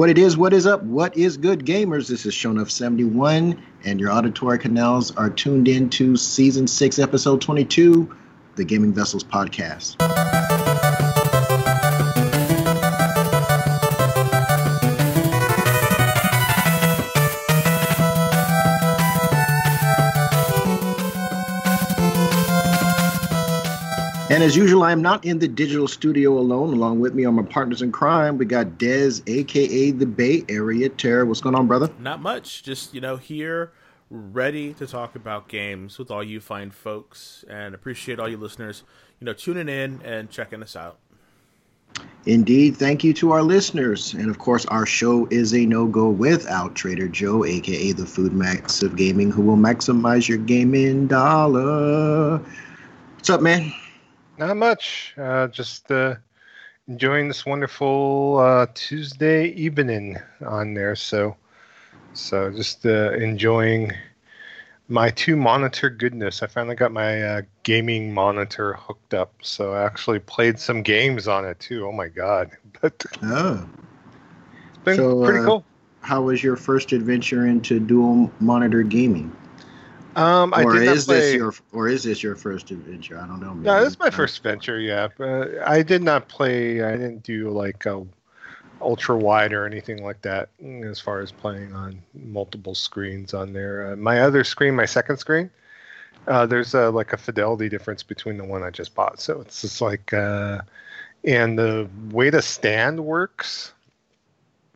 [0.00, 2.08] What it is, what is up, what is good, gamers?
[2.08, 8.10] This is Shonuff71, and your auditory canals are tuned in to season 6, episode 22,
[8.56, 10.29] the Gaming Vessels podcast.
[24.30, 26.72] And as usual, I am not in the digital studio alone.
[26.72, 28.38] Along with me are my partners in crime.
[28.38, 31.26] We got Dez, aka the Bay Area Terror.
[31.26, 31.90] What's going on, brother?
[31.98, 32.62] Not much.
[32.62, 33.72] Just, you know, here,
[34.08, 38.84] ready to talk about games with all you fine folks and appreciate all you listeners,
[39.18, 41.00] you know, tuning in and checking us out.
[42.24, 42.76] Indeed.
[42.76, 44.14] Thank you to our listeners.
[44.14, 48.32] And of course, our show is a no go without Trader Joe, aka the Food
[48.32, 52.38] Max of Gaming, who will maximize your gaming dollar.
[53.16, 53.72] What's up, man?
[54.40, 55.12] Not much.
[55.18, 56.14] Uh, just uh,
[56.88, 60.96] enjoying this wonderful uh, Tuesday evening on there.
[60.96, 61.36] So,
[62.14, 63.92] so just uh, enjoying
[64.88, 66.42] my two monitor goodness.
[66.42, 71.28] I finally got my uh, gaming monitor hooked up, so I actually played some games
[71.28, 71.86] on it too.
[71.86, 72.50] Oh my god!
[72.80, 73.68] But oh,
[74.70, 75.64] it's been so, pretty uh, cool.
[76.00, 79.36] How was your first adventure into dual monitor gaming?
[80.16, 81.20] Um, or is play...
[81.20, 83.18] this your or is this your first adventure?
[83.18, 83.54] I don't know.
[83.54, 83.66] Maybe.
[83.66, 84.80] No, this is my first venture.
[84.80, 86.82] Yeah, but I did not play.
[86.82, 88.04] I didn't do like a
[88.80, 90.48] ultra wide or anything like that
[90.84, 93.92] as far as playing on multiple screens on there.
[93.92, 95.50] Uh, my other screen, my second screen,
[96.26, 99.20] uh, there's a, like a fidelity difference between the one I just bought.
[99.20, 100.62] So it's just like, uh,
[101.24, 103.72] and the way the stand works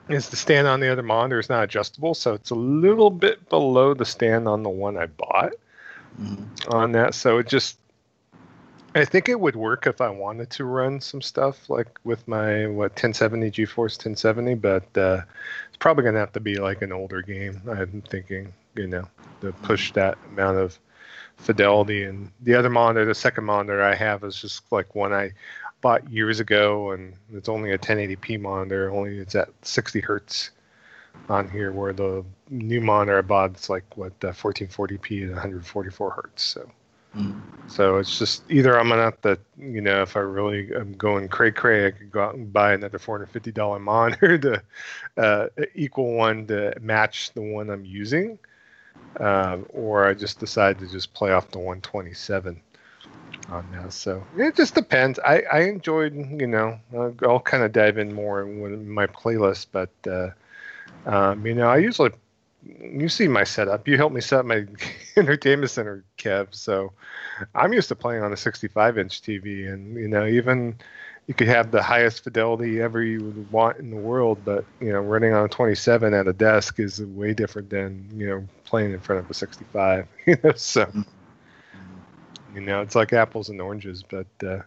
[0.08, 3.48] is the stand on the other monitor is not adjustable, so it's a little bit
[3.48, 5.52] below the stand on the one I bought
[6.20, 6.44] mm-hmm.
[6.72, 7.14] on that.
[7.14, 7.78] So it just,
[8.94, 12.66] I think it would work if I wanted to run some stuff like with my
[12.66, 15.22] what 1070 GeForce 1070, but uh,
[15.68, 17.60] it's probably gonna have to be like an older game.
[17.68, 19.08] I'm thinking, you know,
[19.40, 20.78] to push that amount of
[21.36, 22.04] fidelity.
[22.04, 25.32] And the other monitor, the second monitor I have, is just like one I
[25.84, 28.90] bought years ago, and it's only a 1080p monitor.
[28.90, 30.50] Only it's at 60 hertz
[31.28, 36.10] on here, where the new monitor I bought it's like what uh, 1440p at 144
[36.10, 36.42] hertz.
[36.42, 36.70] So,
[37.14, 37.38] mm.
[37.66, 41.28] so it's just either I'm gonna have to, you know, if I really am going
[41.28, 44.62] cray cray, I could go out and buy another 450 dollar monitor to
[45.18, 48.38] uh, equal one to match the one I'm using,
[49.20, 52.58] uh, or I just decide to just play off the 127
[53.48, 53.88] on now.
[53.88, 55.18] So it just depends.
[55.20, 56.78] I, I enjoyed, you know,
[57.22, 60.30] I'll kind of dive in more in my playlist, but, uh,
[61.06, 62.10] um, you know, I usually,
[62.62, 63.86] you see my setup.
[63.88, 64.66] You helped me set up my
[65.16, 66.54] entertainment center, Kev.
[66.54, 66.92] So
[67.54, 70.76] I'm used to playing on a 65 inch TV, and, you know, even
[71.26, 74.92] you could have the highest fidelity ever you would want in the world, but, you
[74.92, 78.92] know, running on a 27 at a desk is way different than, you know, playing
[78.92, 80.86] in front of a 65, you know, so.
[80.86, 81.13] Mm-hmm
[82.54, 84.60] you know, it's like apples and oranges, but uh,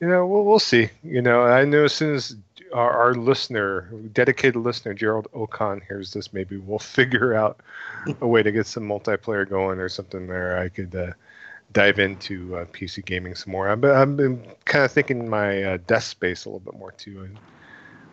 [0.00, 0.88] you know, we'll, we'll see.
[1.02, 2.36] You know, I know as soon as
[2.72, 7.60] our, our listener, dedicated listener Gerald Ocon hears this, maybe we'll figure out
[8.20, 10.58] a way to get some multiplayer going or something there.
[10.58, 11.12] I could uh,
[11.72, 13.68] dive into uh, PC gaming some more.
[13.68, 16.92] I've been, I've been kind of thinking my uh, desk space a little bit more
[16.92, 17.22] too.
[17.22, 17.38] And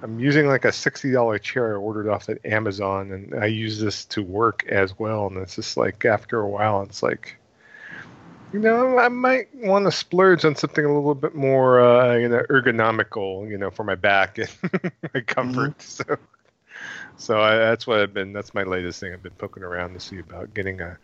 [0.03, 3.79] I'm using like a sixty dollar chair I ordered off at Amazon, and I use
[3.79, 5.27] this to work as well.
[5.27, 7.37] And it's just like after a while, it's like
[8.53, 12.29] you know, I might want to splurge on something a little bit more, uh, you
[12.29, 14.49] know, ergonomical, you know, for my back and
[15.13, 15.77] my comfort.
[15.77, 16.03] Mm-hmm.
[16.05, 16.17] So,
[17.17, 18.31] so I, that's what I've been.
[18.31, 19.11] That's my latest thing.
[19.11, 20.97] I've been poking around to see about getting a,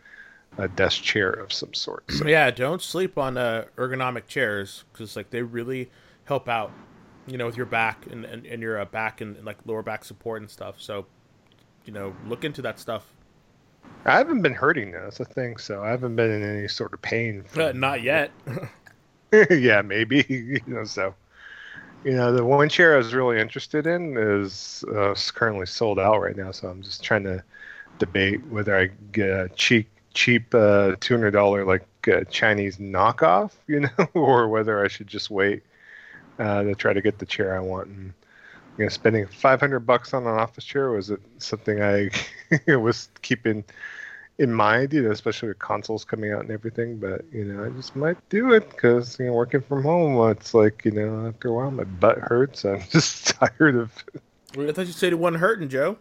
[0.58, 2.10] a desk chair of some sort.
[2.12, 2.28] So.
[2.28, 5.90] Yeah, don't sleep on uh, ergonomic chairs because like they really
[6.26, 6.72] help out,
[7.28, 9.84] you know, with your back and and, and your uh, back and, and like lower
[9.84, 10.76] back support and stuff.
[10.78, 11.08] So,
[11.86, 13.12] you know, look into that stuff.
[14.06, 15.04] I haven't been hurting though.
[15.04, 15.58] That's the thing.
[15.58, 17.44] So I haven't been in any sort of pain.
[17.44, 18.32] From, uh, not yet.
[19.50, 20.26] yeah, maybe.
[20.30, 21.16] you know, so
[22.04, 26.22] you know, the one chair I was really interested in is uh, currently sold out
[26.22, 26.52] right now.
[26.52, 27.44] So I'm just trying to
[28.00, 33.52] debate whether I get a cheap, cheap uh, two hundred dollar like uh, Chinese knockoff,
[33.68, 35.64] you know, or whether I should just wait
[36.40, 37.88] uh, to try to get the chair I want.
[37.88, 38.14] And
[38.78, 42.10] you know, spending 500 bucks on an office chair was it something I
[42.76, 43.64] was keeping
[44.40, 46.98] in mind, you know, especially with consoles coming out and everything.
[46.98, 50.54] But you know, I just might do it because you know, working from home, it's
[50.54, 52.66] like you know, after a while, my butt hurts.
[52.66, 53.92] I'm just tired of.
[54.58, 55.98] I thought you said it wasn't hurting, Joe.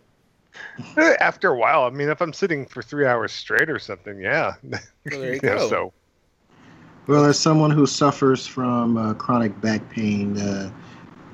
[0.96, 4.54] After a while, I mean, if I'm sitting for three hours straight or something, yeah.
[4.62, 5.68] Well, there you go.
[5.68, 5.92] so.
[7.06, 10.70] Well, as someone who suffers from uh, chronic back pain, uh,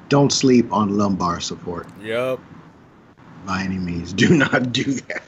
[0.09, 1.87] don't sleep on lumbar support.
[2.01, 2.41] Yep.
[3.45, 4.13] by any means.
[4.25, 5.23] Do not do that.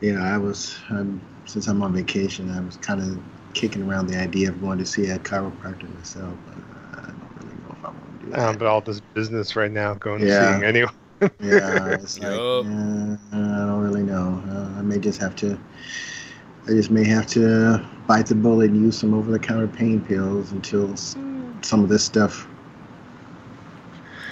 [0.00, 3.18] You know, I was um, since I'm on vacation, I was kind of
[3.54, 6.36] kicking around the idea of going to see a chiropractor myself.
[6.46, 6.54] But
[7.02, 8.38] I don't really know if I want to do that.
[8.40, 10.38] Um, but all this business right now going Yeah.
[10.38, 10.92] to seeing anyone.
[11.40, 12.64] yeah, it's like Yup.
[12.66, 14.40] uh, I don't really know.
[14.48, 15.58] Uh, I may just have to.
[16.66, 20.92] I just may have to bite the bullet and use some over-the-counter pain pills until
[20.92, 21.16] s-
[21.62, 22.46] some of this stuff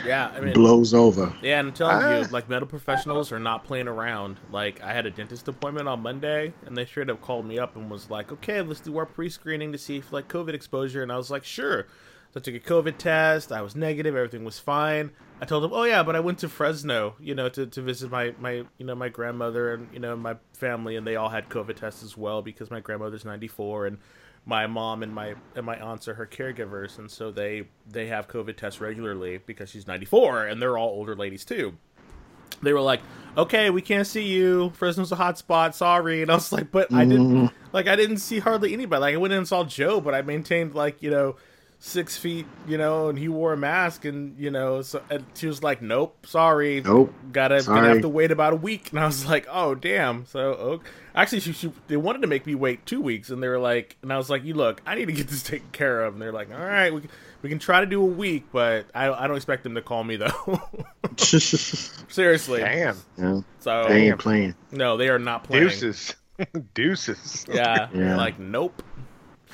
[0.06, 1.32] Yeah, I mean, blows over.
[1.42, 2.18] Yeah, and I'm telling Ah.
[2.20, 4.38] you, like medical professionals are not playing around.
[4.50, 7.76] Like I had a dentist appointment on Monday, and they straight up called me up
[7.76, 11.10] and was like, "Okay, let's do our pre-screening to see if like COVID exposure." And
[11.12, 11.86] I was like, "Sure."
[12.34, 13.52] So I took a COVID test.
[13.52, 14.14] I was negative.
[14.16, 15.10] Everything was fine.
[15.40, 18.10] I told them, "Oh yeah, but I went to Fresno, you know, to, to visit
[18.10, 21.48] my my you know my grandmother and you know my family, and they all had
[21.48, 23.98] COVID tests as well because my grandmother's 94 and."
[24.46, 28.28] My mom and my and my aunts are her caregivers and so they they have
[28.28, 31.76] covid tests regularly because she's 94 and they're all older ladies too.
[32.62, 33.02] They were like
[33.36, 34.70] okay we can't see you.
[34.70, 35.74] Fresno's a hot spot.
[35.74, 36.22] Sorry.
[36.22, 37.56] And i was like but i didn't mm-hmm.
[37.72, 39.00] like i didn't see hardly anybody.
[39.00, 41.36] Like i went in and saw joe but i maintained like you know
[41.86, 45.46] six feet you know and he wore a mask and you know so and she
[45.46, 47.14] was like nope sorry Nope.
[47.30, 50.40] gotta gonna have to wait about a week and i was like oh damn so
[50.54, 50.88] okay.
[51.14, 53.96] actually she, she they wanted to make me wait two weeks and they were like
[54.02, 56.20] and i was like you look i need to get this taken care of and
[56.20, 57.10] they're like all right we, can-
[57.42, 60.02] we can try to do a week but i, I don't expect them to call
[60.02, 60.60] me though
[61.16, 62.96] seriously Damn.
[63.16, 64.54] yeah, so they ain't playing.
[64.72, 66.14] no they are not playing Deuces.
[66.74, 67.46] Deuces.
[67.48, 68.16] yeah, Yeah.
[68.16, 68.82] Like nope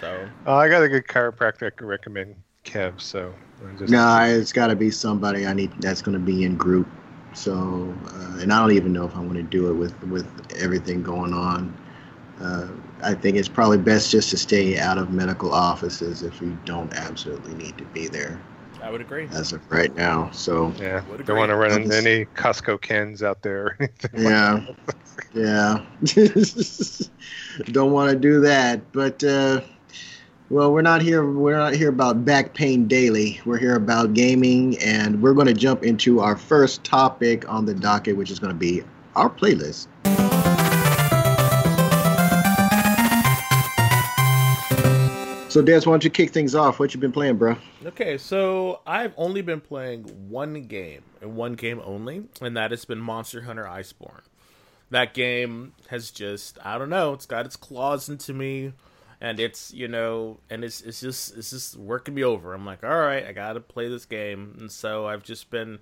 [0.03, 2.35] so Oh, I got a good chiropractor I can recommend,
[2.65, 3.01] Kev.
[3.01, 3.33] So
[3.79, 6.89] just No, it's got to be somebody I need that's going to be in group.
[7.35, 10.27] So, uh, and I don't even know if I want to do it with with
[10.59, 11.75] everything going on.
[12.41, 12.67] Uh,
[13.03, 16.93] I think it's probably best just to stay out of medical offices if you don't
[16.95, 18.41] absolutely need to be there
[18.83, 20.29] i would agree as of right now.
[20.33, 21.03] So, yeah.
[21.09, 24.25] Would Don't want to run into Others- any Costco cans out there or anything.
[24.25, 24.77] like
[25.35, 25.81] yeah,
[26.17, 26.35] yeah.
[27.67, 28.93] don't want to do that.
[28.93, 29.61] But uh,
[30.53, 31.27] well, we're not here.
[31.27, 33.41] We're not here about back pain daily.
[33.47, 37.73] We're here about gaming, and we're going to jump into our first topic on the
[37.73, 38.83] docket, which is going to be
[39.17, 39.89] our playlist.
[45.51, 46.79] So, Des, why don't you kick things off?
[46.79, 47.57] What you been playing, bro?
[47.87, 52.85] Okay, so I've only been playing one game and one game only, and that has
[52.85, 54.25] been Monster Hunter Iceborne.
[54.91, 58.75] That game has just I don't know, it's got its claws into me
[59.23, 62.53] and it's, you know, and it's it's just it's just working me over.
[62.53, 65.79] I'm like, "All right, I got to play this game." And so I've just been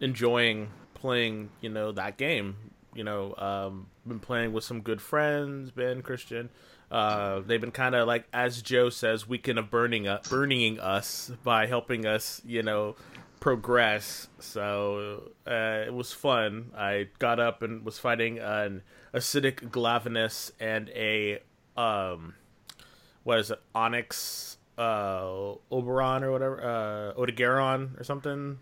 [0.00, 2.56] enjoying playing, you know, that game.
[2.92, 6.50] You know, um, been playing with some good friends, Ben, Christian.
[6.90, 11.30] Uh, they've been kind of like, as Joe says, weekend of burning us, burning us
[11.44, 12.96] by helping us, you know,
[13.38, 14.26] progress.
[14.40, 16.72] So uh, it was fun.
[16.76, 18.82] I got up and was fighting an
[19.14, 21.38] acidic glavenus and a
[21.76, 22.34] um,
[23.24, 28.58] what is it, Onyx uh, Oberon or whatever, uh, Odogaron or something.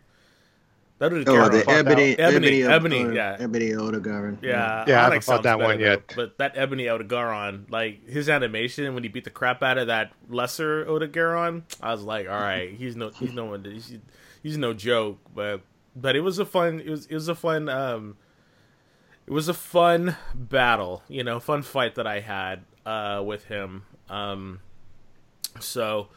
[1.01, 3.37] That would Oh, the ebony, Ebony, ebony, Ebony, uh, yeah.
[3.41, 4.39] Ebony Odegaard.
[4.43, 5.85] Yeah, Yeah, I haven't fought that better, one though.
[5.85, 6.13] yet.
[6.15, 10.13] But that Ebony Odogaron, like his animation when he beat the crap out of that
[10.29, 13.97] lesser Odogaron, I was like, all right, he's no, he's no one, he's,
[14.43, 15.19] he's no joke.
[15.35, 15.63] But
[15.97, 18.19] but it was a fun, it was it was a fun, um,
[19.27, 23.85] it was a fun battle, you know, fun fight that I had uh with him.
[24.11, 24.61] Um,
[25.59, 26.09] so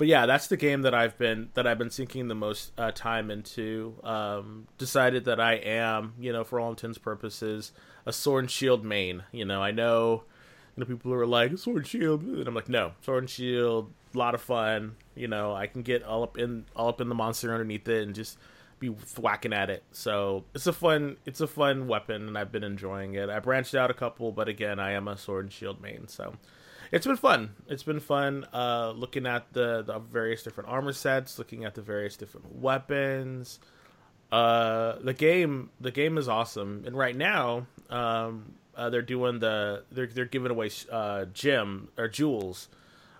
[0.00, 2.90] but yeah, that's the game that I've been that I've been sinking the most uh,
[2.90, 3.96] time into.
[4.02, 7.72] Um, decided that I am, you know, for all intents purposes,
[8.06, 9.24] a sword and shield main.
[9.30, 10.24] You know, I know,
[10.74, 13.92] you know, people are like sword and shield, and I'm like, no, sword and shield,
[14.14, 14.96] a lot of fun.
[15.14, 18.02] You know, I can get all up in all up in the monster underneath it
[18.04, 18.38] and just
[18.78, 18.88] be
[19.18, 19.82] whacking at it.
[19.92, 23.28] So it's a fun it's a fun weapon, and I've been enjoying it.
[23.28, 26.32] I branched out a couple, but again, I am a sword and shield main, so
[26.92, 27.50] it's been fun.
[27.68, 31.82] It's been fun uh, looking at the, the various different armor sets, looking at the
[31.82, 33.60] various different weapons.
[34.32, 39.82] Uh, the game, the game is awesome, and right now, um, uh, they're doing the
[39.90, 42.68] they're they're giving away uh, gem or jewels.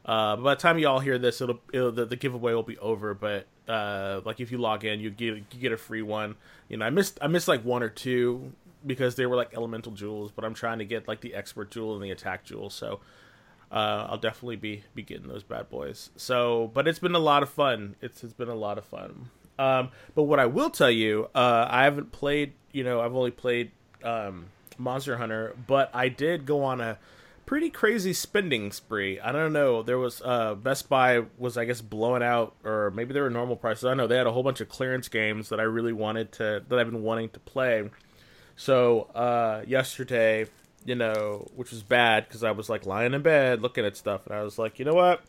[0.04, 2.78] Uh, by the time you all hear this, it'll, it'll the, the giveaway will be
[2.78, 3.12] over.
[3.12, 6.36] But uh, like if you log in, you get you get a free one.
[6.68, 8.52] You know, I missed I missed like one or two
[8.86, 11.94] because they were like elemental jewels, but I'm trying to get like the expert jewel
[11.94, 12.70] and the attack jewel.
[12.70, 13.00] So
[13.70, 16.10] uh, I'll definitely be be getting those bad boys.
[16.16, 17.96] So, but it's been a lot of fun.
[18.00, 19.30] It's it's been a lot of fun.
[19.58, 22.54] Um, but what I will tell you, uh, I haven't played.
[22.72, 23.70] You know, I've only played
[24.02, 24.46] um,
[24.78, 26.98] Monster Hunter, but I did go on a
[27.46, 29.20] pretty crazy spending spree.
[29.20, 29.82] I don't know.
[29.82, 33.56] There was uh, Best Buy was I guess blowing out, or maybe they were normal
[33.56, 33.84] prices.
[33.84, 36.62] I know they had a whole bunch of clearance games that I really wanted to
[36.68, 37.88] that I've been wanting to play.
[38.56, 40.46] So uh, yesterday,
[40.84, 44.26] you know, which was bad because I was like lying in bed looking at stuff,
[44.26, 45.22] and I was like, you know what,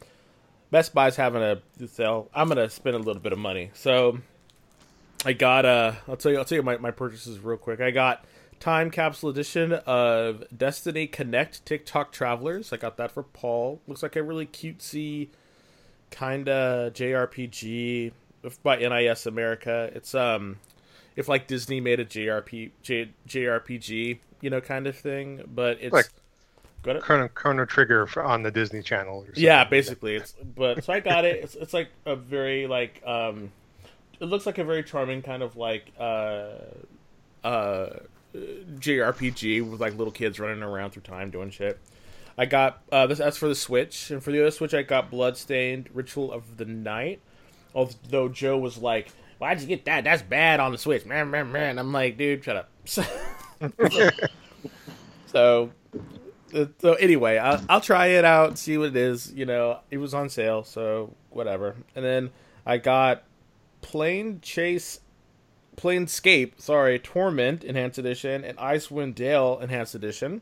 [0.72, 2.30] Best Buy's having a sale.
[2.34, 3.72] I'm gonna spend a little bit of money.
[3.74, 4.20] So
[5.26, 7.82] I got uh, I'll tell you, I'll tell you my my purchases real quick.
[7.82, 8.26] I got
[8.60, 12.72] time capsule edition of Destiny Connect Tick-Tock Travelers.
[12.72, 13.82] I got that for Paul.
[13.88, 15.30] Looks like a really cutesy
[16.12, 18.12] kind of JRPG
[18.64, 19.90] by NIS America.
[19.94, 20.58] It's um
[21.16, 25.94] if like Disney made a JRP J, JRPG, you know, kind of thing, but it's
[25.94, 26.10] like
[26.84, 29.26] Chrono, Chrono Trigger on the Disney Channel.
[29.36, 30.16] yeah, basically.
[30.16, 31.44] It's but so I got it.
[31.44, 33.52] It's it's like a very like um,
[34.20, 36.54] it looks like a very charming kind of like uh
[37.44, 37.90] uh
[38.34, 41.80] JRPG with like little kids running around through time doing shit.
[42.38, 43.20] I got uh, this.
[43.20, 46.66] That's for the Switch, and for the other Switch, I got Bloodstained: Ritual of the
[46.66, 47.20] Night.
[47.76, 50.04] Although Joe was like, "Why'd you get that?
[50.06, 52.70] That's bad on the Switch, man, man, man." I'm like, "Dude, shut up."
[55.28, 55.72] so,
[56.54, 59.32] uh, so anyway, I'll, I'll try it out, see what it is.
[59.34, 61.76] You know, it was on sale, so whatever.
[61.96, 62.30] And then
[62.66, 63.24] I got
[63.82, 65.00] Plane Chase
[65.78, 70.42] Planescape, sorry, Torment Enhanced Edition and Icewind Dale Enhanced Edition.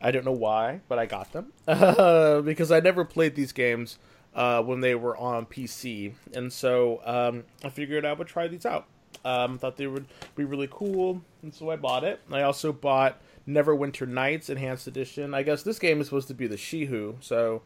[0.00, 3.98] I don't know why, but I got them uh, because I never played these games
[4.34, 8.66] uh, when they were on PC, and so um, I figured I would try these
[8.66, 8.86] out.
[9.26, 10.06] Um, thought they would
[10.36, 12.20] be really cool, and so I bought it.
[12.30, 15.34] I also bought Neverwinter Nights Enhanced Edition.
[15.34, 17.62] I guess this game is supposed to be the She-Who, so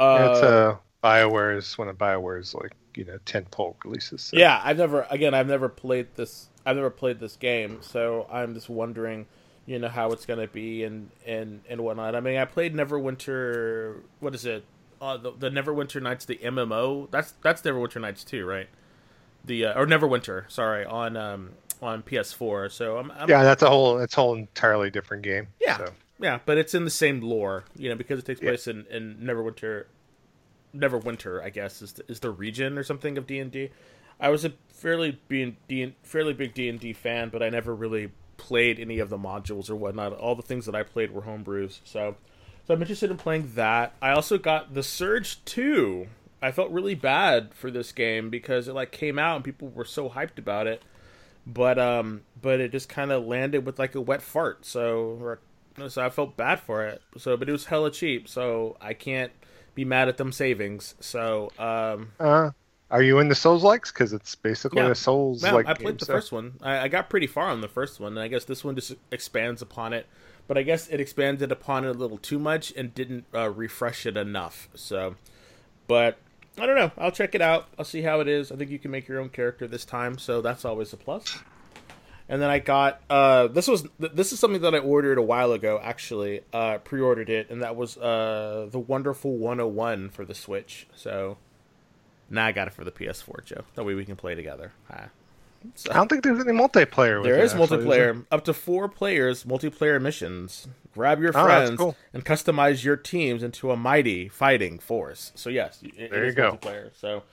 [0.00, 4.22] uh, it's uh, Bioware's one of Bioware's like you know tentpole releases.
[4.22, 4.36] So.
[4.36, 8.54] Yeah, I've never again I've never played this I've never played this game, so I'm
[8.54, 9.26] just wondering,
[9.66, 12.14] you know, how it's gonna be and and and whatnot.
[12.14, 14.00] I mean, I played Neverwinter.
[14.20, 14.64] What is it?
[15.00, 17.10] Uh, the, the Neverwinter Nights, the MMO.
[17.10, 18.68] That's that's Neverwinter Nights too, right?
[19.44, 21.50] The uh, or Neverwinter, sorry, on um
[21.82, 22.70] on PS4.
[22.70, 25.48] So I'm, I'm yeah, that's a whole that's a whole entirely different game.
[25.60, 25.92] Yeah, so.
[26.18, 28.74] yeah, but it's in the same lore, you know, because it takes place yeah.
[28.74, 29.84] in in Neverwinter
[30.74, 33.70] Neverwinter, I guess, is the, is the region or something of D and D.
[34.20, 37.74] I was a fairly being D, fairly big D and D fan, but I never
[37.74, 40.12] really played any of the modules or whatnot.
[40.12, 42.16] All the things that I played were homebrews, so
[42.66, 43.94] so I'm interested in playing that.
[44.00, 46.08] I also got the Surge Two.
[46.44, 49.86] I felt really bad for this game because it like came out and people were
[49.86, 50.82] so hyped about it,
[51.46, 54.66] but um, but it just kind of landed with like a wet fart.
[54.66, 55.38] So
[55.88, 57.00] so I felt bad for it.
[57.16, 59.32] So but it was hella cheap, so I can't
[59.74, 60.94] be mad at them savings.
[61.00, 62.50] So, um, uh,
[62.90, 63.90] are you in the Souls likes?
[63.90, 64.90] Because it's basically yeah.
[64.90, 65.64] a Souls like.
[65.64, 66.12] Yeah, I played the so.
[66.12, 66.58] first one.
[66.62, 68.94] I, I, got pretty far on the first one, and I guess this one just
[69.10, 70.06] expands upon it.
[70.46, 74.04] But I guess it expanded upon it a little too much and didn't uh, refresh
[74.04, 74.68] it enough.
[74.74, 75.16] So,
[75.86, 76.18] but
[76.58, 76.92] I don't know.
[76.96, 77.66] I'll check it out.
[77.78, 78.52] I'll see how it is.
[78.52, 81.38] I think you can make your own character this time, so that's always a plus.
[82.28, 85.52] and then I got uh, this was this is something that I ordered a while
[85.52, 85.80] ago.
[85.82, 90.86] Actually, uh, pre-ordered it, and that was uh, the Wonderful 101 for the Switch.
[90.94, 91.38] So
[92.30, 93.62] now I got it for the PS4, Joe.
[93.74, 94.72] That way we can play together.
[95.74, 97.22] So, I don't think there's any multiplayer.
[97.22, 100.68] There is multiplayer, up to four players, multiplayer missions.
[100.94, 101.96] Grab your oh, friends cool.
[102.12, 105.32] and customize your teams into a mighty fighting force.
[105.34, 106.52] So yes, it, there it you go.
[106.52, 106.90] Multiplayer.
[106.96, 107.24] So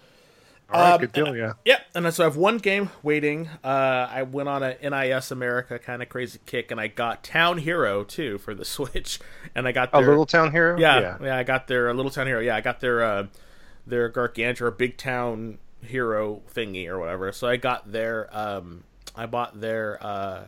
[0.74, 1.54] all right, um, good deal, yeah.
[1.66, 3.50] Yep, and so I have one game waiting.
[3.64, 7.58] Uh, I went on a NIS America kind of crazy kick, and I got Town
[7.58, 9.20] Hero too for the Switch,
[9.54, 10.80] and I got their, a Little Town Hero.
[10.80, 12.40] Yeah, yeah, yeah, I got their Little Town Hero.
[12.40, 13.28] Yeah, I got their uh,
[13.86, 17.32] their Gargantua Big Town Hero thingy or whatever.
[17.34, 20.44] So I got their um, I bought their uh,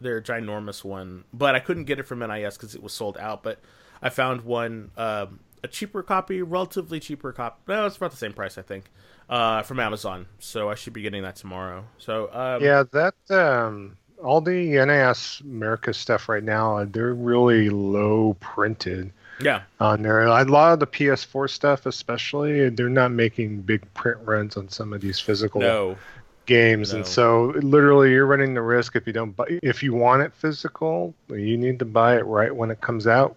[0.00, 3.42] their ginormous one, but I couldn't get it from NIS because it was sold out.
[3.42, 3.60] But
[4.02, 7.56] I found one um, a cheaper copy, relatively cheaper copy.
[7.68, 8.90] No, it's about the same price, I think
[9.28, 10.26] uh, from Amazon.
[10.38, 11.84] So I should be getting that tomorrow.
[11.98, 18.36] So um, yeah, that um, all the NIS America stuff right now, they're really low
[18.40, 19.12] printed.
[19.38, 20.24] Yeah, on there.
[20.24, 24.94] A lot of the PS4 stuff, especially, they're not making big print runs on some
[24.94, 25.98] of these physical no.
[26.46, 26.98] Games, no.
[26.98, 29.46] and so literally, you're running the risk if you don't buy.
[29.62, 33.36] If you want it physical, you need to buy it right when it comes out,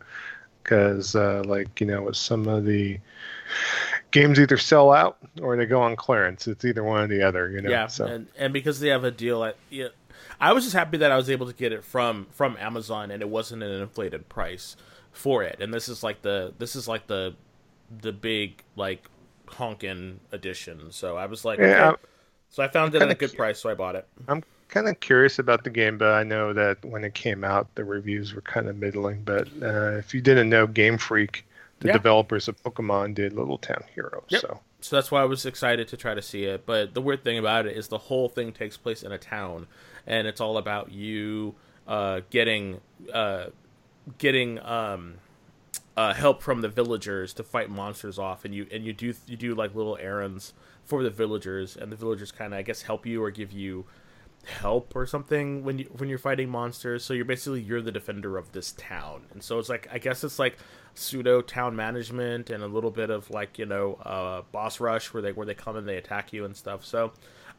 [0.63, 2.99] because uh, like you know, with some of the
[4.11, 6.47] games either sell out or they go on clearance.
[6.47, 7.69] It's either one or the other, you know.
[7.69, 8.05] Yeah, so.
[8.05, 9.89] and, and because they have a deal, at, yeah,
[10.39, 13.21] I was just happy that I was able to get it from from Amazon and
[13.21, 14.75] it wasn't an inflated price
[15.11, 15.57] for it.
[15.59, 17.35] And this is like the this is like the
[18.01, 19.09] the big like
[19.47, 20.91] honkin edition.
[20.91, 22.01] So I was like, yeah, okay.
[22.49, 24.07] So I found it at a good price, so I bought it.
[24.27, 27.73] I'm kind of curious about the game, but I know that when it came out,
[27.75, 29.23] the reviews were kind of middling.
[29.23, 31.45] But uh, if you didn't know, Game Freak,
[31.79, 31.93] the Yeah.
[31.93, 34.23] developers of Pokemon, did Little Town Hero.
[34.29, 34.41] Yep.
[34.41, 36.65] So So that's why I was excited to try to see it.
[36.65, 39.67] But the weird thing about it is the whole thing takes place in a town,
[40.05, 41.55] and it's all about you
[41.87, 42.79] uh, getting
[43.13, 43.47] uh,
[44.17, 45.15] getting um,
[45.97, 49.35] uh, help from the villagers to fight monsters off, and you and you do you
[49.35, 50.53] do like little errands
[50.85, 53.85] for the villagers, and the villagers kind of I guess help you or give you
[54.45, 57.03] help or something when you when you're fighting monsters.
[57.03, 60.23] So you're basically you're the defender of this town, and so it's like I guess
[60.23, 60.57] it's like
[60.95, 65.21] pseudo town management and a little bit of like you know uh, boss rush where
[65.21, 66.85] they where they come and they attack you and stuff.
[66.85, 67.11] So.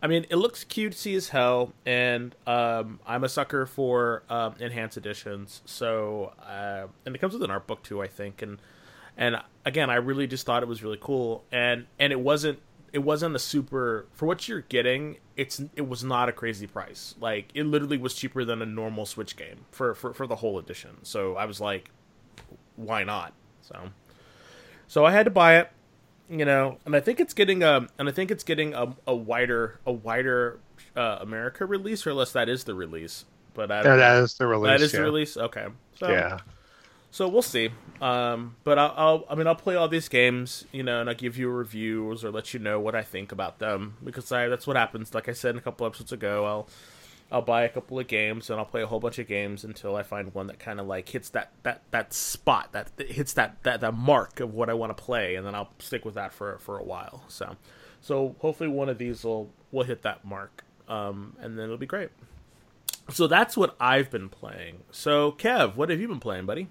[0.03, 4.97] I mean, it looks cutesy as hell, and um, I'm a sucker for um, enhanced
[4.97, 5.61] editions.
[5.67, 8.41] So, uh, and it comes with an art book too, I think.
[8.41, 8.59] And
[9.17, 12.61] and again, I really just thought it was really cool, and and it wasn't
[12.93, 15.19] it wasn't a super for what you're getting.
[15.37, 17.15] It's it was not a crazy price.
[17.21, 20.59] Like it literally was cheaper than a normal Switch game for for for the whole
[20.59, 20.97] edition.
[21.03, 21.91] So I was like,
[22.77, 23.35] why not?
[23.61, 23.91] So
[24.89, 25.71] so I had to buy it
[26.31, 29.15] you know, and I think it's getting a, and I think it's getting a, a
[29.15, 30.61] wider, a wider
[30.97, 33.25] uh, America release, or unless that is the release.
[33.53, 33.99] But I don't know.
[33.99, 34.69] that is the release.
[34.71, 34.99] that is yeah.
[35.01, 35.37] the release.
[35.37, 35.67] Okay,
[35.99, 36.39] so Yeah.
[37.11, 37.71] so we'll see.
[38.01, 41.17] Um, but I'll, I'll, I mean, I'll play all these games, you know, and I'll
[41.17, 44.67] give you reviews or let you know what I think about them because I that's
[44.67, 45.15] what happens.
[45.15, 46.69] Like I said a couple episodes ago, I'll
[47.33, 49.95] I'll buy a couple of games and I'll play a whole bunch of games until
[49.95, 53.33] I find one that kind of like hits that that that spot that, that hits
[53.35, 56.15] that that that mark of what I want to play, and then I'll stick with
[56.15, 57.25] that for for a while.
[57.29, 57.57] So,
[58.01, 61.87] so hopefully one of these will will hit that mark, um, and then it'll be
[61.87, 62.11] great.
[63.11, 64.79] So that's what I've been playing.
[64.91, 66.69] So Kev, what have you been playing, buddy?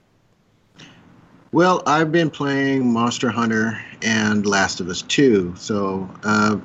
[1.52, 5.56] Well, I've been playing Monster Hunter and Last of Us 2.
[5.58, 6.58] So, uh,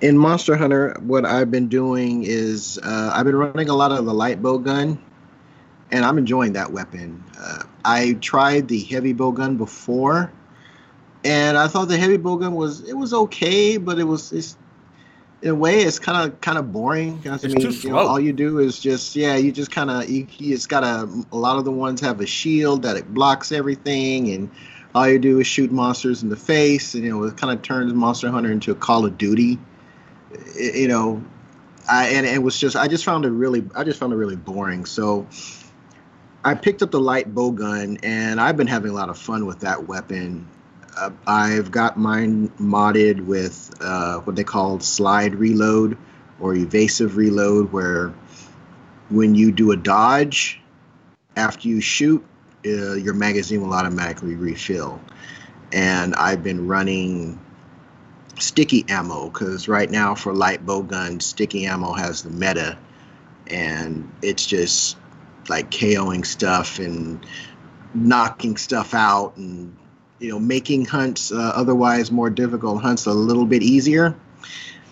[0.00, 4.04] in Monster Hunter, what I've been doing is uh, I've been running a lot of
[4.06, 4.98] the light bow gun,
[5.90, 7.22] and I'm enjoying that weapon.
[7.38, 10.32] Uh, I tried the heavy bow gun before,
[11.24, 14.56] and I thought the heavy bow gun was it was okay, but it was it's,
[15.42, 17.22] in a way it's kind of kind of boring.
[17.26, 19.90] I It's mean, too you know, all you do is just yeah, you just kind
[19.90, 23.52] of it's got a a lot of the ones have a shield that it blocks
[23.52, 24.50] everything, and
[24.94, 27.62] all you do is shoot monsters in the face, and you know it kind of
[27.62, 29.58] turns Monster Hunter into a Call of Duty.
[30.56, 31.24] You know,
[31.88, 34.36] I and it was just I just found it really I just found it really
[34.36, 34.84] boring.
[34.84, 35.26] So
[36.44, 39.46] I picked up the light bow gun, and I've been having a lot of fun
[39.46, 40.48] with that weapon.
[40.96, 45.96] Uh, I've got mine modded with uh, what they call slide reload
[46.40, 48.14] or evasive reload, where
[49.10, 50.60] when you do a dodge
[51.36, 52.24] after you shoot,
[52.66, 55.00] uh, your magazine will automatically refill.
[55.72, 57.38] And I've been running
[58.40, 62.78] sticky ammo because right now for light bow guns, sticky ammo has the meta,
[63.46, 64.96] and it's just
[65.48, 67.24] like KOing stuff and
[67.94, 69.76] knocking stuff out and
[70.20, 74.14] you know making hunts uh, otherwise more difficult hunts a little bit easier.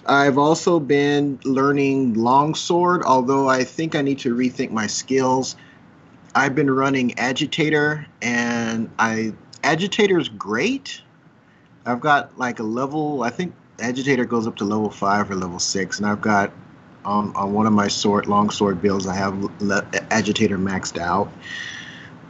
[0.07, 5.55] I've also been learning longsword, although I think I need to rethink my skills.
[6.35, 11.03] I've been running agitator, and I agitator's great.
[11.89, 13.23] I've got like a level.
[13.23, 16.53] I think agitator goes up to level five or level six, and I've got
[17.03, 19.07] on on one of my sword longsword builds.
[19.07, 21.33] I have le- agitator maxed out.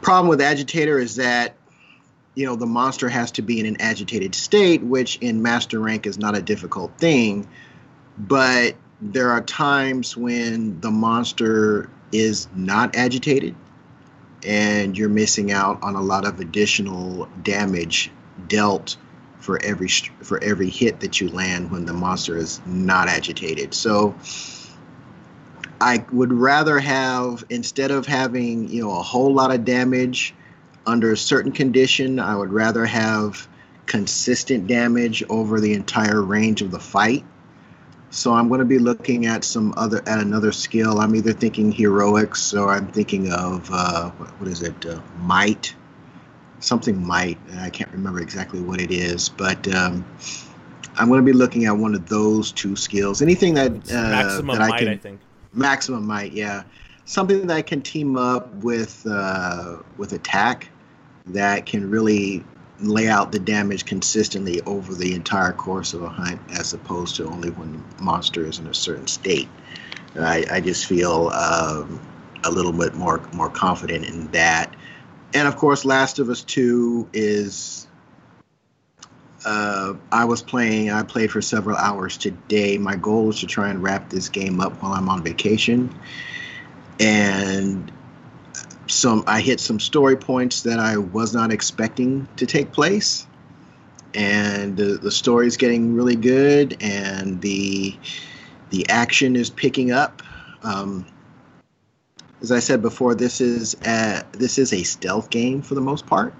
[0.01, 1.57] Problem with agitator is that
[2.35, 6.07] you know the monster has to be in an agitated state, which in master rank
[6.07, 7.45] is not a difficult thing.
[8.17, 13.55] But there are times when the monster is not agitated,
[14.47, 18.09] and you're missing out on a lot of additional damage
[18.47, 18.95] dealt
[19.39, 23.73] for every for every hit that you land when the monster is not agitated.
[23.73, 24.15] So
[25.81, 30.33] I would rather have instead of having, you know, a whole lot of damage
[30.85, 33.47] under a certain condition, I would rather have
[33.85, 37.23] consistent damage over the entire range of the fight.
[38.11, 40.99] So I'm going to be looking at some other at another skill.
[40.99, 45.75] I'm either thinking heroics or I'm thinking of uh, what, is it, uh, might,
[46.59, 47.37] something might.
[47.49, 50.05] and I can't remember exactly what it is, but um,
[50.97, 53.21] I'm going to be looking at one of those two skills.
[53.21, 55.19] Anything that uh, maximum that I might, can I think.
[55.53, 56.63] maximum might, yeah,
[57.05, 60.69] something that I can team up with uh, with attack
[61.27, 62.43] that can really
[62.81, 67.25] lay out the damage consistently over the entire course of a hunt, as opposed to
[67.27, 69.49] only when the monster is in a certain state.
[70.17, 71.99] I, I just feel um,
[72.43, 74.75] a little bit more more confident in that.
[75.33, 77.87] And of course, Last of Us Two is
[79.45, 80.91] uh, I was playing.
[80.91, 82.77] I played for several hours today.
[82.77, 85.93] My goal is to try and wrap this game up while I'm on vacation,
[86.99, 87.91] and
[88.87, 93.25] some I hit some story points that I was not expecting to take place,
[94.13, 97.95] and the the story is getting really good, and the
[98.71, 100.21] the action is picking up.
[100.63, 101.05] Um,
[102.41, 106.05] as I said before, this is a, this is a stealth game for the most
[106.05, 106.33] part,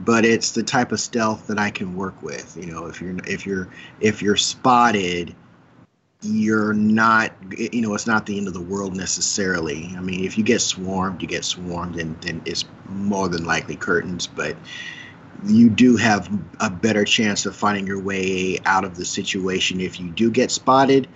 [0.00, 2.56] but it's the type of stealth that I can work with.
[2.56, 3.68] You know, if you're if you're
[4.00, 5.34] if you're spotted,
[6.22, 9.92] you're not you know it's not the end of the world necessarily.
[9.96, 13.76] I mean, if you get swarmed, you get swarmed, and then it's more than likely
[13.76, 14.56] curtains, but
[15.44, 19.98] you do have a better chance of finding your way out of the situation if
[19.98, 21.08] you do get spotted.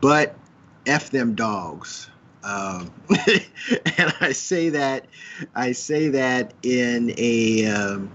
[0.00, 0.36] But
[0.84, 2.08] f them dogs
[2.44, 2.90] um,
[3.26, 5.06] and I say that
[5.54, 8.10] I say that in a um,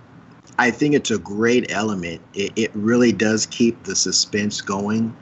[0.59, 2.21] I think it's a great element.
[2.33, 5.15] It, it really does keep the suspense going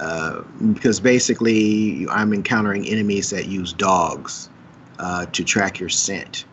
[0.00, 0.42] uh,
[0.74, 4.50] because basically I'm encountering enemies that use dogs
[4.98, 6.44] uh, to track your scent.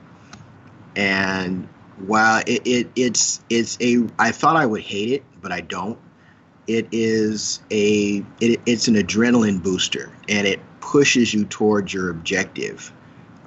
[0.96, 1.68] And
[2.06, 6.00] while it, it it's it's a I thought I would hate it, but I don't.
[6.68, 12.92] It is a it, it's an adrenaline booster, and it pushes you towards your objective,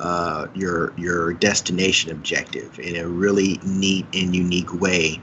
[0.01, 5.20] uh, your your destination objective in a really neat and unique way.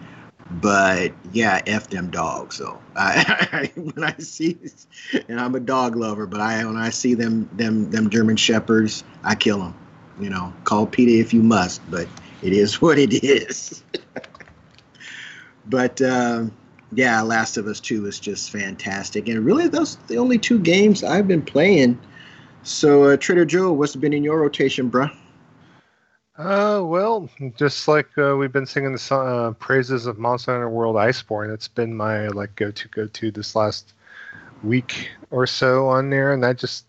[0.51, 2.57] But yeah, f them dogs.
[2.57, 4.57] So I, when I see,
[5.27, 9.03] and I'm a dog lover, but I when I see them them them German shepherds,
[9.23, 9.75] I kill them.
[10.19, 12.07] You know, call PETA if you must, but
[12.43, 13.83] it is what it is.
[15.65, 16.01] but.
[16.01, 16.51] Um,
[16.95, 21.03] yeah, Last of Us Two is just fantastic, and really those the only two games
[21.03, 21.99] I've been playing.
[22.63, 25.13] So, uh, Trader Joe, what's been in your rotation, bruh?
[26.37, 30.95] Uh, well, just like uh, we've been singing the uh, praises of Monster Hunter World
[30.95, 33.93] Iceborne, it's been my like go to go to this last
[34.63, 36.85] week or so on there, and I just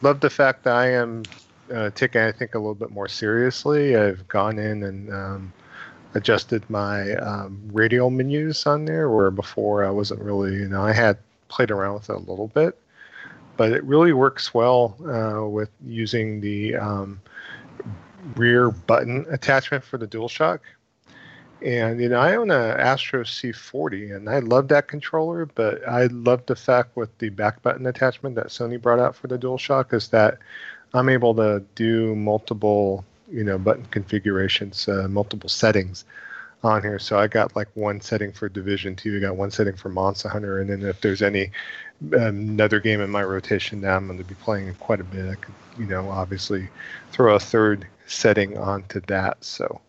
[0.00, 1.22] love the fact that I am
[1.72, 3.96] uh, taking I think a little bit more seriously.
[3.96, 5.52] I've gone in and um,
[6.14, 10.92] adjusted my um, radial menus on there, where before I wasn't really, you know, I
[10.92, 12.78] had played around with it a little bit,
[13.56, 17.20] but it really works well uh, with using the um,
[18.36, 20.60] rear button attachment for the DualShock.
[21.64, 25.46] And you know, I own an Astro C40, and I love that controller.
[25.46, 29.28] But I love the fact with the back button attachment that Sony brought out for
[29.28, 30.38] the DualShock is that
[30.92, 36.04] I'm able to do multiple you know button configurations, uh, multiple settings
[36.62, 36.98] on here.
[36.98, 40.28] So I got like one setting for Division Two, I got one setting for Monster
[40.28, 41.50] Hunter, and then if there's any
[42.14, 45.30] um, another game in my rotation that I'm going to be playing quite a bit,
[45.30, 46.68] I could you know obviously
[47.10, 49.42] throw a third setting onto that.
[49.44, 49.80] So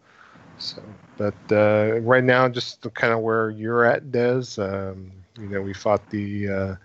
[0.57, 0.81] so
[1.17, 4.45] but uh, right now just kind of where you're at, Des.
[4.57, 6.49] Um, you know we fought the.
[6.49, 6.75] Uh,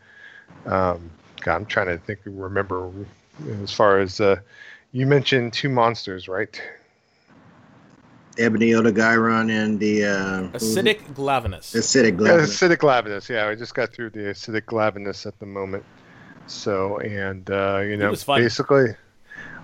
[0.67, 2.91] um, God, I'm trying to think, remember
[3.63, 4.37] as far as uh,
[4.93, 6.61] you mentioned two monsters, right?
[8.39, 11.75] Ebony Odogaron and the uh, acidic glavenus.
[11.75, 12.29] Acidic glavenus.
[12.49, 13.29] Yeah, acidic glavenus.
[13.29, 15.85] Yeah, I just got through the acidic glavenus at the moment.
[16.47, 18.95] So, and uh, you know, basically,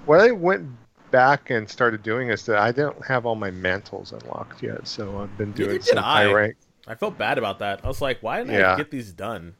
[0.06, 0.68] what I went
[1.10, 4.88] back and started doing is that I don't have all my mantles unlocked yet.
[4.88, 6.56] So I've been doing some high rank.
[6.86, 7.80] I felt bad about that.
[7.84, 8.74] I was like, why didn't yeah.
[8.74, 9.54] I get these done?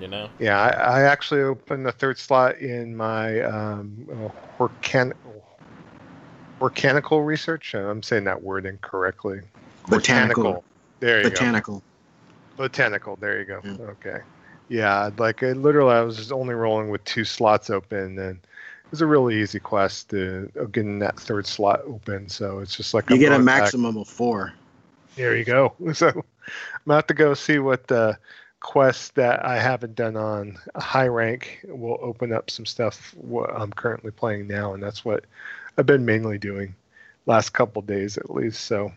[0.00, 0.28] You know?
[0.38, 4.68] Yeah, I, I actually opened the third slot in my um, uh,
[6.60, 7.74] Organical research.
[7.74, 9.40] I'm saying that word incorrectly.
[9.88, 10.42] Botanical.
[10.42, 10.64] Botanical.
[11.00, 11.78] There you Botanical.
[11.78, 11.82] go.
[12.56, 13.16] Botanical.
[13.16, 13.16] Botanical.
[13.16, 13.60] There you go.
[13.64, 13.86] Yeah.
[13.86, 14.20] Okay.
[14.68, 18.90] Yeah, like I, literally, I was just only rolling with two slots open, and it
[18.90, 22.28] was a really easy quest to uh, getting that third slot open.
[22.28, 24.02] So it's just like you get a maximum back.
[24.02, 24.54] of four.
[25.16, 25.74] There you go.
[25.94, 26.22] So I'm
[26.86, 28.18] about to go see what the
[28.64, 33.70] quests that I haven't done on high rank will open up some stuff what I'm
[33.70, 35.26] currently playing now, and that's what
[35.76, 36.74] I've been mainly doing
[37.26, 38.64] last couple days at least.
[38.64, 38.90] So,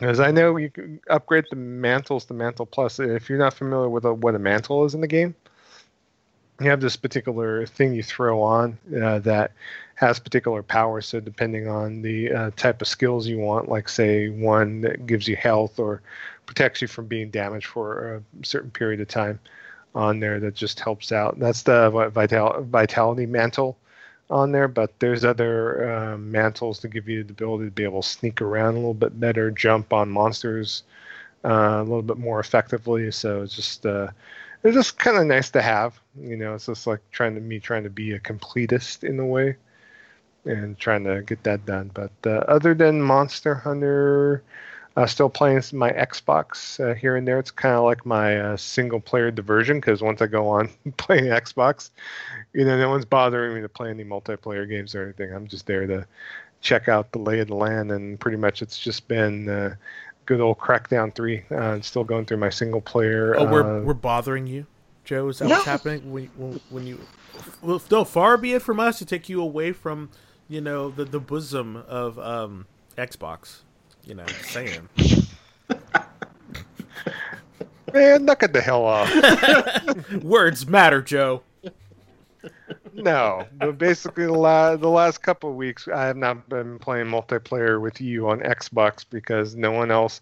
[0.00, 2.98] as I know, you can upgrade the mantles to Mantle Plus.
[2.98, 5.36] If you're not familiar with a, what a mantle is in the game,
[6.60, 9.52] you have this particular thing you throw on uh, that
[9.94, 11.06] has particular powers.
[11.06, 15.28] So depending on the uh, type of skills you want, like say one that gives
[15.28, 16.02] you health or
[16.52, 19.40] protects you from being damaged for a certain period of time
[19.94, 21.38] on there, that just helps out.
[21.38, 23.78] That's the vital, vitality mantle
[24.28, 28.02] on there, but there's other uh, mantles to give you the ability to be able
[28.02, 30.82] to sneak around a little bit better, jump on monsters
[31.44, 33.10] uh, a little bit more effectively.
[33.10, 34.08] So it's just uh,
[34.62, 35.98] it's just kind of nice to have.
[36.20, 39.26] You know, it's just like trying to me trying to be a completist in a
[39.26, 39.56] way
[40.44, 41.90] and trying to get that done.
[41.94, 44.42] But uh, other than Monster Hunter,
[44.96, 47.38] uh, still playing my Xbox uh, here and there.
[47.38, 51.24] It's kind of like my uh, single player diversion because once I go on playing
[51.24, 51.90] Xbox,
[52.52, 55.32] you know, no one's bothering me to play any multiplayer games or anything.
[55.32, 56.06] I'm just there to
[56.60, 59.74] check out the lay of the land, and pretty much it's just been uh,
[60.26, 61.44] good old Crackdown Three.
[61.50, 63.34] Uh, still going through my single player.
[63.36, 64.66] Oh, we're we're bothering you,
[65.04, 65.28] Joe.
[65.28, 67.00] Is that what's happening when, when when you?
[67.62, 70.10] Well, no, far be it from us to take you away from
[70.48, 72.66] you know the the bosom of um,
[72.98, 73.60] Xbox.
[74.04, 74.88] You know, saying.
[77.92, 79.10] Man, knock it the hell off.
[80.22, 81.42] Words matter, Joe.
[82.94, 87.06] no, but basically the last the last couple of weeks, I have not been playing
[87.06, 90.20] multiplayer with you on Xbox because no one else,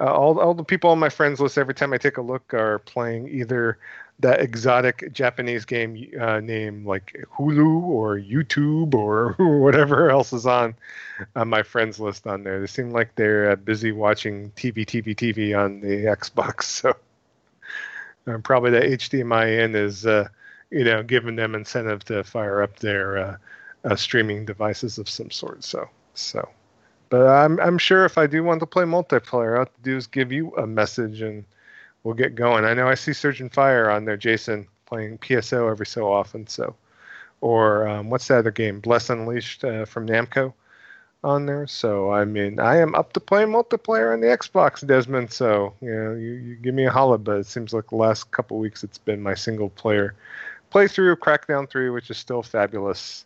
[0.00, 2.52] uh, all all the people on my friends list, every time I take a look,
[2.52, 3.78] are playing either
[4.22, 10.74] that exotic Japanese game uh, name like Hulu or YouTube or whatever else is on
[11.36, 12.60] on my friends list on there.
[12.60, 16.82] They seem like they're uh, busy watching TV, TV, TV on the Xbox.
[18.24, 20.28] So uh, probably the HDMI in is uh,
[20.70, 23.36] you know giving them incentive to fire up their uh,
[23.84, 25.64] uh, streaming devices of some sort.
[25.64, 26.48] So so.
[27.08, 29.96] But I'm I'm sure if I do want to play multiplayer, I have to do
[29.96, 31.44] is give you a message and
[32.04, 32.64] we'll get going.
[32.64, 36.46] I know I see Surgeon Fire on there, Jason playing PSO every so often.
[36.46, 36.74] So,
[37.40, 38.80] or um, what's the other game?
[38.80, 40.52] Bless Unleashed uh, from Namco
[41.24, 41.66] on there.
[41.66, 45.32] So I mean, I am up to playing multiplayer on the Xbox, Desmond.
[45.32, 47.18] So you know, you, you give me a holla.
[47.18, 50.14] But it seems like the last couple weeks it's been my single player
[50.72, 53.24] playthrough of Crackdown 3, which is still fabulous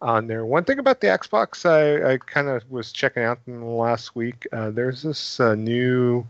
[0.00, 0.44] on there.
[0.44, 4.16] One thing about the Xbox, I, I kind of was checking out in the last
[4.16, 4.46] week.
[4.52, 6.26] Uh, there's this uh, new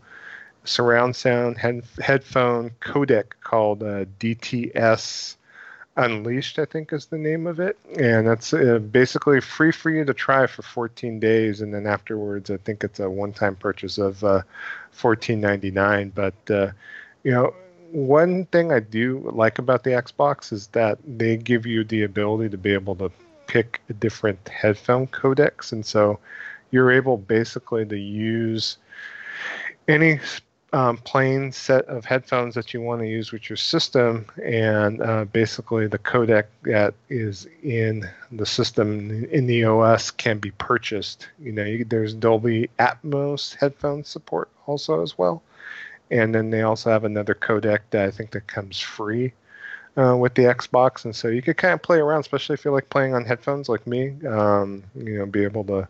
[0.63, 5.35] surround sound head, headphone codec called uh, DTS
[5.97, 10.05] Unleashed, I think is the name of it, and that's uh, basically free for you
[10.05, 14.23] to try for 14 days, and then afterwards, I think it's a one-time purchase of
[14.23, 14.43] uh,
[14.95, 16.13] 14.99.
[16.15, 16.71] But uh,
[17.23, 17.53] you know,
[17.91, 22.49] one thing I do like about the Xbox is that they give you the ability
[22.51, 23.11] to be able to
[23.47, 26.19] pick different headphone codecs, and so
[26.71, 28.77] you're able basically to use
[29.89, 30.19] any
[30.73, 35.25] um, plain set of headphones that you want to use with your system, and uh,
[35.25, 41.27] basically the codec that is in the system in the OS can be purchased.
[41.39, 45.43] You know, you, there's Dolby Atmos headphone support also as well,
[46.09, 49.33] and then they also have another codec that I think that comes free.
[49.97, 52.71] Uh, with the Xbox, and so you could kind of play around, especially if you
[52.71, 54.15] like playing on headphones like me.
[54.25, 55.85] Um, you know, be able to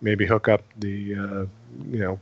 [0.00, 1.46] maybe hook up the uh,
[1.90, 2.18] you know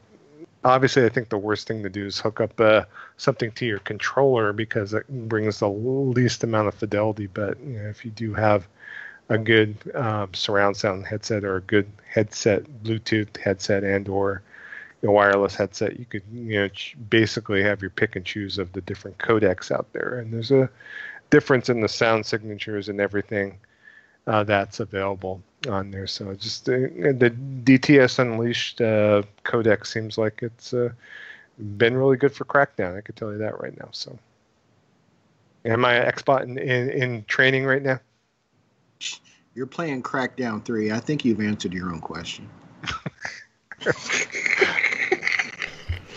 [0.64, 2.84] obviously, I think the worst thing to do is hook up uh,
[3.16, 7.26] something to your controller because it brings the least amount of fidelity.
[7.26, 8.68] But you know, if you do have
[9.28, 14.42] a good um, surround sound headset or a good headset, Bluetooth headset, and or
[15.02, 16.68] a wireless headset, you could you know
[17.10, 20.18] basically have your pick and choose of the different codecs out there.
[20.18, 20.70] And there's a
[21.30, 23.58] difference in the sound signatures and everything
[24.26, 26.06] uh, that's available on there.
[26.06, 30.90] So just uh, the DTS Unleashed uh, codec seems like it's uh,
[31.76, 32.96] been really good for Crackdown.
[32.96, 33.88] I could tell you that right now.
[33.92, 34.18] So,
[35.64, 37.98] am I Xbox in, in, in training right now?
[39.54, 40.92] You're playing Crackdown three.
[40.92, 42.48] I think you've answered your own question.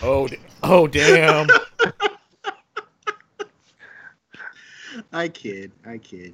[0.01, 0.27] oh,
[0.63, 1.47] oh, damn!
[5.11, 5.73] I kid.
[5.85, 6.33] I kid.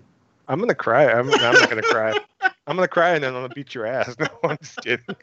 [0.51, 1.09] I'm gonna cry.
[1.09, 2.13] I'm, I'm not gonna cry.
[2.67, 4.13] I'm gonna cry and then I'm gonna beat your ass.
[4.19, 5.15] No, I'm just kidding.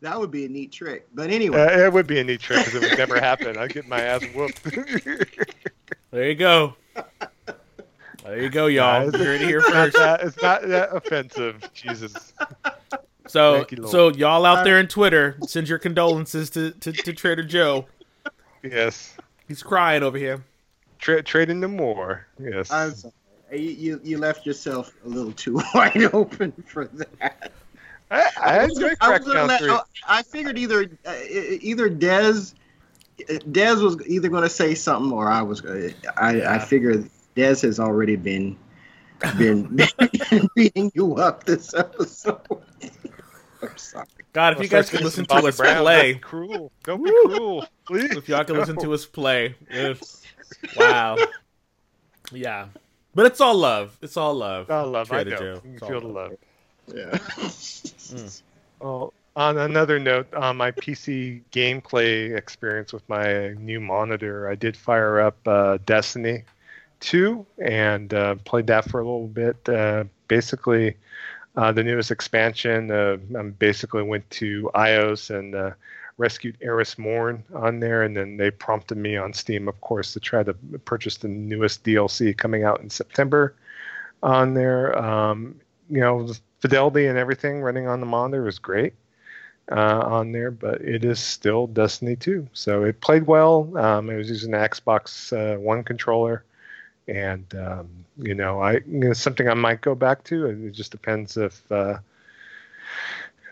[0.00, 1.06] that would be a neat trick.
[1.14, 3.56] But anyway, uh, it would be a neat trick because it would never happen.
[3.56, 4.64] I'd get my ass whooped.
[6.10, 6.74] there you go.
[8.24, 9.08] There you go, y'all.
[9.08, 9.96] Nah, You're in here first.
[9.96, 11.70] That, it's not that offensive.
[11.72, 12.32] Jesus.
[13.28, 17.44] So, you, so y'all out there in Twitter, send your condolences to, to, to Trader
[17.44, 17.86] Joe.
[18.64, 19.16] Yes.
[19.46, 20.42] He's crying over here.
[20.98, 22.26] Tra- trading the more.
[22.40, 22.72] Yes.
[22.72, 23.14] I'm sorry
[23.54, 27.52] you you left yourself a little too wide open for that.
[28.10, 32.54] I, I, I, was, I, was let, oh, I figured either uh, either Dez
[33.18, 35.64] Dez was either going to say something or I was.
[36.16, 36.54] I yeah.
[36.54, 38.56] I figured Dez has already been
[39.38, 42.40] been, been beating you up this episode.
[43.62, 44.06] I'm sorry.
[44.32, 46.72] God, if you guys could listen to us Brown, play, cruel.
[46.82, 48.16] Don't be cruel, please.
[48.16, 50.02] If y'all can listen to us play, if,
[50.76, 51.16] wow,
[52.32, 52.66] yeah.
[53.14, 53.96] But it's all love.
[54.02, 54.70] It's all love.
[54.70, 55.08] All love.
[55.08, 55.54] Trader I know.
[55.54, 55.62] Joe.
[55.64, 56.32] You feel the love.
[56.88, 57.10] Yeah.
[57.10, 58.42] mm.
[58.80, 64.76] Well, on another note, on my PC gameplay experience with my new monitor, I did
[64.76, 66.44] fire up uh, Destiny
[67.00, 69.68] 2 and uh, played that for a little bit.
[69.68, 70.96] Uh, basically,
[71.56, 75.70] uh, the newest expansion, uh, I basically went to iOS and uh,
[76.16, 80.20] rescued Eris Morn on there, and then they prompted me on Steam, of course, to
[80.20, 83.56] try to purchase the newest DLC coming out in September
[84.22, 84.96] on there.
[84.96, 86.28] Um, you know,
[86.60, 88.94] fidelity and everything running on the monitor is great
[89.70, 92.48] uh, on there, but it is still Destiny 2.
[92.52, 93.76] So it played well.
[93.76, 96.44] Um, I was using an Xbox uh, One controller,
[97.08, 100.46] and um, you know, I you know, something I might go back to.
[100.46, 101.98] It just depends if uh,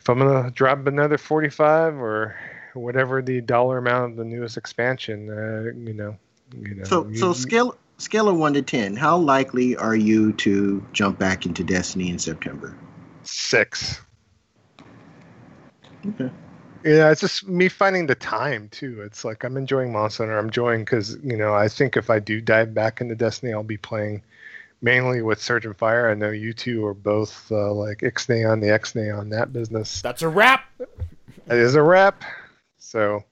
[0.02, 2.34] if I'm gonna drop another 45 or
[2.74, 5.30] whatever the dollar amount of the newest expansion.
[5.30, 6.16] Uh, you know,
[6.60, 6.84] you know.
[6.84, 8.96] So you, so scale scale of one to ten.
[8.96, 12.76] How likely are you to jump back into Destiny in September?
[13.22, 14.00] Six.
[16.04, 16.30] Okay.
[16.84, 19.02] Yeah, it's just me finding the time too.
[19.02, 20.36] It's like I'm enjoying Monster Hunter.
[20.36, 23.62] I'm enjoying because you know I think if I do dive back into Destiny, I'll
[23.62, 24.20] be playing
[24.82, 26.10] mainly with Surge and Fire.
[26.10, 30.02] I know you two are both uh, like Ixnay on the Xnay on that business.
[30.02, 30.64] That's a wrap.
[31.46, 32.22] That is a wrap.
[32.78, 33.24] So,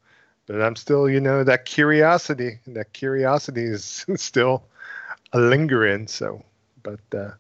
[0.47, 2.61] but I'm still, you know, that curiosity.
[2.69, 4.63] That curiosity is still
[5.33, 6.07] a lingering.
[6.07, 6.43] So,
[6.83, 7.33] but uh,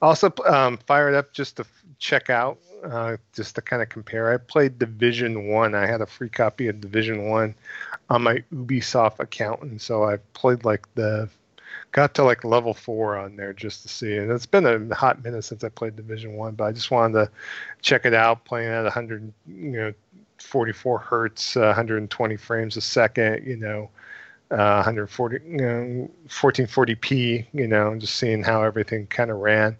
[0.00, 1.66] also um, fired up just to
[1.98, 4.32] check out, uh, just to kind of compare.
[4.32, 5.74] I played Division One.
[5.74, 5.82] I.
[5.82, 7.54] I had a free copy of Division One
[8.08, 11.28] on my Ubisoft account, and so I played like the
[11.92, 14.16] got to like level four on there just to see.
[14.16, 17.14] And it's been a hot minute since I played Division One, but I just wanted
[17.14, 17.30] to
[17.82, 19.94] check it out, playing at 100, you know,
[20.38, 23.90] 44 hertz, uh, 120 frames a second, you know,
[24.50, 29.76] uh, 140, you know, 1440p, you know, just seeing how everything kind of ran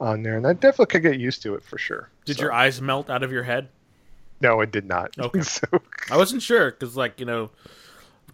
[0.00, 2.08] on there, and I definitely could get used to it for sure.
[2.24, 3.68] Did So- your eyes melt out of your head?
[4.40, 5.18] No, it did not.
[5.18, 5.40] Okay.
[5.42, 5.66] so
[6.10, 7.50] I wasn't sure because, like, you know,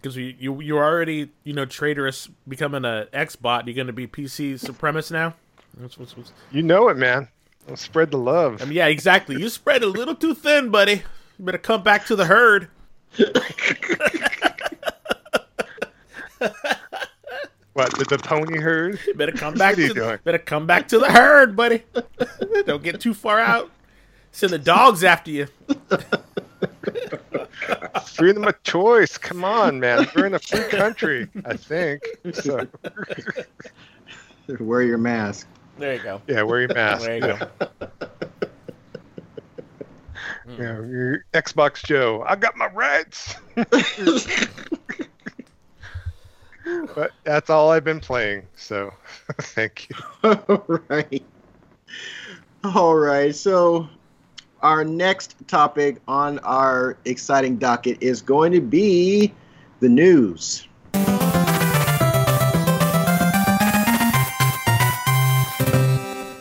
[0.05, 3.67] because you you you're already you know traitorous becoming a X bot.
[3.67, 5.33] You're going to be PC supremacist now.
[5.79, 6.31] What's, what's, what's...
[6.51, 7.27] you know it, man.
[7.67, 8.61] Let's spread the love.
[8.61, 9.35] I mean, yeah, exactly.
[9.39, 11.01] You spread a little too thin, buddy.
[11.39, 12.67] You better come back to the herd.
[17.73, 18.99] what the, the pony herd?
[19.07, 21.81] You better come back What are you to better come back to the herd, buddy.
[22.67, 23.71] Don't get too far out.
[24.31, 25.47] Send the dogs after you.
[28.01, 29.17] Freedom of choice.
[29.17, 30.07] Come on, man.
[30.15, 32.01] We're in a free country, I think.
[32.33, 32.67] So
[34.59, 35.47] Wear your mask.
[35.77, 36.21] There you go.
[36.27, 37.05] yeah, wear your mask.
[37.05, 37.37] There you go.
[40.47, 42.23] Yeah, your Xbox Joe.
[42.27, 43.35] I got my rights.
[46.95, 48.43] but that's all I've been playing.
[48.55, 48.91] So
[49.39, 49.95] thank you.
[50.23, 51.25] All right.
[52.63, 53.35] All right.
[53.35, 53.89] So,
[54.65, 59.31] our next topic on our exciting docket is going to be
[59.79, 60.67] the news.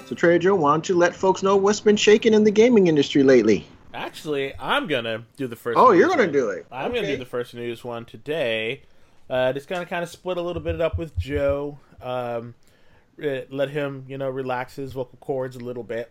[0.06, 2.87] So, Trader Joe, why don't you let folks know what's been shaking in the gaming
[2.87, 3.66] industry lately?
[3.92, 5.78] Actually, I'm gonna do the first.
[5.78, 6.32] Oh, you're gonna one.
[6.32, 6.64] do it.
[6.72, 8.84] I'm gonna do the first news one today.
[9.28, 11.78] Uh, just gonna kind of split a little bit up with Joe.
[12.00, 12.54] Um,
[13.18, 16.10] let him, you know, relax his vocal cords a little bit.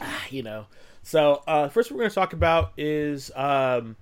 [0.00, 0.66] Ah, you know.
[1.02, 3.96] So uh, first, we're gonna talk about is um,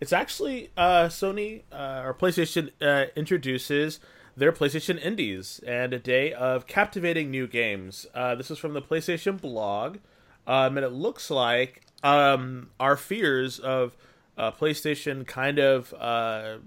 [0.00, 4.00] it's actually uh, Sony uh, or PlayStation uh, introduces
[4.36, 8.06] their PlayStation Indies and a day of captivating new games.
[8.14, 9.98] Uh, this is from the PlayStation blog,
[10.46, 13.96] um, and it looks like um, our fears of
[14.36, 16.58] uh, PlayStation kind of, I,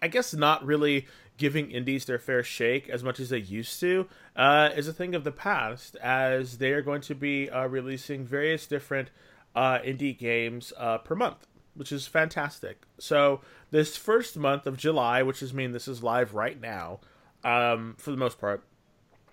[0.00, 1.06] I guess, not really
[1.42, 5.12] giving indies their fair shake as much as they used to uh, is a thing
[5.12, 9.10] of the past, as they are going to be uh, releasing various different
[9.56, 12.82] uh, indie games uh, per month, which is fantastic.
[12.96, 13.40] So
[13.72, 17.00] this first month of July, which is mean this is live right now,
[17.42, 18.62] um, for the most part,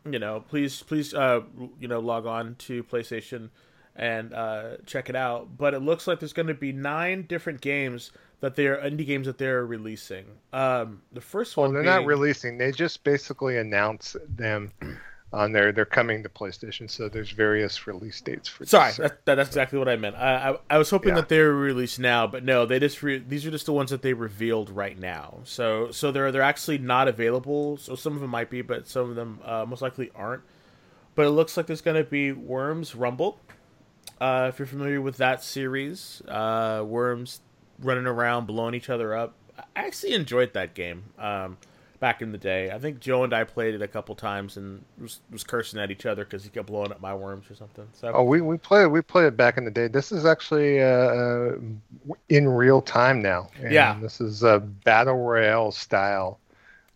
[0.04, 1.42] you know, please please uh,
[1.80, 3.52] you know log on to PlayStation
[3.96, 5.58] and uh, check it out.
[5.60, 9.26] But it looks like there's going to be nine different games that they're indie games
[9.28, 10.26] that they're releasing.
[10.54, 12.58] Um, the first Well, one they're being, not releasing.
[12.58, 14.72] They just basically announce them
[15.34, 15.72] on there.
[15.72, 18.66] They're coming to PlayStation, so there's various release dates for.
[18.66, 20.16] Sorry, that, that's exactly what I meant.
[20.16, 21.16] I I, I was hoping Yeah.
[21.16, 23.90] that they were released now, but no, they just re- these are just the ones
[23.92, 25.40] that they revealed right now.
[25.44, 27.78] So so they're they're actually not available.
[27.78, 30.44] So some of them might be, but some of them uh, most likely aren't.
[31.16, 33.40] But it looks like there's going to be Worms Rumble.
[34.22, 37.42] Uh, if you're familiar with that series, uh, Worms
[37.82, 39.34] running around blowing each other up.
[39.58, 41.58] I actually enjoyed that game um,
[42.00, 42.72] back in the day.
[42.72, 45.92] I think Joe and I played it a couple times and was, was cursing at
[45.92, 47.88] each other because he kept blowing up my worms or something.
[47.94, 49.88] So Oh, we we play we played it back in the day.
[49.88, 51.54] This is actually uh,
[52.30, 53.50] in real time now.
[53.62, 53.98] And Yeah.
[54.02, 56.40] This is a battle royale style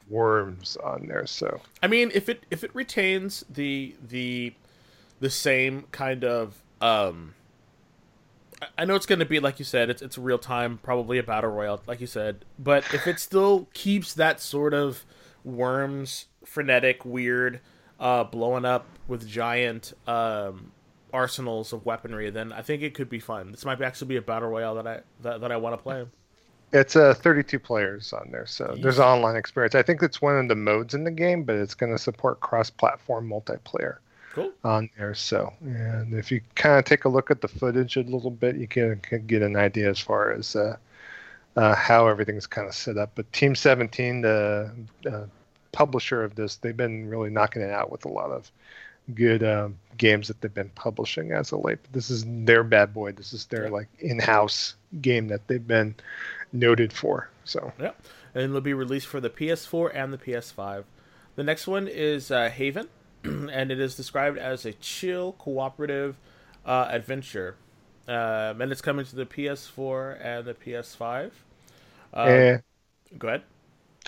[0.09, 1.25] worms on there.
[1.27, 4.53] So I mean, if it if it retains the the
[5.19, 7.33] the same kind of um
[8.77, 11.23] I know it's going to be like you said, it's it's real time, probably a
[11.23, 12.45] battle royale, like you said.
[12.59, 15.05] But if it still keeps that sort of
[15.43, 17.61] worms, frenetic, weird,
[17.99, 20.71] uh, blowing up with giant um,
[21.13, 23.51] arsenals of weaponry, then I think it could be fun.
[23.51, 26.05] This might actually be a battle royale that I that, that I want to play.
[26.71, 29.75] It's uh, 32 players on there, so there's an online experience.
[29.75, 32.39] I think it's one of the modes in the game, but it's going to support
[32.39, 33.97] cross-platform multiplayer
[34.33, 34.51] Cool.
[34.63, 35.13] on there.
[35.13, 38.55] So, and if you kind of take a look at the footage a little bit,
[38.55, 40.75] you can, can get an idea as far as uh,
[41.55, 43.11] uh, how everything's kind of set up.
[43.13, 44.71] But Team 17, the
[45.05, 45.25] uh,
[45.71, 48.51] publisher of this, they've been really knocking it out with a lot of
[49.13, 51.79] good um, games that they've been publishing as of late.
[51.83, 53.11] But this is their bad boy.
[53.11, 55.95] This is their like in-house game that they've been
[56.51, 57.29] noted for.
[57.43, 57.91] So Yeah,
[58.33, 60.85] and it'll be released for the PS4 and the PS5.
[61.35, 62.87] The next one is uh, Haven,
[63.51, 66.15] and it is described as a chill cooperative
[66.65, 67.55] uh, adventure,
[68.07, 71.31] um, and it's coming to the PS4 and the PS5.
[72.13, 72.57] Um, eh,
[73.17, 73.43] Go ahead.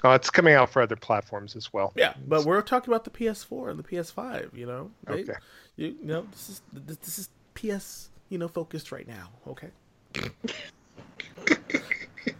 [0.03, 1.91] oh, it's coming out for other platforms as well.
[1.95, 4.55] Yeah, but we're talking about the PS4 and the PS5.
[4.57, 5.33] You know, They- Okay.
[5.75, 9.29] you, you know, this is this, this is PS, you know, focused right now.
[9.47, 9.69] Okay.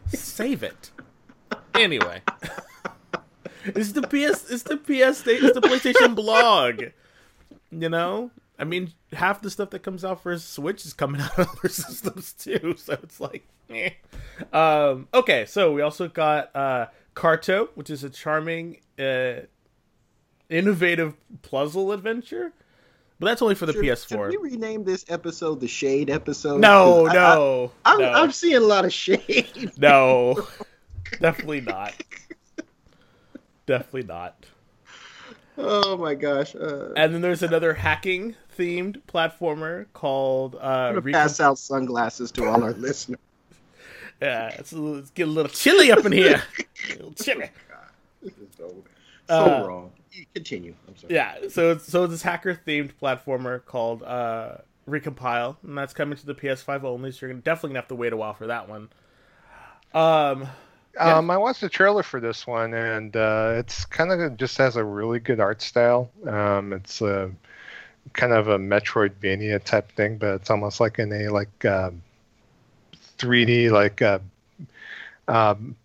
[0.08, 0.92] Save it.
[1.74, 2.22] Anyway,
[3.66, 4.49] it's the PS.
[4.51, 5.26] It's the PS.
[5.28, 6.84] It's the PlayStation blog.
[7.72, 11.38] You know, I mean, half the stuff that comes out for Switch is coming out
[11.39, 12.76] on other systems too.
[12.78, 13.89] So it's like, eh.
[14.53, 15.45] um, okay.
[15.45, 16.86] So we also got uh,
[17.16, 19.41] Carto, which is a charming, uh,
[20.49, 22.53] innovative puzzle adventure.
[23.20, 24.32] But that's only for the Should, PS4.
[24.32, 26.59] should we rename this episode the Shade episode?
[26.59, 29.72] No, 'Cause I- no, I, am no, I'm seeing a lot of shade.
[29.78, 30.45] no,
[31.22, 31.93] definitely not.
[33.66, 34.45] Definitely not.
[35.57, 36.53] Oh my gosh.
[36.55, 41.57] Uh, And then there's another hacking themed platformer called uh, I'm gonna Recon- pass out
[41.57, 43.20] sunglasses to all our listeners.
[44.22, 46.41] Yeah, it's, a little, it's getting a little chilly up in here.
[46.89, 47.49] a little chilly.
[48.22, 48.84] Is so,
[49.28, 49.91] so Uh, wrong.
[50.34, 50.74] Continue.
[50.88, 51.13] I'm sorry.
[51.13, 54.57] Yeah, so it's, so it's this hacker themed platformer called uh,
[54.89, 57.11] Recompile, and that's coming to the PS5 only.
[57.11, 58.88] So you're gonna, definitely gonna have to wait a while for that one.
[59.93, 60.47] Um,
[60.96, 61.18] Yeah.
[61.18, 64.76] Um, I watched the trailer for this one, and uh, it's kind of just has
[64.78, 66.10] a really good art style.
[66.28, 67.32] Um, it's a
[68.14, 72.02] kind of a Metroidvania type thing, but it's almost like in a like um
[73.18, 74.20] 3D like uh,
[75.28, 75.76] um,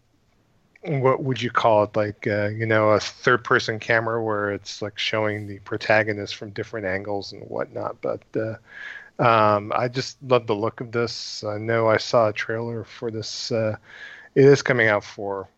[0.83, 1.97] what would you call it?
[1.97, 6.87] Like uh, you know, a third-person camera where it's like showing the protagonist from different
[6.87, 8.01] angles and whatnot.
[8.01, 11.45] But uh, um, I just love the look of this.
[11.45, 13.53] I know I saw a trailer for this.
[14.35, 15.49] It is coming out for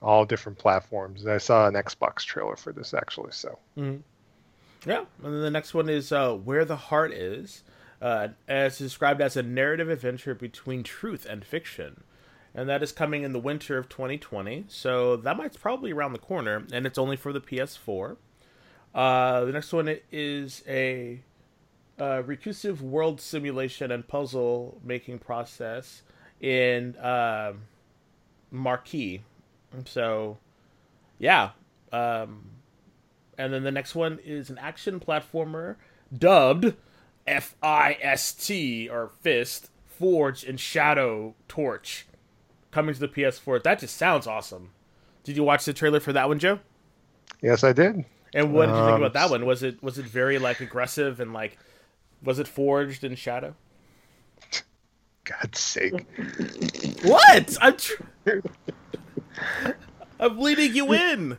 [0.00, 1.26] all different platforms.
[1.26, 3.32] I saw an Xbox trailer for this actually.
[3.32, 4.02] So mhm.
[4.86, 7.62] Yeah, and then the next one is uh, Where the Heart Is.
[8.00, 12.04] Uh, as described as a narrative adventure between truth and fiction.
[12.54, 14.66] And that is coming in the winter of 2020.
[14.68, 18.16] So that might probably around the corner, and it's only for the PS4.
[18.94, 21.22] Uh, the next one is a
[21.98, 26.02] uh, recursive world simulation and puzzle making process
[26.40, 27.62] in um
[28.52, 29.20] Maquette.
[29.86, 30.38] So,
[31.18, 31.50] yeah.
[31.92, 32.50] Um,
[33.36, 35.76] and then the next one is an action platformer
[36.16, 36.74] dubbed
[37.26, 42.06] F I S T or Fist, Forge, and Shadow Torch
[42.70, 43.62] coming to the PS4.
[43.62, 44.70] That just sounds awesome.
[45.24, 46.60] Did you watch the trailer for that one, Joe?
[47.42, 48.04] yes, I did.
[48.34, 49.44] And what did you think Um, about that one?
[49.46, 51.58] Was it was it very like aggressive and like
[52.22, 53.54] was it forged in shadow?
[55.28, 56.06] God's sake.
[57.02, 57.56] What?
[57.60, 58.02] I'm tr-
[60.20, 61.38] I'm leading you in.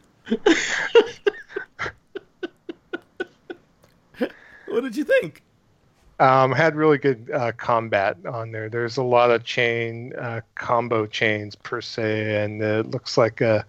[4.68, 5.42] what did you think?
[6.20, 8.70] Um, had really good uh, combat on there.
[8.70, 13.66] There's a lot of chain uh, combo chains per se, and it looks like a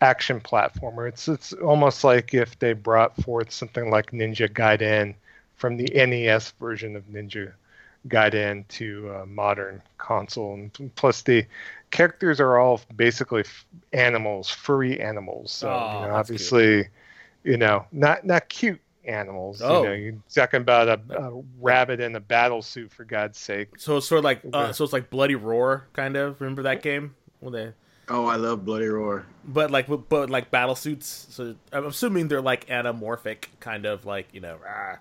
[0.00, 1.08] action platformer.
[1.08, 5.14] It's it's almost like if they brought forth something like Ninja Gaiden
[5.56, 7.52] from the NES version of Ninja
[8.08, 11.46] Gaiden to a modern console, and plus the
[11.90, 15.52] characters are all basically f- animals, furry animals.
[15.52, 16.36] So Oh, you know, that's cute.
[16.40, 16.88] obviously,
[17.44, 19.60] you know, not not cute animals.
[19.62, 19.82] Oh.
[19.82, 23.68] You know, you're talking about a, a rabbit in a battle suit for God's sake.
[23.78, 26.40] So it's sort of like uh, so it's like Bloody Roar kind of.
[26.40, 27.14] Remember that game?
[27.40, 27.72] When they
[28.08, 29.24] Oh, I love Bloody Roar.
[29.44, 31.26] but like with- but like battle suits.
[31.30, 34.96] So I'm assuming they're like anamorphic kind of like, you know, ah.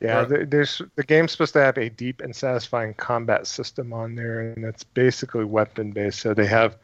[0.00, 0.28] Yeah, Right.
[0.28, 4.40] there, there's the game's supposed to have a deep and satisfying combat system on there,
[4.40, 6.20] and it's basically weapon based.
[6.20, 6.76] So they have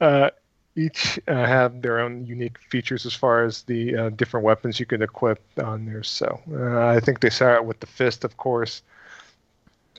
[0.00, 0.30] uh,
[0.76, 4.86] each uh, have their own unique features as far as the uh, different weapons you
[4.86, 6.02] can equip on there.
[6.02, 8.82] So uh, I think they start out with the fist, of course,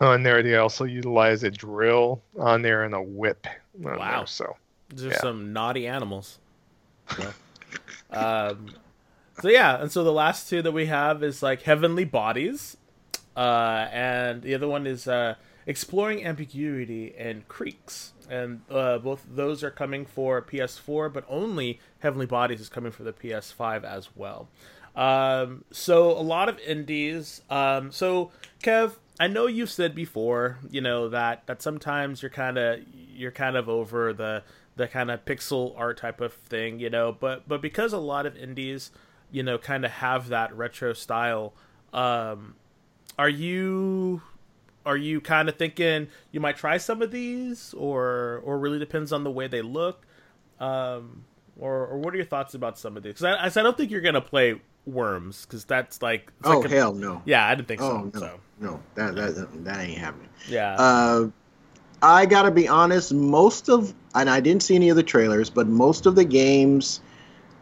[0.01, 3.47] On there, they also utilize a drill on there and a whip.
[3.73, 4.19] Wow.
[4.19, 4.57] There, so
[4.89, 5.17] These are Yeah.
[5.17, 6.39] some naughty animals.
[8.11, 8.75] Um,
[9.41, 12.77] so yeah, and so the last two that we have is like Heavenly Bodies,
[13.35, 15.35] uh, and the other one is uh,
[15.67, 22.25] Exploring Ambiguity and Creaks, and uh, both those are coming for PS4, but only Heavenly
[22.25, 24.47] Bodies is coming for the PS5 as well.
[24.95, 27.41] Um, so a lot of indies.
[27.49, 28.31] Um, so
[28.63, 33.31] Kev, I know you've said before, you know that that sometimes you're kind of you're
[33.31, 34.43] kind of over the
[34.75, 37.11] the kind of pixel art type of thing, you know.
[37.11, 38.91] But but because a lot of indies,
[39.31, 41.53] you know, kind of have that retro style,
[41.93, 42.55] um,
[43.17, 44.21] are you
[44.85, 49.11] are you kind of thinking you might try some of these, or or really depends
[49.11, 50.05] on the way they look,
[50.59, 51.25] um,
[51.57, 53.13] or or what are your thoughts about some of these?
[53.13, 56.65] Because I, I, don't think you're gonna play Worms because that's like it's Oh like
[56.71, 57.21] a- hell no.
[57.25, 58.11] yeah, I didn't think Oh so.
[58.13, 60.29] no, So no, that that that ain't happening.
[60.47, 61.27] yeah, Uh,
[62.03, 63.11] I gotta be honest.
[63.11, 67.01] Most of, and I didn't see any of the trailers, but most of the games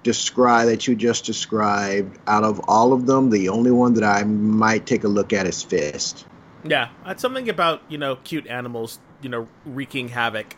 [0.04, 2.18] describe that you just described.
[2.28, 5.48] Out of all of them, the only one that I might take a look at
[5.48, 6.26] is Fist.
[6.64, 10.56] yeah, it's something about you know cute animals, you know, wreaking havoc,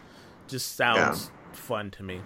[0.48, 2.20] just sounds fun to me.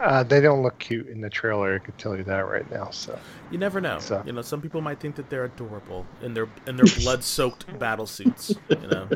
[0.00, 1.74] uh, they don't look cute in the trailer.
[1.74, 2.90] I could tell you that right now.
[2.90, 3.18] So
[3.50, 3.98] You never know.
[3.98, 7.78] So- You know, some people might think that they're adorable in their in their blood-soaked
[7.78, 8.58] battle suits.
[8.70, 9.08] You know,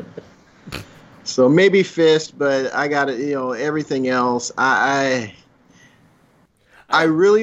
[1.23, 5.33] So maybe Fist, but I got to You know, everything else, I.
[5.33, 5.35] I
[6.93, 7.41] I really,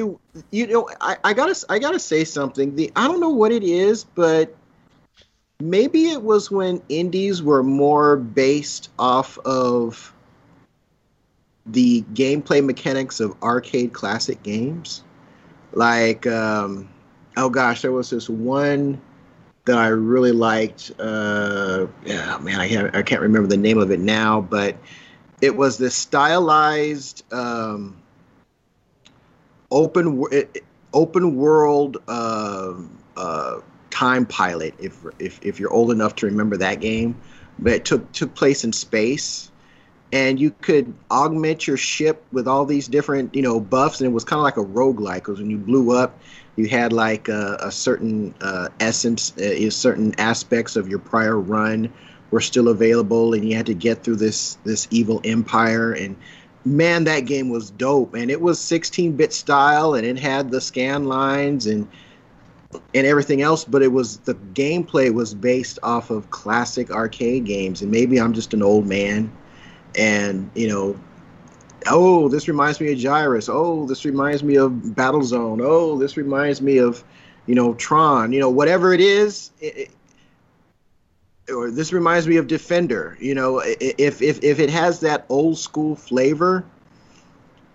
[0.51, 2.76] you know, I, I gotta, I gotta say something.
[2.76, 4.55] The I don't know what it is, but
[5.61, 10.14] maybe it was when indies were more based off of
[11.66, 15.03] the gameplay mechanics of arcade classic games.
[15.72, 16.88] Like, um,
[17.36, 19.01] oh gosh, there was this one
[19.64, 20.92] that I really liked.
[20.98, 24.76] Uh, yeah, man, I can't, I can't remember the name of it now, but
[25.40, 27.96] it was this stylized um,
[29.71, 30.25] open
[30.93, 33.61] open world um uh,
[33.91, 34.75] time pilot.
[34.79, 37.21] If, if if you're old enough to remember that game,
[37.59, 39.51] but it took took place in space.
[40.12, 44.12] And you could augment your ship with all these different, you know, buffs, and it
[44.12, 45.16] was kind of like a roguelike.
[45.16, 46.18] Because when you blew up,
[46.57, 51.93] you had like a, a certain uh, essence, uh, certain aspects of your prior run
[52.33, 55.93] were still available, and you had to get through this this evil empire.
[55.93, 56.16] And
[56.65, 61.05] man, that game was dope, and it was 16-bit style, and it had the scan
[61.05, 61.89] lines and
[62.95, 63.65] and everything else.
[63.65, 68.33] But it was the gameplay was based off of classic arcade games, and maybe I'm
[68.33, 69.33] just an old man,
[69.97, 70.99] and you know
[71.87, 73.49] oh, this reminds me of Gyruss.
[73.53, 75.61] Oh, this reminds me of Battlezone.
[75.63, 77.03] Oh, this reminds me of,
[77.47, 78.33] you know, Tron.
[78.33, 79.91] You know, whatever it is, it,
[81.51, 83.16] or this reminds me of Defender.
[83.20, 86.64] You know, if if if it has that old school flavor,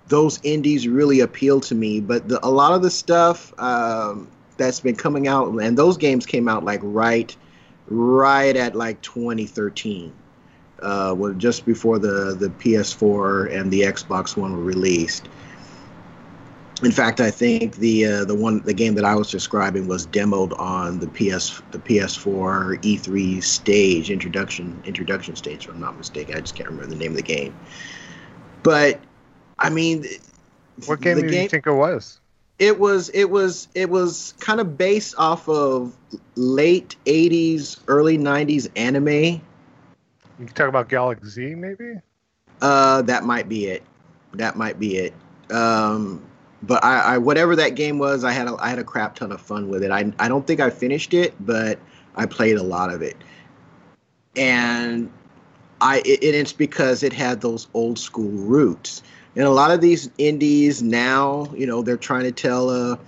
[0.07, 1.99] those indies really appeal to me.
[1.99, 6.25] But the, a lot of the stuff um, that's been coming out, and those games
[6.25, 7.35] came out like right,
[7.87, 10.13] right at like 2013
[10.81, 15.27] uh, well, just before the, the PS4 and the Xbox One were released.
[16.83, 20.07] In fact, I think the uh, the one the game that I was describing was
[20.07, 25.65] demoed on the PS the PS4 E3 stage introduction introduction stage.
[25.67, 27.55] If I'm not mistaken, I just can't remember the name of the game.
[28.61, 28.99] But
[29.57, 30.05] I mean,
[30.85, 32.19] what game do you think it was?
[32.59, 35.95] it was it was it was kind of based off of
[36.35, 39.41] late 80s early 90s anime You
[40.37, 41.95] can talk about Galak-Z, maybe.
[42.61, 43.83] Uh, that might be it.
[44.33, 45.13] That might be it.
[45.51, 46.23] Um,
[46.63, 49.31] but I, I, whatever that game was, I had a, I had a crap ton
[49.31, 49.91] of fun with it.
[49.91, 51.79] I, I don't think I finished it, but
[52.15, 53.17] I played a lot of it.
[54.35, 55.11] And
[55.81, 59.03] I, it, it's because it had those old school roots.
[59.35, 62.99] And a lot of these indies now, you know, they're trying to tell a,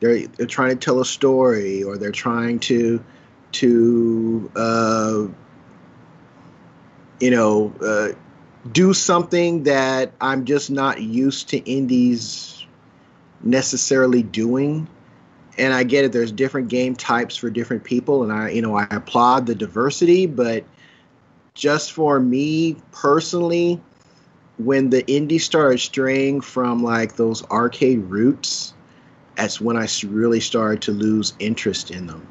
[0.00, 3.04] they're, they're trying to tell a story, or they're trying to,
[3.52, 5.26] to, uh,
[7.20, 8.08] you know, uh,
[8.72, 12.53] do something that I'm just not used to indies
[13.42, 14.88] necessarily doing.
[15.56, 16.12] And I get it.
[16.12, 20.26] There's different game types for different people, and I, you know, I applaud the diversity.
[20.26, 20.64] But
[21.54, 23.80] just for me personally,
[24.58, 28.74] when the indie started straying from like those arcade roots,
[29.36, 32.26] that's when I really started to lose interest in them.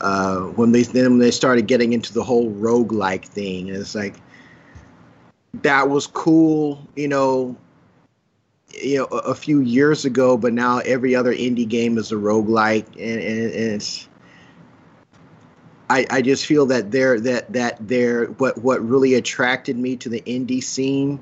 [0.00, 3.94] Uh, when they then when they started getting into the whole roguelike thing, and it's
[3.94, 4.16] like
[5.62, 7.56] that was cool, you know,
[8.82, 12.86] you know, a, few years ago, but now every other indie game is a roguelike
[12.96, 14.08] and, and, and it's
[15.88, 20.08] I, I just feel that there that that there what what really attracted me to
[20.08, 21.20] the indie scene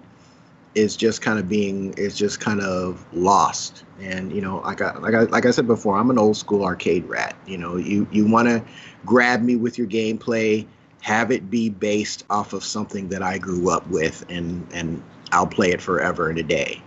[0.74, 3.84] is just kind of being is just kind of lost.
[4.00, 6.64] And you know like I, like I like I said before I'm an old school
[6.64, 8.64] arcade rat you know you you want to
[9.04, 10.66] grab me with your gameplay
[11.02, 15.46] have it be based off of something that I grew up with and and I'll
[15.46, 16.82] play it forever and a day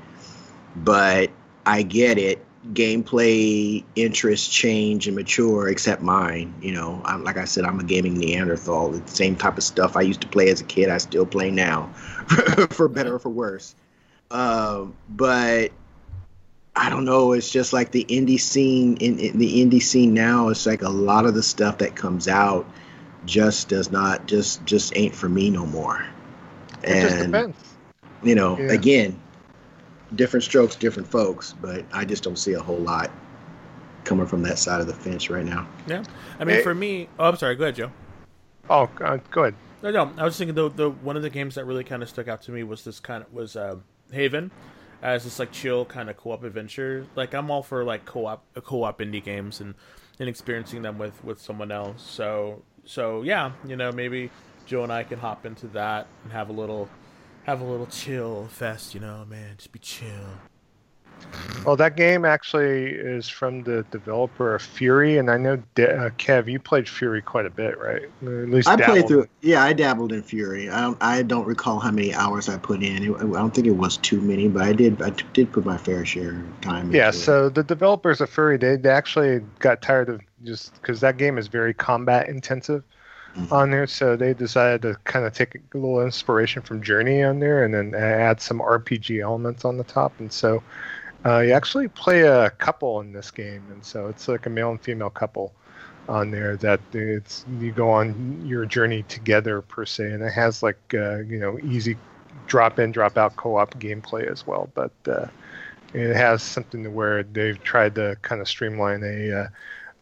[0.84, 1.30] but
[1.66, 2.44] I get it.
[2.74, 7.02] Gameplay interests change and mature except mine you know.
[7.06, 10.20] I'm, like i said i'm a gaming neanderthal the same type of stuff i used
[10.22, 11.86] to play as a kid i still play now
[12.72, 13.74] for better or for worse.
[14.32, 15.72] Um, but
[16.76, 20.50] i don't know it's just like the indie scene in, in the indie scene now
[20.50, 22.68] it's like a lot of the stuff that comes out
[23.28, 26.04] just does not just just ain't for me no more.
[26.82, 27.54] It and
[28.24, 28.72] you know yeah.
[28.72, 29.20] again
[30.16, 33.12] different strokes, different folks, but I just don't see a whole lot
[34.04, 35.68] coming from that side of the fence right now.
[35.88, 36.04] Yeah,
[36.40, 37.56] I mean, for me, oh, I'm sorry.
[37.56, 37.92] Go ahead, Joe.
[38.70, 39.56] Oh, uh, go ahead.
[39.84, 42.10] No, no, I was thinking the the one of the games that really kind of
[42.10, 43.76] stuck out to me was this kind of was uh,
[44.12, 44.52] Haven,
[45.02, 47.06] as this like chill kind of co-op adventure.
[47.16, 49.76] Like I'm all for like co-op co-op indie games and
[50.20, 52.02] and experiencing them with with someone else.
[52.02, 54.32] So so yeah, you know maybe
[54.66, 56.90] Joe and I can hop into that and have a little
[57.48, 59.56] have a little chill fest, you know, man.
[59.58, 60.10] Just be chill.
[61.66, 66.48] Well, that game actually is from the developer of Furi, and I know uh, Kev,
[66.52, 68.04] you played Furi quite a bit, right?
[68.22, 68.98] At least I dabbled.
[68.98, 69.28] played through.
[69.42, 70.72] Yeah, I dabbled in Furi.
[70.72, 70.98] I don't.
[71.02, 73.16] I don't recall how many hours I put in.
[73.16, 75.02] I don't think it was too many, but I did.
[75.02, 76.94] I did put my fair share of time.
[76.94, 77.12] Yeah.
[77.12, 77.56] So it.
[77.56, 81.48] the developers of Furi, they, they actually got tired of just because that game is
[81.48, 82.84] very combat intensive
[83.36, 83.54] mm-hmm.
[83.54, 83.88] on there.
[83.88, 87.74] So they decided to kind of take a little inspiration from Journey on there, and
[87.74, 90.20] then add some RPG elements on the top.
[90.20, 90.64] And so
[91.26, 94.72] uh, you actually play a couple in this game, and so it's like a male
[94.72, 95.54] and female couple
[96.10, 100.64] on there that it's you go on your journey together per se, and it has
[100.64, 101.98] like uh, you know easy
[102.48, 104.92] drop in drop out co-op gameplay as well, but.
[105.08, 105.28] Uh,
[105.94, 109.50] it has something to where they've tried to kind of streamline a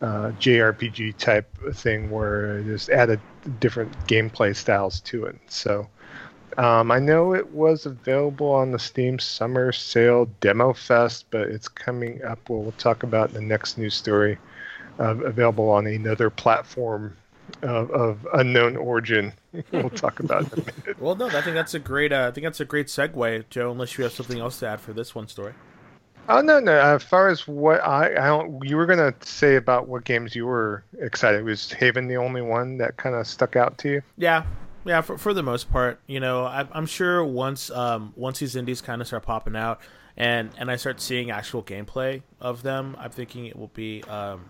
[0.01, 3.19] uh, JRPG type thing where just added
[3.59, 5.37] different gameplay styles to it.
[5.47, 5.87] So
[6.57, 11.67] um, I know it was available on the Steam Summer Sale Demo Fest, but it's
[11.67, 12.49] coming up.
[12.49, 14.37] Well, we'll talk about the next news story.
[14.97, 17.17] Uh, available on another platform
[17.61, 19.33] of, of, unknown origin.
[19.73, 20.97] we'll talk about minute.
[21.01, 22.13] Well, no, I think that's a great.
[22.13, 23.71] Uh, I think that's a great segue, Joe.
[23.71, 25.53] Unless you have something else to add for this one story.
[26.27, 26.71] Oh no, no.
[26.71, 30.45] As far as what I, I don't, you were gonna say about what games you
[30.45, 31.43] were excited.
[31.43, 34.01] Was Haven the only one that kind of stuck out to you?
[34.17, 34.45] Yeah,
[34.85, 35.01] yeah.
[35.01, 38.81] For for the most part, you know, I, am sure once um once these indies
[38.81, 39.79] kind of start popping out,
[40.17, 44.45] and and I start seeing actual gameplay of them, I'm thinking it will be um,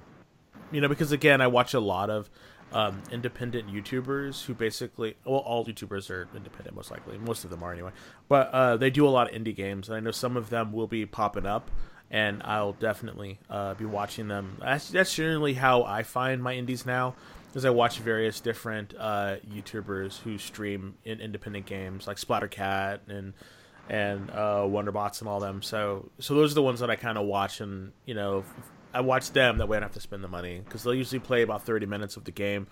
[0.71, 2.29] you know, because again, I watch a lot of
[2.75, 7.17] um, independent YouTubers who basically, well, all YouTubers are independent, most likely.
[7.17, 7.91] Most of them are anyway.
[8.27, 10.73] But uh, they do a lot of indie games, and I know some of them
[10.73, 11.71] will be popping up,
[12.11, 14.57] and I'll definitely uh, be watching them.
[14.59, 17.15] That's, that's generally how I find my indies now,
[17.53, 23.33] is I watch various different uh, YouTubers who stream in independent games, like Splattercat and
[23.87, 25.61] and uh, Wanderbots and all them.
[25.61, 28.43] So so those are the ones that I kind of watch, and you know
[28.95, 29.57] I watch them.
[29.57, 31.85] That way, I don't have to spend the money because they'll usually play about thirty
[31.85, 32.67] minutes of the game,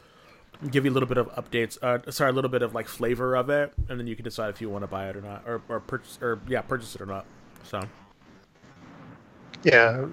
[0.72, 1.78] give you a little bit of updates.
[1.82, 4.50] Uh, sorry, a little bit of like flavor of it, and then you can decide
[4.50, 7.02] if you want to buy it or not, or or purchase or yeah, purchase it
[7.02, 7.26] or not.
[7.64, 7.82] So.
[9.64, 10.08] Yeah,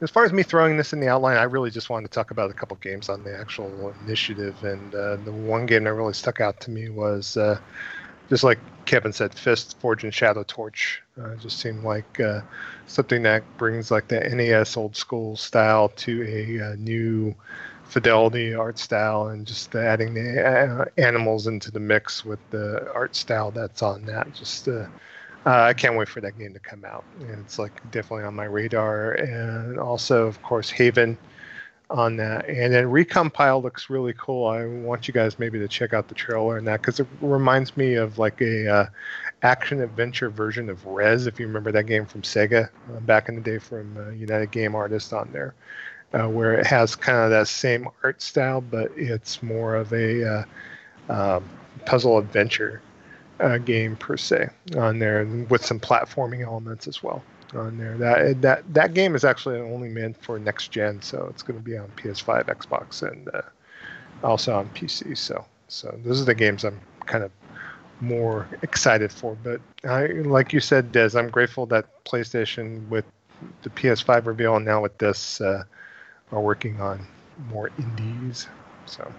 [0.00, 2.30] as far as me throwing this in the outline, I really just wanted to talk
[2.30, 6.12] about a couple games on the actual initiative, and uh, the one game that really
[6.12, 7.58] stuck out to me was uh,
[8.28, 11.02] just like Kevin said, Fist, Forge, and Shadow Torch.
[11.20, 12.40] Uh, just seemed like uh,
[12.86, 17.34] something that brings like the NES old school style to a, a uh, new
[17.84, 23.16] fidelity art style, and just adding the uh, animals into the mix with the art
[23.16, 24.32] style that's on that.
[24.34, 24.86] Just uh,
[25.46, 27.04] uh, I can't wait for that game to come out.
[27.20, 29.12] And it's like definitely on my radar.
[29.12, 31.16] And also, of course, Haven
[31.90, 32.48] on that.
[32.48, 34.46] And then Recompile looks really cool.
[34.46, 37.76] I want you guys maybe to check out the trailer and that because it reminds
[37.76, 38.86] me of like a uh,
[39.42, 43.36] action adventure version of Rez, if you remember that game from Sega uh, back in
[43.36, 45.54] the day from uh, United Game Artists on there,
[46.12, 50.24] uh, where it has kind of that same art style, but it's more of a
[50.28, 50.44] uh,
[51.08, 51.44] um,
[51.84, 52.82] puzzle adventure
[53.38, 57.22] uh, game per se on there with some platforming elements as well
[57.54, 57.96] on there.
[57.96, 61.64] That that that game is actually only meant for next gen, so it's going to
[61.64, 63.42] be on PS5, Xbox, and uh,
[64.24, 65.16] also on PC.
[65.16, 67.30] So so those are the games I'm kind of
[68.00, 69.36] more excited for.
[69.42, 73.04] But I, like you said, Des, I'm grateful that PlayStation with
[73.62, 75.64] the PS5 reveal and now with this uh,
[76.32, 77.06] are working on
[77.50, 78.48] more indies.
[78.86, 79.10] So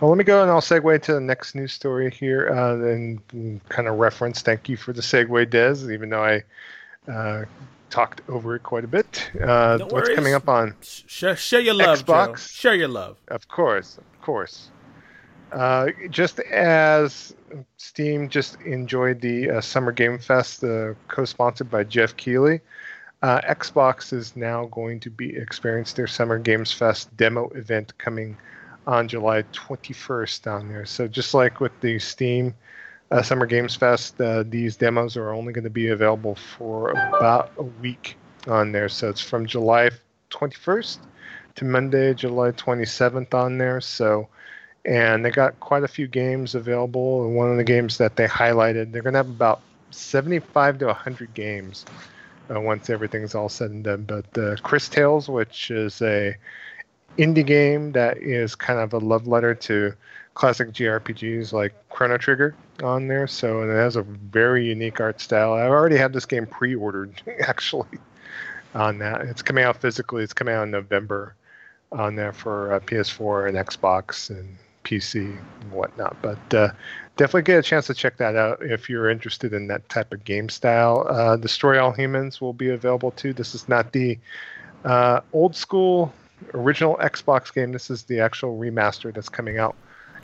[0.00, 3.60] Well, let me go and I'll segue to the next news story here uh, and
[3.68, 4.42] kind of reference.
[4.42, 6.42] Thank you for the segue, Des, even though I
[7.08, 7.44] uh,
[7.90, 9.30] talked over it quite a bit.
[9.40, 12.34] Uh, No what's coming up on Share, share your love, Joe.
[12.36, 13.18] Share your love.
[13.28, 14.70] Of course, of course.
[15.52, 17.34] Uh, just as
[17.76, 22.60] Steam just enjoyed the uh, Summer Game Fest, uh, co-sponsored by Geoff Keighley,
[23.20, 28.36] uh, Xbox is now going to be experience their Summer Games Fest demo event coming
[28.86, 30.86] on July 21st down there.
[30.86, 32.54] So just like with the Steam
[33.12, 37.52] uh, Summer Games Fest, uh, these demos are only going to be available for about
[37.58, 38.16] a week
[38.48, 38.88] on there.
[38.88, 39.90] So it's from July
[40.30, 40.98] 21st
[41.56, 43.82] to Monday, July 27th on there.
[43.82, 44.28] So,
[44.86, 47.26] and they got quite a few games available.
[47.26, 49.60] And one of the games that they highlighted, they're going to have about
[49.90, 51.84] 75 to 100 games
[52.48, 54.04] uh, once everything's all said and done.
[54.04, 56.34] But uh, Cris Tales, which is a
[57.18, 59.92] indie game that is kind of a love letter to
[60.32, 63.26] classic JRPGs like Chrono Trigger on there.
[63.26, 65.54] So and it has a very unique art style.
[65.54, 67.98] I've already had this game pre-ordered actually
[68.74, 69.22] on that.
[69.22, 70.22] It's coming out physically.
[70.22, 71.34] It's coming out in November
[71.90, 76.16] on there for uh, PS4 and Xbox and PC and whatnot.
[76.22, 76.68] But uh,
[77.16, 80.24] definitely get a chance to check that out if you're interested in that type of
[80.24, 81.06] game style.
[81.08, 83.32] Uh, Destroy All Humans will be available too.
[83.32, 84.18] This is not the
[84.84, 86.12] uh, old school
[86.54, 87.72] original Xbox game.
[87.72, 89.76] This is the actual remaster that's coming out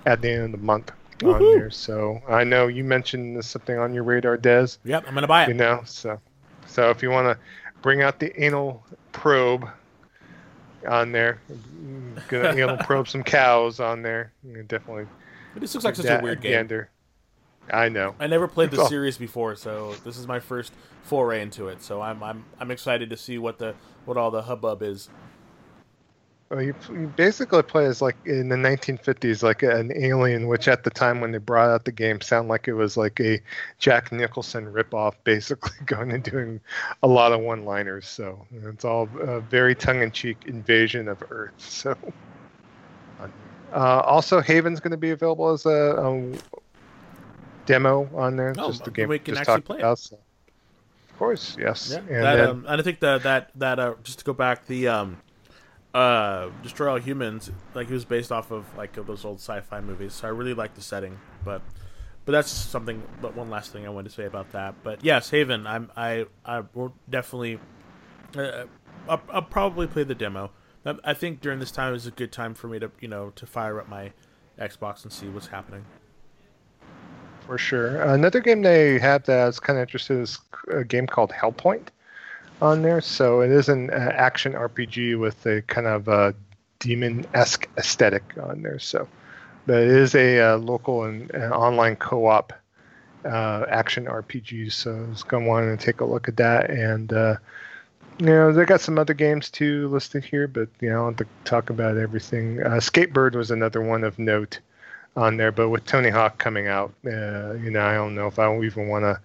[0.06, 0.90] at the end of the month
[1.24, 1.58] on Woohoo.
[1.58, 1.70] there.
[1.70, 5.48] So I know you mentioned something on your radar, Des Yep, I'm gonna buy it.
[5.48, 6.20] you know so
[6.66, 7.38] so if you want to
[7.82, 9.68] bring out the anal probe
[10.88, 11.40] on there
[12.28, 15.06] gonna anal probe some cows on there you definitely
[15.56, 16.52] It just looks like such a weird game.
[16.52, 16.90] gander.
[17.70, 21.68] i know I never played the series before, so this is my first foray into
[21.68, 21.82] it.
[21.82, 25.08] So I'm I'm I'm excited to see what the what all the hubbub is.
[26.50, 30.84] Well, you, you basically play as like in the 1950s like an alien which at
[30.84, 33.40] the time when they brought out the game sounded like it was like a
[33.78, 36.60] jack nicholson ripoff basically going and doing
[37.02, 41.96] a lot of one liners so it's all a very tongue-in-cheek invasion of earth so
[43.72, 46.38] Uh, also, Haven's going to be available as a um,
[47.66, 48.54] demo on there.
[48.56, 49.80] Oh, just the game we can actually play it.
[49.80, 49.98] about.
[49.98, 50.16] So.
[51.10, 51.90] Of course, yes.
[51.90, 54.32] Yeah, and that, then, um, and I think the, that that uh, just to go
[54.32, 55.18] back, the um,
[55.94, 60.12] uh, Destroy All Humans, like it was based off of like those old sci-fi movies.
[60.14, 61.62] So I really like the setting, but
[62.24, 63.02] but that's something.
[63.22, 64.74] But one last thing I wanted to say about that.
[64.82, 67.58] But yes, Haven, I'm I I will definitely.
[68.36, 68.64] Uh,
[69.08, 70.50] I'll, I'll probably play the demo.
[71.04, 73.46] I- think during this time is a good time for me to you know to
[73.46, 74.12] fire up my
[74.58, 75.84] Xbox and see what's happening.
[77.40, 78.02] for sure.
[78.02, 80.38] Another game they have that I was kind of interested in is
[80.70, 81.88] a game called Hellpoint
[82.60, 83.00] on there.
[83.00, 86.32] So it is an uh, action RPG with a kind of uh,
[86.78, 88.78] demon-esque aesthetic on there.
[88.78, 89.08] So,
[89.66, 92.52] but it is a uh, local and uh, online co-op
[93.24, 94.72] uh, action RPG.
[94.72, 96.70] So I was going to want to take a look at that.
[96.70, 97.36] And uh,
[98.18, 101.28] you know, they got some other games too listed here, but you know, I don't
[101.44, 102.56] talk about everything.
[102.56, 104.58] Skatebird was another one of note
[105.14, 108.58] on there, but with Tony Hawk coming out, you know, I don't know if I
[108.60, 109.20] even want to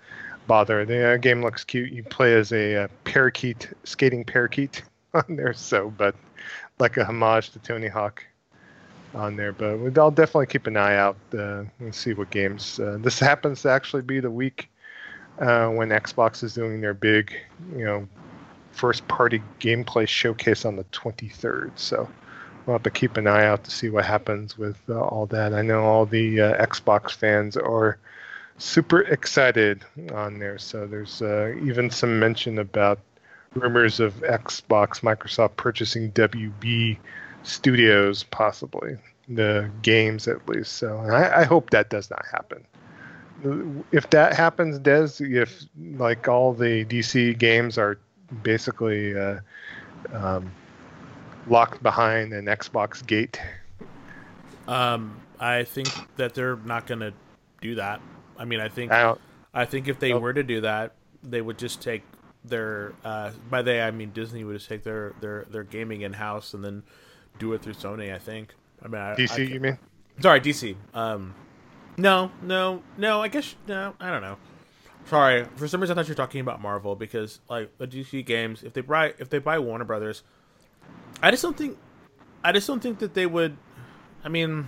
[0.48, 0.86] bother.
[0.86, 1.92] The uh, game looks cute.
[1.92, 4.84] You play as a uh, parakeet, skating parakeet
[5.14, 6.16] on there, so but
[6.80, 8.24] like a homage to Tony Hawk
[9.14, 9.54] on there.
[9.54, 12.80] But I'll definitely keep an eye out uh, and see what games.
[12.80, 14.70] Uh, this happens to actually be the week
[15.40, 17.34] uh, when Xbox is doing their big,
[17.76, 18.08] you know,
[18.72, 21.72] first party gameplay showcase on the 23rd.
[21.76, 22.10] So
[22.66, 25.54] we'll have to keep an eye out to see what happens with uh, all that.
[25.54, 28.00] I know all the uh, Xbox fans are
[28.58, 29.84] super excited
[30.14, 30.58] on there.
[30.58, 33.00] So there's uh, even some mention about
[33.54, 36.98] rumors of Xbox, Microsoft purchasing WB
[37.44, 38.98] Studios, possibly
[39.30, 40.74] the games at least.
[40.74, 42.66] So I, I hope that does not happen.
[43.92, 47.98] If that happens, Des, if like all the DC games are
[48.42, 49.40] basically uh,
[50.14, 50.52] um,
[51.48, 53.40] locked behind an Xbox gate,
[54.68, 57.14] Um, I think that they're not going to
[57.60, 58.00] do that.
[58.38, 59.16] I mean, I think I.
[59.54, 60.20] I think if they Oh.
[60.20, 62.04] were to do that, they would just take
[62.44, 66.14] their uh, by they I mean Disney would just take their their their gaming in
[66.14, 66.84] house and then
[67.40, 68.14] do it through Sony.
[68.14, 68.54] I think.
[68.84, 69.78] I mean, I, DC, I, you mean?
[70.22, 70.76] sorry, DC.
[70.94, 71.34] Um,
[71.98, 73.22] no, no, no.
[73.22, 73.94] I guess no.
[74.00, 74.38] I don't know.
[75.06, 78.26] Sorry, for some reason I thought you were talking about Marvel because like the DC
[78.26, 80.24] games, if they buy if they buy Warner Brothers,
[81.22, 81.78] I just don't think,
[82.44, 83.56] I just don't think that they would.
[84.24, 84.68] I mean,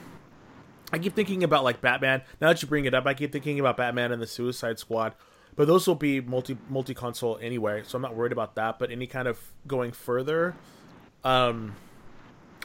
[0.96, 2.22] I keep thinking about like Batman.
[2.40, 5.14] Now that you bring it up, I keep thinking about Batman and the Suicide Squad.
[5.58, 8.80] But those will be multi multi console anyway, so I'm not worried about that.
[8.80, 9.38] But any kind of
[9.68, 10.56] going further,
[11.26, 11.76] um,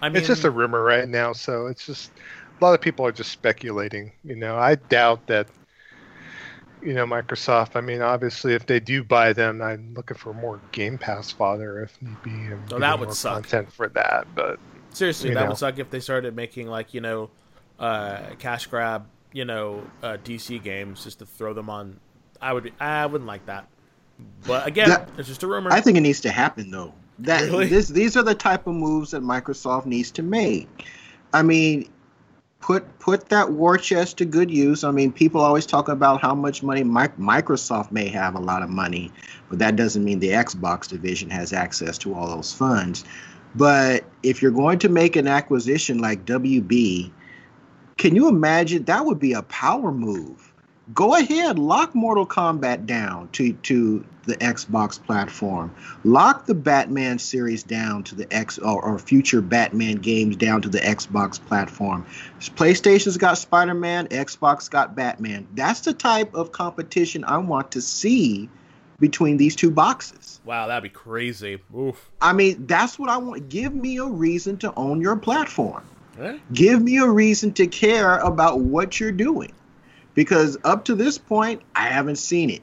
[0.01, 2.13] I mean, it's just a rumor right now, so it's just
[2.61, 4.13] a lot of people are just speculating.
[4.25, 5.49] You know, I doubt that.
[6.83, 7.77] You know, Microsoft.
[7.77, 11.83] I mean, obviously, if they do buy them, I'm looking for more Game Pass fodder
[11.83, 13.43] if need be, and Oh, that would suck.
[13.43, 14.27] content for that.
[14.35, 14.59] But
[14.95, 15.49] seriously, that know.
[15.49, 17.29] would suck if they started making like you know,
[17.81, 21.99] uh, cash grab, you know, uh, DC games just to throw them on.
[22.41, 23.67] I would, I wouldn't like that.
[24.47, 25.73] But again, That- it's just a rumor.
[25.73, 26.93] I think it needs to happen though.
[27.21, 27.67] That Really?
[27.69, 30.87] this these are the type of moves that Microsoft needs to make.
[31.35, 31.89] I mean,
[32.61, 34.85] put put that war chest to good use.
[34.85, 38.63] I mean, people always talk about how much money Mi- Microsoft may have a lot
[38.63, 39.11] of money,
[39.51, 43.05] but that doesn't mean the Xbox division has access to all those funds.
[43.55, 47.11] But if you're going to make an acquisition like WB,
[48.01, 50.55] can you imagine that would be a power move?
[50.95, 55.71] Go ahead, lock Mortal Kombat down to to the Xbox platform.
[56.03, 60.71] Lock the Batman series down to the X or, or future Batman games down to
[60.71, 62.07] the Xbox platform.
[62.41, 65.47] PlayStation's got Spider-Man, Xbox got Batman.
[65.55, 68.49] That's the type of competition I want to see
[68.99, 70.41] between these two boxes.
[70.47, 71.59] wow, that'd be crazy.
[71.77, 72.11] Oof.
[72.23, 73.51] I mean, that's what I want.
[73.51, 75.85] Give me a reason to own your platform
[76.53, 79.53] Give me a reason to care about what you're doing.
[80.15, 82.63] Because up to this point i haven't seen it.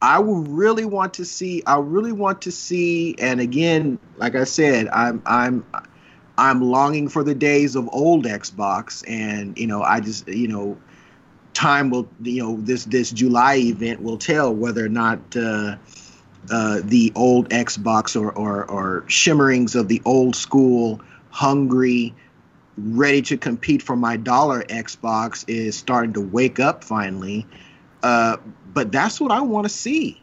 [0.00, 4.42] I would really want to see i really want to see and again like i
[4.42, 5.64] said i'm i'm
[6.36, 10.76] i'm longing for the days of old xbox and you know i just you know
[11.54, 15.76] time will you know this this july event will tell whether or not uh
[16.50, 21.00] uh, the old Xbox or, or, or shimmerings of the old school,
[21.30, 22.14] hungry,
[22.76, 27.46] ready to compete for my dollar Xbox is starting to wake up finally.
[28.02, 28.36] Uh,
[28.72, 30.22] but that's what I want to see.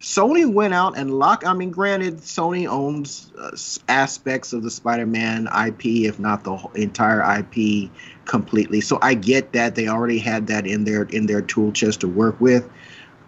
[0.00, 1.46] Sony went out and locked.
[1.46, 3.56] I mean, granted, Sony owns uh,
[3.88, 7.90] aspects of the Spider-Man IP, if not the entire IP
[8.26, 8.82] completely.
[8.82, 12.08] So I get that they already had that in their in their tool chest to
[12.08, 12.68] work with.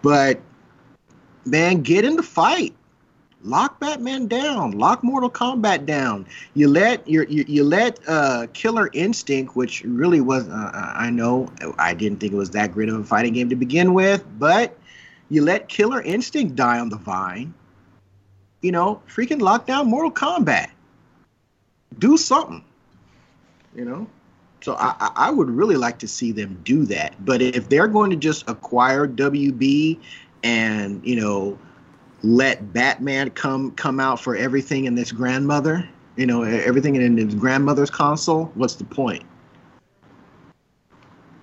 [0.03, 0.39] But
[1.45, 2.75] man, get in the fight.
[3.47, 4.71] Lock Batman down.
[4.71, 6.25] Lock Mortal Kombat down.
[6.53, 11.93] You let you, you let uh, Killer Instinct, which really was uh, I know I
[11.93, 14.77] didn't think it was that great of a fighting game to begin with, but
[15.29, 17.53] you let Killer Instinct die on the vine.
[18.61, 20.69] You know, freaking lock down Mortal Kombat.
[21.97, 22.63] Do something.
[23.75, 24.07] You know.
[24.61, 27.13] So I I would really like to see them do that.
[27.23, 29.99] But if they're going to just acquire WB
[30.43, 31.57] and you know
[32.23, 37.35] let Batman come come out for everything in this grandmother, you know, everything in his
[37.35, 39.23] grandmother's console, what's the point?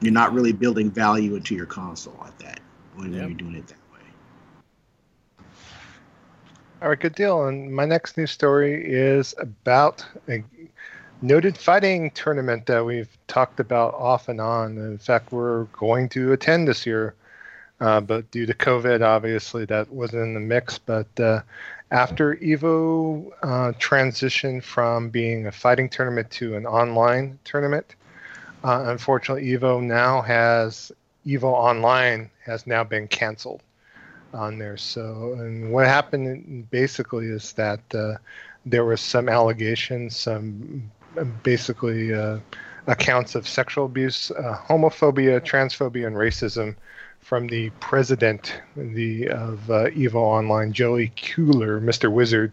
[0.01, 2.61] You're not really building value into your console like that
[2.97, 3.29] when Yep.
[3.29, 4.01] you're doing it that way.
[6.83, 7.47] All right, good deal.
[7.47, 10.45] And my next news story is about a
[11.23, 14.77] noted fighting tournament that we've talked about off and on.
[14.77, 17.15] In fact, we're going to attend this year,
[17.81, 20.79] uh, but due to COVID, obviously that wasn't in the mix.
[20.79, 21.43] But uh,
[21.91, 27.97] after Evo uh, transitioned from being a fighting tournament to an online tournament,
[28.63, 30.93] uh, unfortunately, Evo now has
[31.27, 33.63] Evo Online has now been canceled
[34.33, 34.77] on there.
[34.77, 38.15] So, and what happened basically is that uh,
[38.67, 40.91] there was some allegations, some
[41.43, 42.39] basically uh,
[42.87, 46.75] accounts of sexual abuse, homophobia, transphobia, and racism
[47.25, 52.13] from the president the of uh, Evo Online, Joey Cuellar, Mr.
[52.13, 52.53] Wizard,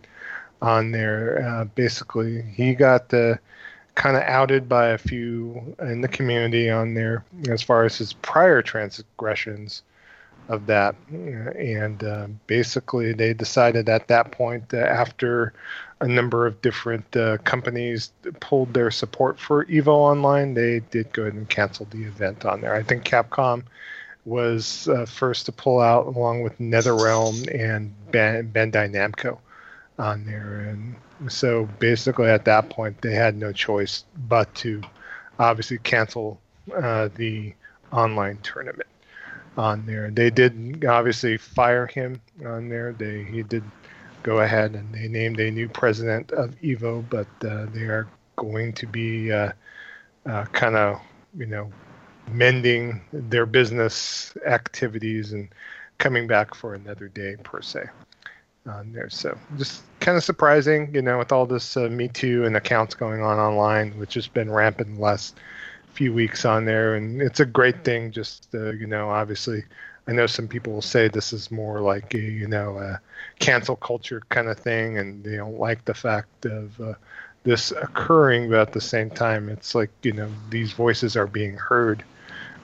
[0.61, 1.45] on there.
[1.45, 3.36] Uh, basically, he got uh,
[3.95, 8.13] kind of outed by a few in the community on there as far as his
[8.13, 9.84] prior transgressions
[10.47, 10.95] of that.
[11.09, 15.51] And uh, basically, they decided at that point, uh, after
[15.99, 21.24] a number of different uh, companies pulled their support for Evo Online, they did go
[21.24, 22.74] ahead and cancel the event on there.
[22.74, 23.63] I think Capcom
[24.26, 29.38] was uh, first to pull out, along with NetherRealm and Ban- Bandai Namco
[29.97, 30.67] on there.
[30.69, 30.95] And
[31.32, 34.82] so basically, at that point, they had no choice but to
[35.39, 36.39] obviously cancel
[36.76, 37.53] uh, the
[37.91, 38.88] online tournament
[39.57, 40.11] on there.
[40.11, 42.93] They did obviously fire him on there.
[42.93, 43.63] They he did
[44.24, 48.74] go ahead and they named a new president of Evo, but uh, they are going
[48.74, 49.51] to be uh,
[50.26, 50.99] uh, kind of
[51.38, 51.72] you know
[52.30, 55.49] mending their business activities and
[55.97, 57.86] coming back for another day per se
[58.67, 59.09] on there.
[59.09, 62.95] So just kind of surprising, you know, with all this uh, Me Too and accounts
[62.95, 65.39] going on online, which has been rampant the last
[65.93, 68.11] few weeks on there, and it's a great thing.
[68.11, 69.63] Just uh, you know, obviously,
[70.07, 72.99] I know some people will say this is more like a you know a
[73.39, 76.93] cancel culture kind of thing, and they don't like the fact of uh,
[77.43, 81.55] this occurring, but at the same time, it's like you know these voices are being
[81.55, 82.03] heard.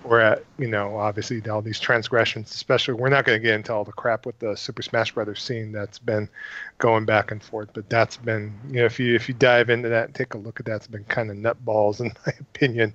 [0.03, 3.73] We're at you know obviously all these transgressions, especially we're not going to get into
[3.73, 6.29] all the crap with the Super Smash Brothers scene that's been
[6.77, 9.89] going back and forth, but that's been you know if you if you dive into
[9.89, 12.93] that and take a look at that, it's been kind of nutballs in my opinion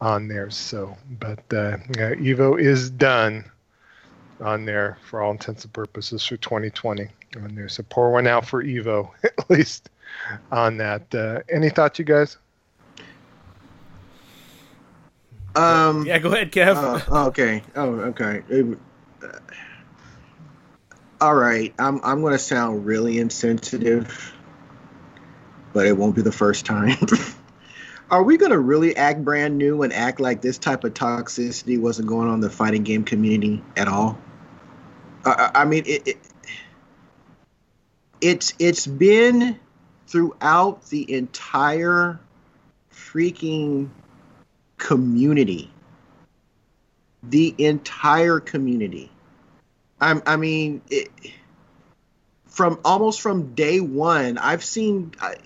[0.00, 0.50] on there.
[0.50, 3.44] So, but uh, yeah, Evo is done
[4.40, 7.06] on there for all intents and purposes for 2020
[7.36, 7.68] on there.
[7.68, 9.90] So pour one out for Evo at least
[10.50, 11.14] on that.
[11.14, 12.36] Uh, any thoughts, you guys?
[15.54, 16.06] Um.
[16.06, 16.76] Yeah, go ahead, Kev.
[16.76, 17.62] Uh, okay.
[17.76, 18.42] Oh, okay.
[18.48, 18.78] It,
[19.22, 19.38] uh,
[21.20, 21.74] all right.
[21.78, 24.34] I'm I'm going to sound really insensitive,
[25.72, 26.96] but it won't be the first time.
[28.10, 31.80] Are we going to really act brand new and act like this type of toxicity
[31.80, 34.18] wasn't going on in the fighting game community at all?
[35.24, 36.18] I, I mean, it, it,
[38.20, 39.58] it's it's been
[40.12, 42.20] throughout the entire
[42.92, 43.88] freaking
[44.76, 45.70] community.
[47.22, 49.10] The entire community.
[50.02, 51.08] I'm, I mean, it,
[52.46, 55.12] from almost from day one, I've seen.
[55.18, 55.36] I,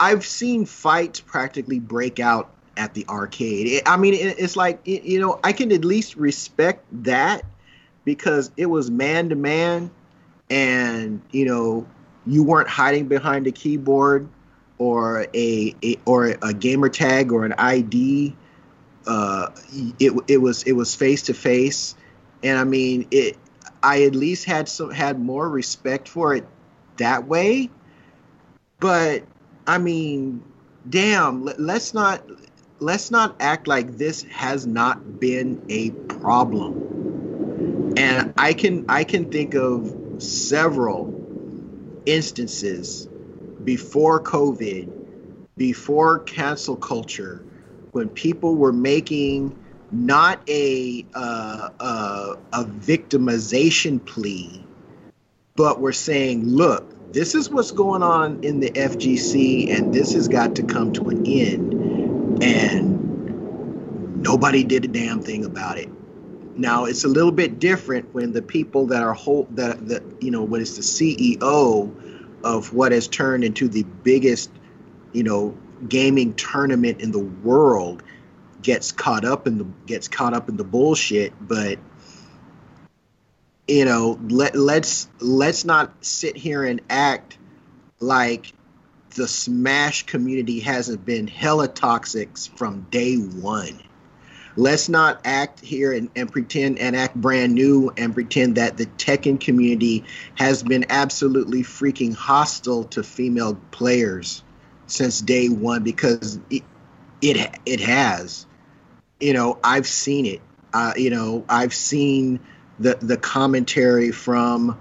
[0.00, 3.66] I've seen fights practically break out at the arcade.
[3.66, 7.44] It, I mean, it, it's like it, you know, I can at least respect that
[8.04, 9.90] because it was man to man,
[10.48, 11.86] and you know,
[12.28, 14.28] you weren't hiding behind a keyboard
[14.76, 18.36] or a, a or a gamer tag or an ID.
[19.06, 19.48] Uh,
[19.98, 21.96] it it was it was face to face,
[22.42, 23.36] and I mean it.
[23.82, 26.46] I at least had some had more respect for it
[26.98, 27.70] that way,
[28.80, 29.22] but
[29.66, 30.42] I mean,
[30.88, 32.22] damn, let's not
[32.80, 37.94] let's not act like this has not been a problem.
[37.96, 41.17] And I can I can think of several
[42.08, 43.06] instances
[43.62, 44.90] before COVID,
[45.56, 47.44] before cancel culture,
[47.92, 49.56] when people were making
[49.90, 54.64] not a uh, a victimization plea,
[55.56, 60.28] but were saying, look, this is what's going on in the FGC, and this has
[60.28, 62.42] got to come to an end.
[62.42, 65.88] And nobody did a damn thing about it.
[66.58, 70.32] Now it's a little bit different when the people that are whole that that you
[70.32, 71.94] know what is the CEO
[72.42, 74.50] of what has turned into the biggest
[75.12, 75.56] you know
[75.88, 78.02] gaming tournament in the world
[78.60, 81.78] gets caught up in the gets caught up in the bullshit, but
[83.68, 87.38] you know let let's let's not sit here and act
[88.00, 88.52] like
[89.14, 93.80] the smash community hasn't been hella toxic from day one
[94.58, 98.86] let's not act here and, and pretend and act brand new and pretend that the
[98.86, 100.04] tekken community
[100.34, 104.42] has been absolutely freaking hostile to female players
[104.88, 106.64] since day one because it
[107.22, 108.46] it, it has
[109.20, 110.40] you know i've seen it
[110.72, 112.40] uh, you know i've seen
[112.80, 114.76] the the commentary from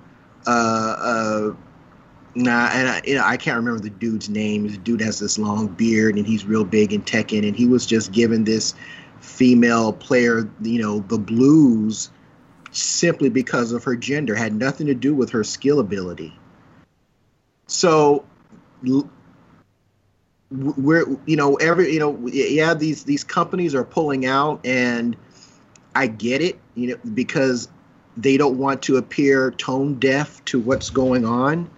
[0.47, 1.55] uh, uh,
[2.38, 4.67] nah, and I, you know, I can't remember the dude's name.
[4.67, 7.86] The dude has this long beard and he's real big in Tekken, and he was
[7.86, 8.73] just given this
[9.28, 12.09] female player, you know, the blues
[12.71, 16.34] simply because of her gender, had nothing to do with her skill ability.
[17.67, 18.25] So
[20.49, 25.17] we're you know every you know yeah these these companies are pulling out and
[25.93, 27.67] I get it you know because
[28.15, 31.69] they don't want to appear tone deaf to what's going on.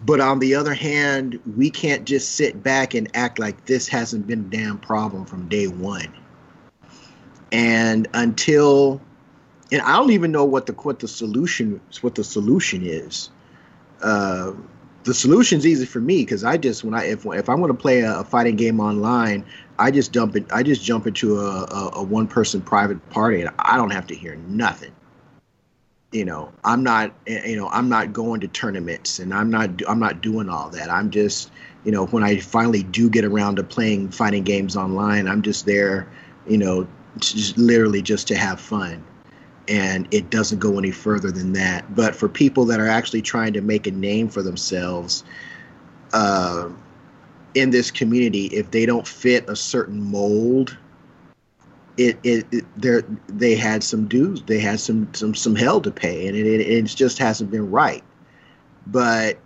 [0.00, 4.28] But on the other hand, we can't just sit back and act like this hasn't
[4.28, 6.14] been a damn problem from day one.
[7.52, 9.00] And until,
[9.72, 13.30] and I don't even know what the what the solution what the solution is.
[14.02, 14.52] Uh,
[15.04, 17.78] the solution's easy for me because I just when I if if I'm going to
[17.78, 19.44] play a, a, fighting game online,
[19.78, 20.44] I just dump it.
[20.52, 24.06] I just jump into a, a, a one person private party and I don't have
[24.08, 24.92] to hear nothing
[26.12, 29.98] you know i'm not you know i'm not going to tournaments and i'm not i'm
[29.98, 31.50] not doing all that i'm just
[31.84, 35.66] you know when i finally do get around to playing fighting games online i'm just
[35.66, 36.08] there
[36.46, 36.86] you know
[37.20, 39.04] just literally just to have fun.
[39.68, 41.94] And it doesn't go any further than that.
[41.94, 45.24] But for people that are actually trying to make a name for themselves
[46.12, 46.70] uh,
[47.54, 50.76] in this community if they don't fit a certain mold
[51.98, 53.04] it, it, it
[53.38, 54.42] they had some dues.
[54.42, 56.28] They had some some some hell to pay.
[56.28, 58.04] And it, it, it just hasn't been right.
[58.86, 59.38] But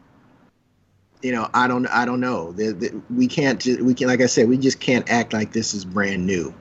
[1.22, 2.52] you know i don't i don't know.
[2.52, 5.72] The, the, we can't we can like i said we just can't act like this
[5.72, 6.52] is brand new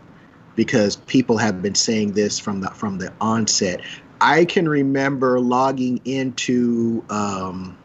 [0.56, 3.82] because people have been saying this from the from the onset
[4.20, 7.78] i can remember logging into um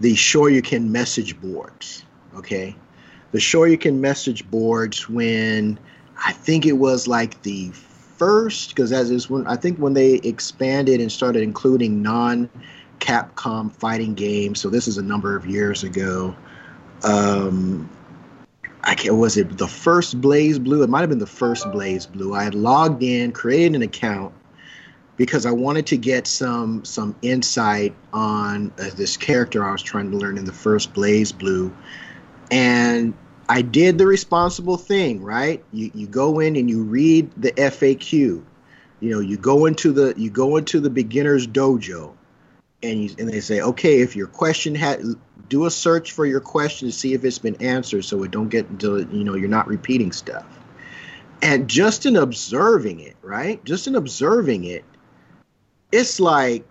[0.00, 2.04] the Shoryuken message boards.
[2.36, 2.74] Okay,
[3.32, 5.78] the Shoryuken message boards when
[6.24, 10.14] I think it was like the first because as is when I think when they
[10.14, 12.48] expanded and started including non
[13.00, 14.60] Capcom fighting games.
[14.60, 16.36] So this is a number of years ago.
[17.04, 17.88] Um,
[18.82, 19.16] I can't.
[19.16, 20.84] Was it the first BlazBlue?
[20.84, 22.36] It might have been the first BlazBlue.
[22.36, 24.32] I had logged in, created an account
[25.16, 30.10] because I wanted to get some some insight on uh, this character I was trying
[30.10, 31.72] to learn in the first BlazBlue,
[32.50, 33.14] and
[33.48, 35.22] I did the responsible thing.
[35.22, 35.64] Right?
[35.72, 38.42] You you go in and you read the FAQ.
[39.00, 42.14] You know, you go into the you go into the beginner's dojo
[42.82, 45.02] and you, and they say, okay, if your question had
[45.48, 48.48] do a search for your question to see if it's been answered, so it don't
[48.48, 50.46] get until you know you're not repeating stuff.
[51.42, 53.64] And just in observing it, right?
[53.64, 54.84] Just in observing it,
[55.92, 56.64] it's like,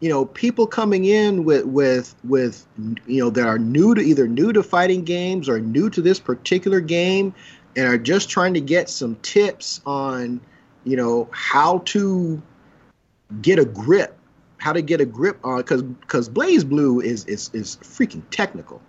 [0.00, 2.66] you know, people coming in with with with
[3.06, 6.18] you know that are new to either new to fighting games or new to this
[6.18, 7.34] particular game,
[7.76, 10.40] and are just trying to get some tips on,
[10.84, 12.42] you know, how to
[13.40, 14.18] get a grip
[14.62, 18.80] how to get a grip on because because BlazBlue is is is freaking technical.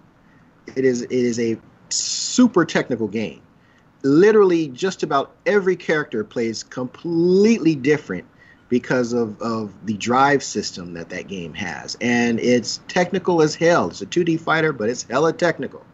[0.76, 1.58] It is it is a
[1.90, 3.42] super technical game.
[4.04, 8.26] Literally, just about every character plays completely different
[8.70, 11.98] because of, of the drive system that that game has.
[12.02, 13.90] And it's technical as hell.
[13.90, 15.86] It's a 2D fighter, but it's hella technical.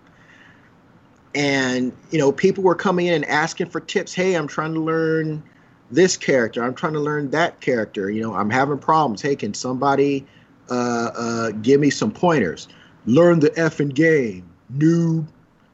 [1.36, 4.14] And, you know, people were coming in and asking for tips.
[4.14, 5.44] Hey, I'm trying to learn
[5.92, 6.64] this character.
[6.64, 8.10] I'm trying to learn that character.
[8.10, 9.22] You know, I'm having problems.
[9.22, 10.26] Hey, can somebody
[10.70, 12.68] uh, uh, give me some pointers?
[13.06, 15.28] Learn the effing game, noob.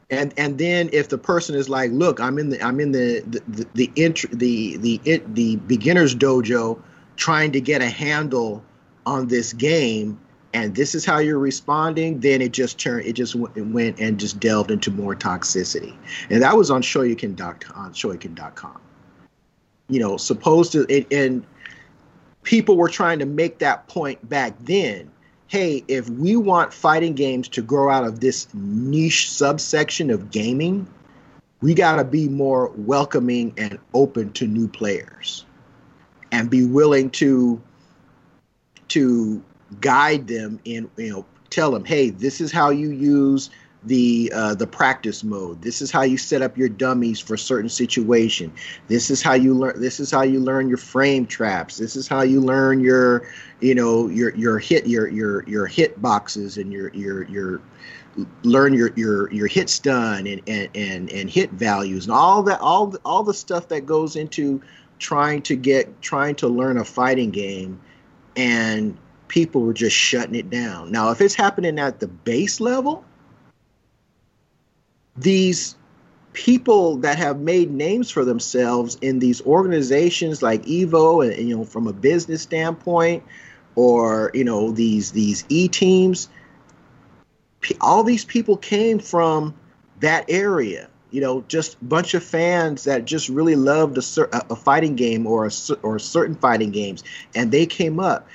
[0.08, 3.20] And and then if the person is like, look, I'm in the I'm in the
[3.26, 6.80] the the the int- the, the, the, the beginners dojo,
[7.16, 8.64] trying to get a handle
[9.04, 10.18] on this game,
[10.54, 14.38] and this is how you're responding, then it just turned, it just went and just
[14.38, 15.96] delved into more toxicity,
[16.30, 17.76] and that was on Shoryuken.com.
[17.76, 18.80] On Shoryuken.com
[19.88, 21.46] you know, supposed to, and, and
[22.42, 25.10] people were trying to make that point back then.
[25.48, 30.88] Hey, if we want fighting games to grow out of this niche subsection of gaming,
[31.60, 35.44] we got to be more welcoming and open to new players
[36.32, 37.60] and be willing to
[38.88, 39.42] to
[39.80, 43.50] guide them in you know tell them hey this is how you use
[43.86, 45.62] the uh, the practice mode.
[45.62, 48.52] This is how you set up your dummies for certain situation.
[48.88, 49.80] This is how you learn.
[49.80, 51.78] This is how you learn your frame traps.
[51.78, 53.28] This is how you learn your,
[53.60, 57.62] you know, your your hit your your your hit boxes and your your your
[58.42, 62.60] learn your your your hit stun and and and, and hit values and all that
[62.60, 64.60] all all the stuff that goes into
[64.98, 67.80] trying to get trying to learn a fighting game
[68.36, 68.96] and
[69.28, 70.90] people were just shutting it down.
[70.92, 73.04] Now, if it's happening at the base level,
[75.18, 75.76] these
[76.32, 81.64] people that have made names for themselves in these organizations like Evo, and, you know,
[81.64, 83.22] from a business standpoint,
[83.74, 86.28] or you know, these these e teams,
[87.80, 89.54] all these people came from
[90.00, 90.88] that area.
[91.10, 95.46] You know, just bunch of fans that just really loved a, a fighting game or
[95.46, 95.50] a,
[95.82, 97.04] or certain fighting games,
[97.34, 98.28] and they came up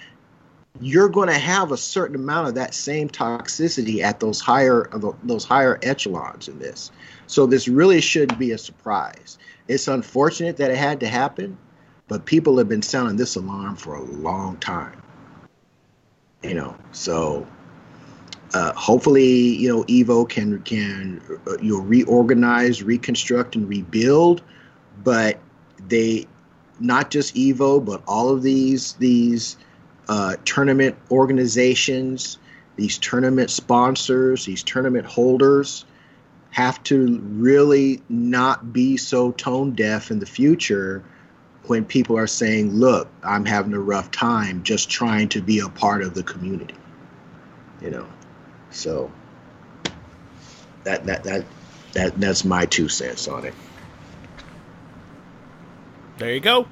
[0.79, 4.89] you're going to have a certain amount of that same toxicity at those higher
[5.23, 6.91] those higher echelons in this.
[7.27, 9.37] So this really shouldn't be a surprise.
[9.67, 11.57] It's unfortunate that it had to happen,
[12.07, 15.01] but people have been sounding this alarm for a long time.
[16.41, 17.45] You know, so
[18.53, 24.41] uh, hopefully, you know, Evo can can uh, you know reorganize, reconstruct, and rebuild.
[25.03, 25.39] But
[25.87, 26.27] they,
[26.79, 29.57] not just Evo, but all of these these
[30.11, 32.37] uh, tournament organizations,
[32.75, 35.85] these tournament sponsors, these tournament holders
[36.49, 41.01] have to really not be so tone deaf in the future
[41.67, 45.69] when people are saying, "Look, I'm having a rough time just trying to be a
[45.69, 46.75] part of the community."
[47.81, 48.07] You know,
[48.69, 49.09] so
[50.83, 51.45] that that that
[51.93, 53.53] that that's my two cents on it.
[56.17, 56.67] There you go.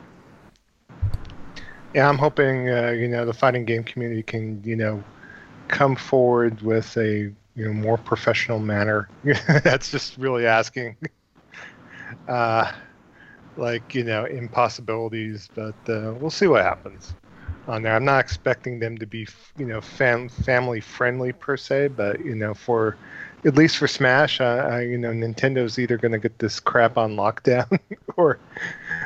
[1.93, 5.03] Yeah, I'm hoping uh, you know the fighting game community can you know
[5.67, 9.09] come forward with a you know more professional manner.
[9.63, 10.97] That's just really asking.
[12.27, 12.71] Uh,
[13.55, 17.13] like you know impossibilities, but uh, we'll see what happens
[17.67, 17.95] on there.
[17.95, 22.35] I'm not expecting them to be you know fam- family friendly per se, but you
[22.35, 22.97] know for
[23.45, 27.15] at least for Smash, uh, you know Nintendo's either going to get this crap on
[27.15, 27.79] lockdown
[28.17, 28.39] or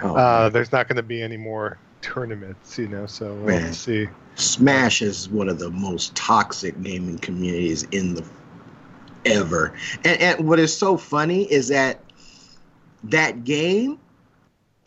[0.01, 3.07] oh, uh, there's not going to be any more tournaments, you know.
[3.07, 4.07] So we'll see.
[4.35, 8.23] Smash is one of the most toxic gaming communities in the
[9.25, 9.73] ever.
[10.03, 12.01] And, and what is so funny is that
[13.05, 13.99] that game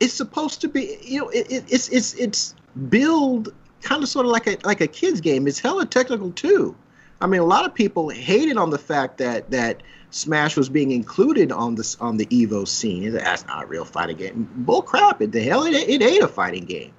[0.01, 2.55] is supposed to be, you know, it, it, it's it's it's
[2.89, 3.53] build
[3.83, 5.47] kind of sort of like a like a kids game.
[5.47, 6.77] It's hella technical too.
[7.21, 10.93] I mean, a lot of people hated on the fact that that Smash was being
[10.93, 13.11] included on this on the Evo scene.
[13.13, 14.49] That's not a real fighting game.
[14.57, 15.23] Bull crap!
[15.23, 16.93] It the hell it, it ain't a fighting game.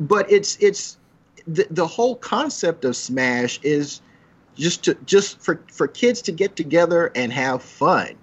[0.00, 0.96] But it's it's
[1.46, 4.00] the the whole concept of Smash is
[4.56, 8.16] just to just for for kids to get together and have fun.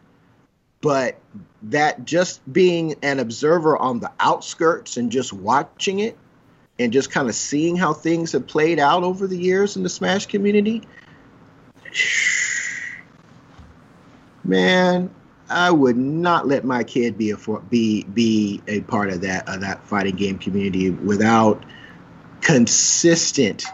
[0.81, 1.19] But
[1.63, 6.17] that just being an observer on the outskirts and just watching it
[6.77, 9.89] and just kind of seeing how things have played out over the years in the
[9.89, 10.83] Smash community,
[14.43, 15.09] man,
[15.49, 17.37] I would not let my kid be a
[17.69, 21.63] be be a part of that of that fighting game community without
[22.41, 23.65] consistent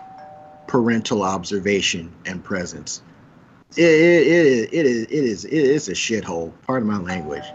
[0.68, 3.02] parental observation and presence.
[3.77, 6.52] It, it, it, it is it is it is a shithole.
[6.68, 7.45] Part of my language,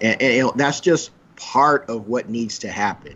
[0.00, 3.14] and, and you know, that's just part of what needs to happen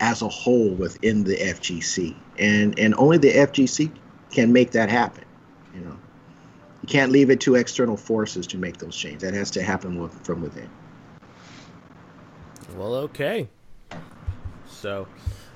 [0.00, 3.92] as a whole within the FGC, and and only the FGC
[4.30, 5.24] can make that happen.
[5.72, 5.96] You know,
[6.88, 9.22] can't leave it to external forces to make those changes.
[9.22, 10.68] That has to happen with, from within.
[12.76, 13.48] Well, okay.
[14.68, 15.06] So,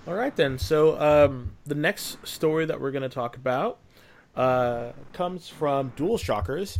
[0.06, 0.58] all right then.
[0.58, 3.78] So, um, the next story that we're going to talk about
[4.36, 6.78] uh, comes from DualShockers,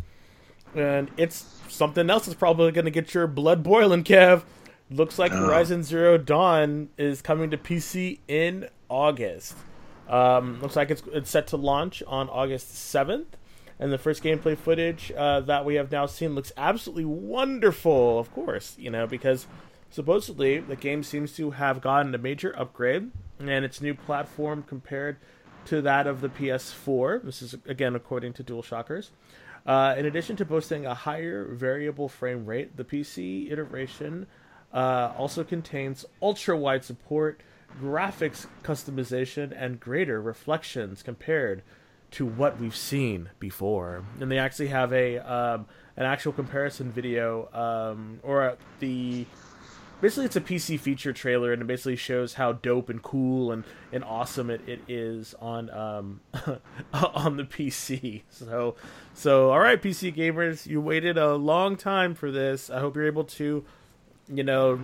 [0.75, 4.43] and it's something else that's probably going to get your blood boiling, Kev.
[4.91, 5.47] Looks like oh.
[5.47, 9.55] Horizon Zero Dawn is coming to PC in August.
[10.09, 13.27] Um, looks like it's, it's set to launch on August 7th.
[13.83, 18.33] And the first gameplay footage uh, that we have now seen looks absolutely wonderful, of
[18.33, 19.49] course, you know, because
[19.91, 23.11] supposedly the game seems to have gotten a major upgrade
[23.41, 25.17] and its new platform compared
[25.65, 27.25] to that of the PS4.
[27.25, 29.11] This is, again, according to DualShockers.
[29.67, 34.29] Uh, in addition to boasting a higher variable frame rate, the PC iteration
[34.73, 37.41] uh, also contains ultra wide support,
[37.83, 41.65] graphics customization, and greater reflections compared
[42.13, 44.05] to what we've seen before.
[44.21, 45.67] And they actually have a um,
[45.97, 49.27] an actual comparison video, um, or the
[50.01, 53.65] basically it's a PC feature trailer, and it basically shows how dope and cool and,
[53.93, 56.21] and awesome it, it is on um,
[56.93, 58.23] on the PC.
[58.29, 58.77] So
[59.15, 62.71] so all right, PC gamers, you waited a long time for this.
[62.71, 63.65] I hope you're able to
[64.29, 64.81] you know,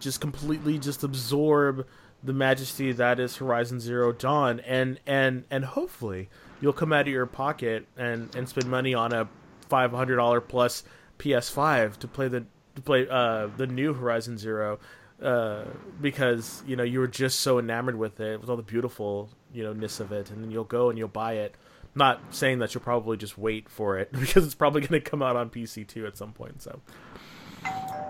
[0.00, 1.86] just completely just absorb
[2.22, 6.28] the majesty that is Horizon Zero Dawn, and and and hopefully
[6.60, 9.28] you'll come out of your pocket and and spend money on a
[9.68, 10.84] five hundred dollar plus
[11.18, 12.44] PS5 to play the
[12.76, 14.78] to play uh, the new Horizon Zero,
[15.22, 15.64] uh,
[16.00, 19.62] because you know you were just so enamored with it, with all the beautiful you
[19.62, 21.54] know ness of it, and then you'll go and you'll buy it.
[21.94, 25.22] not saying that you'll probably just wait for it because it's probably going to come
[25.22, 26.62] out on PC too at some point.
[26.62, 26.80] So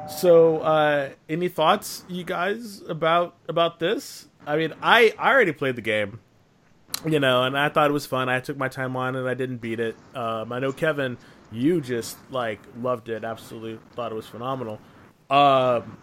[0.09, 4.29] so, uh, any thoughts, you guys, about about this?
[4.47, 6.21] I mean, I I already played the game,
[7.07, 8.29] you know, and I thought it was fun.
[8.29, 9.25] I took my time on it.
[9.27, 9.97] I didn't beat it.
[10.15, 11.19] Um, I know Kevin,
[11.53, 13.25] you just like loved it.
[13.25, 14.81] Absolutely thought it was phenomenal.
[15.31, 15.99] Um,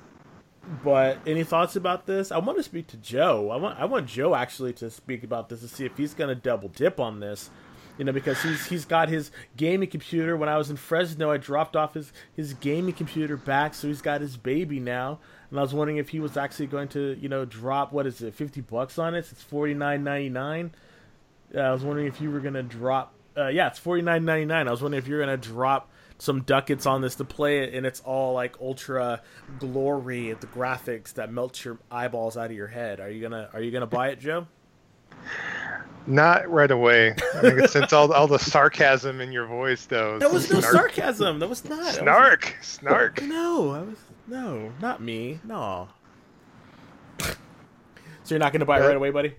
[0.84, 2.32] but any thoughts about this?
[2.32, 3.52] I want to speak to Joe.
[3.52, 6.30] I want I want Joe actually to speak about this to see if he's going
[6.30, 7.50] to double dip on this
[7.98, 10.36] you know, because he's he's got his gaming computer.
[10.36, 14.02] When I was in Fresno, I dropped off his his gaming computer back, so he's
[14.02, 15.20] got his baby now.
[15.56, 18.22] And I was wondering if he was actually going to, you know, drop what is
[18.22, 19.20] it, fifty bucks on it?
[19.32, 20.76] It's forty nine ninety nine.
[21.56, 23.14] Uh, I was wondering if you were gonna drop.
[23.38, 24.68] Uh, yeah, it's forty nine ninety nine.
[24.68, 27.86] I was wondering if you're gonna drop some ducats on this to play it, and
[27.86, 29.22] it's all like ultra
[29.58, 33.00] glory, the graphics that melt your eyeballs out of your head.
[33.00, 34.48] Are you gonna Are you gonna buy it, Joe?
[36.06, 37.16] Not right away.
[37.34, 40.20] I think since all all the sarcasm in your voice, though.
[40.20, 41.40] That was no sarcasm.
[41.40, 41.94] That was not.
[41.94, 42.56] Snark.
[42.60, 43.22] Was, snark.
[43.22, 45.40] No, I was no, not me.
[45.44, 45.88] No.
[47.20, 47.36] so
[48.30, 49.36] you're not going to buy it right away, buddy?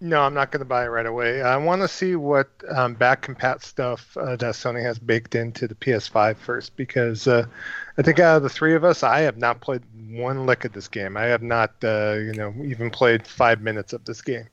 [0.00, 1.42] No, I'm not going to buy it right away.
[1.42, 5.66] I want to see what um, back compat stuff uh, that Sony has baked into
[5.66, 7.46] the PS5 first, because uh,
[7.96, 10.72] I think out of the three of us, I have not played one lick of
[10.72, 11.16] this game.
[11.16, 14.46] I have not, uh, you know, even played five minutes of this game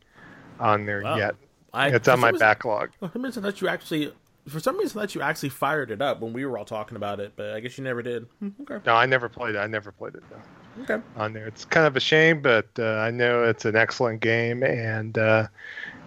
[0.60, 1.16] on there wow.
[1.16, 1.36] yet.
[1.74, 2.90] I, it's on my reason, backlog.
[3.14, 4.14] Reason, that you actually,
[4.48, 7.20] for some reason, that you actually fired it up when we were all talking about
[7.20, 8.28] it, but I guess you never did.
[8.40, 8.78] Hmm, okay.
[8.86, 9.60] No, I never played it.
[9.60, 10.84] I never played it though.
[10.84, 11.04] Okay.
[11.16, 14.62] On there, it's kind of a shame, but uh, I know it's an excellent game,
[14.62, 15.48] and uh,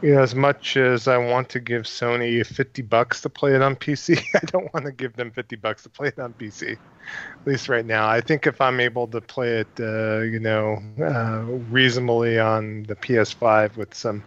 [0.03, 3.63] you know, as much as I want to give Sony fifty bucks to play it
[3.63, 6.73] on PC, I don't want to give them fifty bucks to play it on PC.
[6.73, 10.83] At least right now, I think if I'm able to play it, uh, you know,
[11.01, 14.23] uh, reasonably on the PS5 with some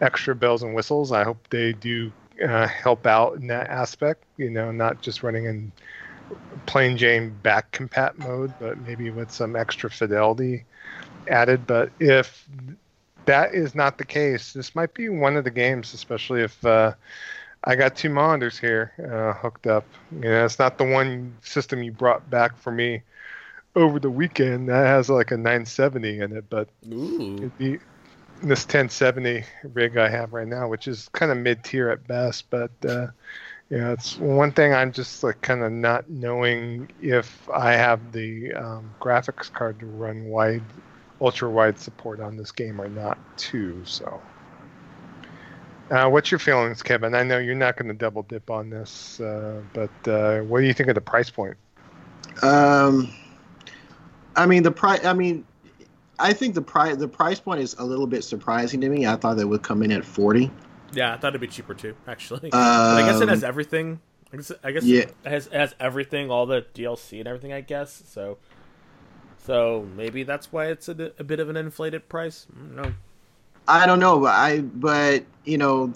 [0.00, 1.10] extra bells and whistles.
[1.10, 4.24] I hope they do uh, help out in that aspect.
[4.36, 5.72] You know, not just running in
[6.66, 10.64] plain Jane back compat mode, but maybe with some extra fidelity
[11.28, 11.66] added.
[11.66, 12.48] But if
[13.26, 16.94] that is not the case, this might be one of the games, especially if uh,
[17.64, 19.84] I got two monitors here uh, hooked up.
[20.12, 23.02] You know, it's not the one system you brought back for me
[23.74, 27.50] over the weekend that has like a 970 in it, but Ooh.
[28.42, 32.50] This 1070 rig I have right now, which is kind of mid tier at best,
[32.50, 33.08] but uh,
[33.70, 38.52] yeah, it's one thing I'm just like kind of not knowing if I have the
[38.52, 40.62] um, graphics card to run wide,
[41.20, 43.80] ultra wide support on this game or not too.
[43.84, 44.20] So,
[45.90, 47.14] uh, what's your feelings, Kevin?
[47.14, 50.66] I know you're not going to double dip on this, uh, but uh, what do
[50.66, 51.56] you think of the price point?
[52.42, 53.12] Um,
[54.36, 55.04] I mean the price.
[55.04, 55.44] I mean,
[56.22, 59.06] I think the price the price point is a little bit surprising to me.
[59.06, 60.50] I thought they would come in at forty.
[60.92, 62.50] Yeah, I thought it'd be cheaper too, actually.
[62.50, 64.00] but I guess it has Um, everything.
[64.32, 65.00] I guess, I guess Yeah.
[65.02, 67.52] it has it has everything, all the DLC and everything.
[67.52, 68.38] I guess so.
[69.44, 72.46] So maybe that's why it's a, a bit of an inflated price.
[72.74, 72.92] No,
[73.66, 75.92] I don't know, but I but you know,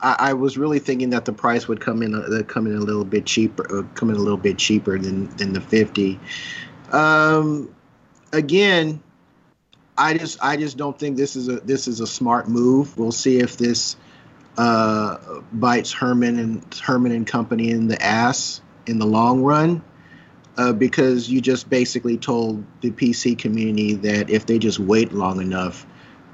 [0.00, 2.80] I, I was really thinking that the price would come in uh, come in a
[2.80, 6.18] little bit cheaper, uh, come in a little bit cheaper than than the fifty.
[6.92, 7.74] Um,
[8.32, 9.02] again,
[9.96, 12.96] I just I just don't think this is a this is a smart move.
[12.96, 13.96] We'll see if this
[14.56, 15.18] uh,
[15.52, 19.82] bites Hermen and Hermen and company in the ass in the long run.
[20.56, 25.40] Uh, because you just basically told the PC community that if they just wait long
[25.40, 25.86] enough,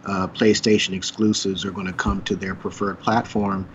[0.07, 3.69] uh, PlayStation exclusives are going to come to their preferred platform.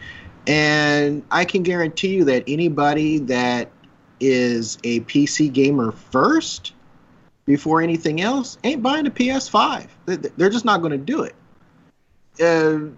[0.48, 3.72] And I can guarantee you that anybody that
[4.20, 6.74] is a PC gamer first,
[7.46, 9.88] before anything else, ain't buying a PS5.
[10.06, 11.36] They- They're just not going to do it.
[12.42, 12.90] Uh,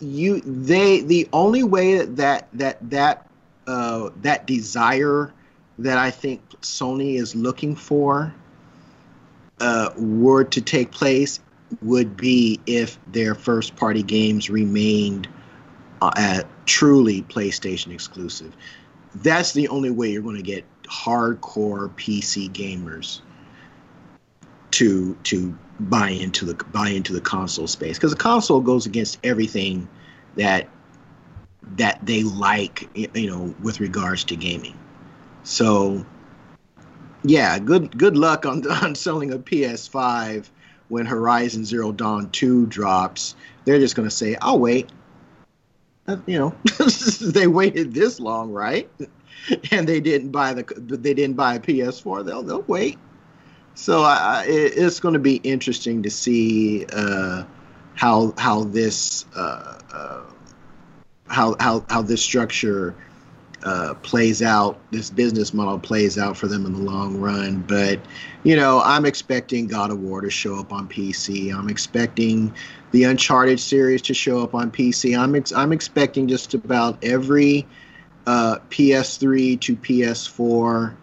[0.00, 3.26] you, they, the only way that that that
[3.66, 5.32] uh, that desire
[5.78, 8.32] that I think Sony is looking for
[9.60, 11.40] uh, were to take place
[11.82, 15.28] would be if their first party games remained
[16.02, 18.54] uh, at truly PlayStation exclusive.
[19.22, 23.20] That's the only way you're going to get hardcore PC gamers
[24.72, 29.18] to to buy into the buy into the console space because the console goes against
[29.24, 29.88] everything
[30.36, 30.68] that
[31.76, 34.78] that they like you know with regards to gaming.
[35.44, 36.04] So
[37.24, 40.48] yeah, good good luck on on selling a PS5
[40.88, 43.34] when Horizon Zero Dawn 2 drops.
[43.64, 44.90] They're just going to say, "I'll wait."
[46.08, 46.54] Uh, you know,
[47.20, 48.90] they waited this long, right?
[49.70, 52.24] And they didn't buy the they didn't buy a PS4.
[52.24, 52.98] They'll they'll wait.
[53.74, 54.04] So
[54.46, 57.44] it, it's going to be interesting to see uh,
[57.94, 60.22] how how this uh, uh,
[61.28, 62.96] how how how this structure
[63.66, 67.62] uh, plays out, this business model plays out for them in the long run.
[67.66, 68.00] But,
[68.44, 71.52] you know, I'm expecting God of War to show up on PC.
[71.52, 72.54] I'm expecting
[72.92, 75.18] the Uncharted series to show up on PC.
[75.18, 77.66] I'm ex- I'm expecting just about every
[78.26, 80.94] uh, PS3 to PS4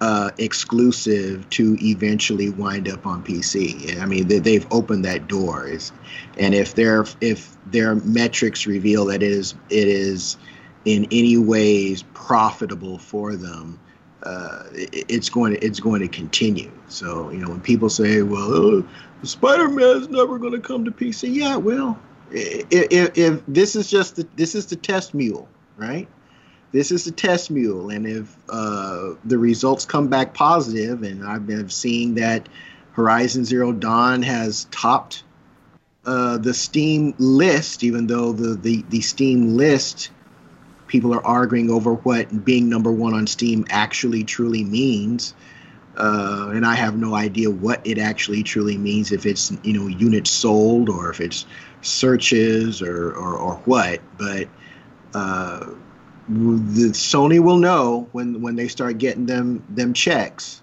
[0.00, 4.00] uh, exclusive to eventually wind up on PC.
[4.00, 5.68] I mean, they, they've opened that door.
[6.38, 10.36] And if their if their metrics reveal that it is it is
[10.84, 13.78] in any ways profitable for them,
[14.22, 16.70] uh, it, it's going to it's going to continue.
[16.88, 18.84] So you know when people say, "Well,
[19.22, 21.98] Spider-Man is never going to come to PC," yeah, well,
[22.30, 26.08] if, if, if this is just the, this is the test mule, right?
[26.70, 31.46] This is the test mule, and if uh, the results come back positive, and I've
[31.46, 32.48] been seeing that
[32.92, 35.24] Horizon Zero Dawn has topped
[36.04, 40.10] uh, the Steam list, even though the, the, the Steam list
[40.88, 45.34] people are arguing over what being number one on Steam actually truly means.
[45.98, 49.88] Uh, and I have no idea what it actually truly means, if it's you know
[49.88, 51.44] units sold or if it's
[51.82, 54.00] searches or or, or what.
[54.16, 54.48] But
[55.12, 55.66] uh,
[56.28, 60.62] the Sony will know when when they start getting them them checks,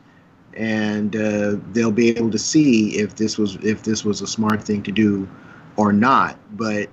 [0.53, 4.63] and uh, they'll be able to see if this was if this was a smart
[4.63, 5.27] thing to do
[5.75, 6.37] or not.
[6.55, 6.89] But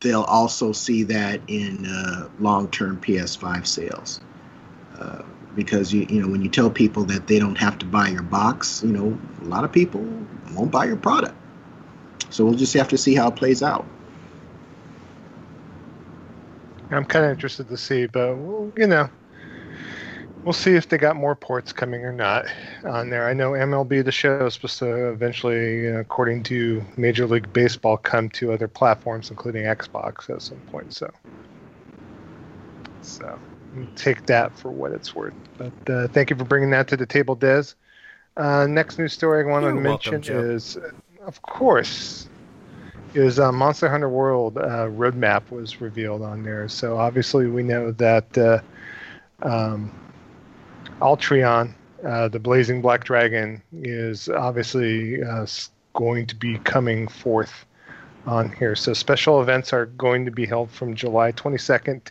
[0.00, 4.20] they'll also see that in uh, long-term PS5 sales.
[5.58, 8.22] Because you you know when you tell people that they don't have to buy your
[8.22, 10.00] box, you know a lot of people
[10.54, 11.34] won't buy your product.
[12.30, 13.84] So we'll just have to see how it plays out.
[16.90, 18.36] I'm kind of interested to see, but
[18.76, 19.10] you know,
[20.44, 22.46] We'll see if they got more ports coming or not
[22.84, 23.28] on there.
[23.28, 28.30] I know MLB The Show is supposed to eventually, according to Major League Baseball, come
[28.30, 30.92] to other platforms, including Xbox, at some point.
[30.94, 31.10] So,
[33.02, 33.38] so
[33.96, 35.34] take that for what it's worth.
[35.56, 37.64] But uh, thank you for bringing that to the table, Des.
[38.36, 40.78] Uh, next news story I want to mention welcome, is,
[41.26, 42.28] of course,
[43.14, 46.68] is uh, Monster Hunter World uh, roadmap was revealed on there.
[46.68, 48.60] So obviously we know that uh,
[49.42, 49.92] um,
[51.00, 51.74] Alatreon,
[52.04, 55.46] uh, the Blazing Black Dragon, is obviously uh,
[55.94, 57.64] going to be coming forth
[58.26, 58.76] on here.
[58.76, 62.10] So special events are going to be held from July 22nd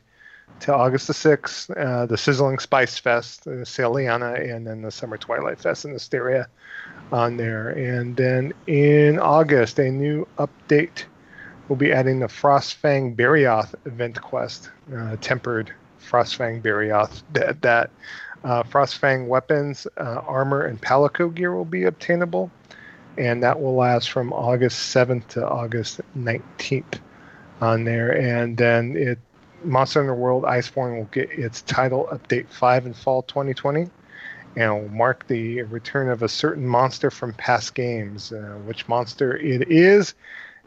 [0.61, 1.75] to August the 6th.
[1.77, 6.47] Uh, the Sizzling Spice Fest, the Seliana, and then the Summer Twilight Fest in Astera
[7.11, 7.69] on there.
[7.69, 11.03] And then in August, a new update
[11.67, 17.21] will be adding the Frostfang Barioth event quest, uh, tempered Frostfang Barioth.
[17.33, 17.89] That, that
[18.43, 22.49] uh, Frostfang weapons, uh, armor, and palico gear will be obtainable,
[23.17, 26.99] and that will last from August 7th to August 19th
[27.59, 28.11] on there.
[28.11, 29.19] And then it
[29.63, 33.89] Monster Hunter World Iceborne will get its title update 5 in fall 2020
[34.55, 38.31] and will mark the return of a certain monster from past games.
[38.31, 40.15] Uh, which monster it is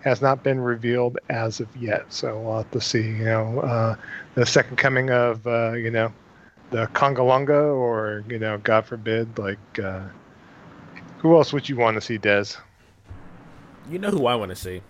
[0.01, 2.12] has not been revealed as of yet.
[2.12, 3.03] So we'll have to see.
[3.03, 3.97] You know, uh,
[4.35, 6.12] the second coming of uh, you know
[6.71, 10.03] the Congalunga, or you know, God forbid, like uh,
[11.19, 12.45] who else would you want to see, Des?
[13.91, 14.83] You know who I want to see.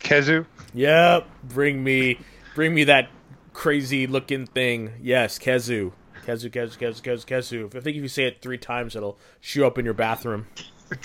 [0.00, 0.46] Khezu.
[0.74, 1.26] Yep.
[1.44, 2.18] Bring me,
[2.54, 3.08] bring me that
[3.54, 4.92] crazy looking thing.
[5.00, 5.92] Yes, Khezu.
[6.26, 7.74] Khezu, Khezu, Kezu, Khezu, Khezu.
[7.74, 10.46] I think if you say it three times, it'll show up in your bathroom.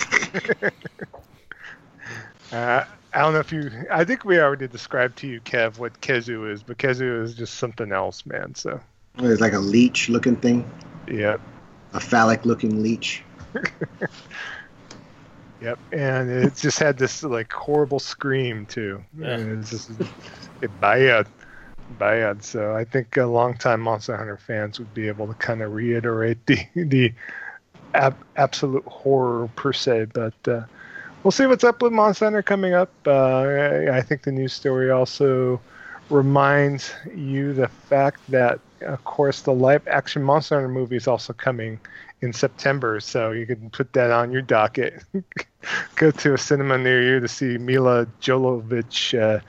[2.52, 3.70] uh, I don't know if you.
[3.90, 7.54] I think we already described to you, Kev, what Khezu is, but Khezu is just
[7.54, 8.54] something else, man.
[8.54, 8.80] So
[9.18, 10.70] it's like a leech looking thing.
[11.08, 11.38] Yeah.
[11.92, 13.22] A phallic looking leech.
[15.60, 19.02] yep, and it just had this like horrible scream too.
[19.18, 19.30] Yeah.
[19.30, 19.90] And it's just
[20.62, 21.26] it bad,
[21.98, 22.42] bad.
[22.42, 26.44] So I think a longtime Monster Hunter fans would be able to kind of reiterate
[26.46, 27.12] the the
[27.94, 30.34] ab- absolute horror per se, but.
[30.46, 30.62] Uh,
[31.22, 32.90] we'll see what's up with Monster Hunter coming up.
[33.06, 35.60] Uh, I think the news story also
[36.08, 41.32] reminds you the fact that, of course, the live action Monster Hunter movie is also
[41.32, 41.78] coming
[42.22, 45.02] in September, so you can put that on your docket.
[45.96, 49.40] Go to a cinema near you to see Milla Jovovich uh,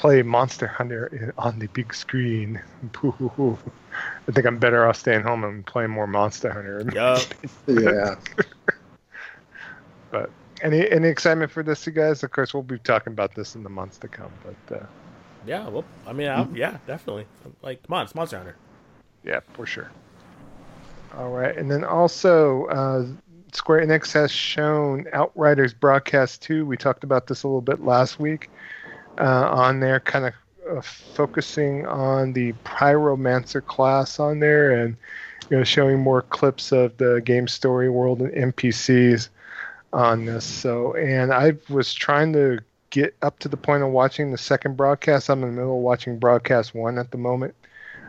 [0.00, 2.60] play Monster Hunter on the big screen.
[3.04, 6.80] I think I'm better off staying home and playing more Monster Hunter.
[6.94, 7.34] Yep.
[7.68, 8.14] yeah.
[10.10, 10.30] but
[10.62, 12.22] any any excitement for this, you guys?
[12.22, 14.32] Of course, we'll be talking about this in the months to come.
[14.42, 14.86] But uh,
[15.46, 16.56] yeah, well, I mean, mm-hmm.
[16.56, 17.26] yeah, definitely.
[17.60, 18.56] Like, come on, it's Monster Hunter.
[19.22, 19.90] Yeah, for sure.
[21.14, 23.06] All right, and then also uh,
[23.52, 26.64] Square Enix has shown Outriders Broadcast 2.
[26.64, 28.48] We talked about this a little bit last week
[29.20, 30.34] uh, on there, kind of
[30.70, 34.96] uh, focusing on the Pyromancer class on there and
[35.50, 39.28] you know showing more clips of the game story world and NPCs
[39.92, 40.44] on this.
[40.44, 42.60] So, and I was trying to
[42.90, 45.28] get up to the point of watching the second broadcast.
[45.28, 47.54] I'm in the middle of watching broadcast one at the moment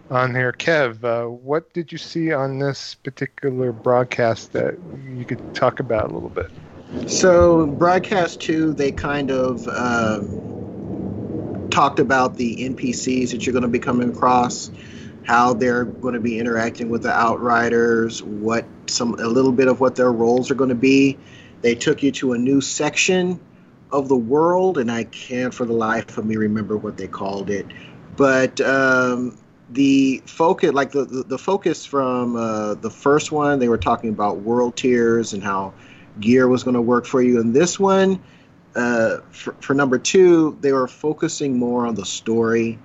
[0.10, 0.52] on here.
[0.52, 4.78] Kev, uh, what did you see on this particular broadcast that
[5.08, 6.52] you could talk about a little bit?
[7.08, 10.20] So, broadcast two, they kind of uh,
[11.72, 14.72] talked about the NPCs that you're going to be coming across,
[15.23, 19.80] how they're going to be interacting with the Outriders, what some a little bit of
[19.80, 21.18] what their roles are going to be.
[21.61, 23.39] They took you to a new section
[23.91, 27.49] of the world, and I can't for the life of me remember what they called
[27.49, 27.65] it.
[28.15, 29.38] But um,
[29.69, 34.10] the focus, like the, the, the focus from uh, the first one, they were talking
[34.10, 35.73] about world tiers and how
[36.19, 37.39] gear was going to work for you.
[37.39, 38.22] And this one,
[38.76, 42.80] uh, for, for number two, they were focusing more on the story,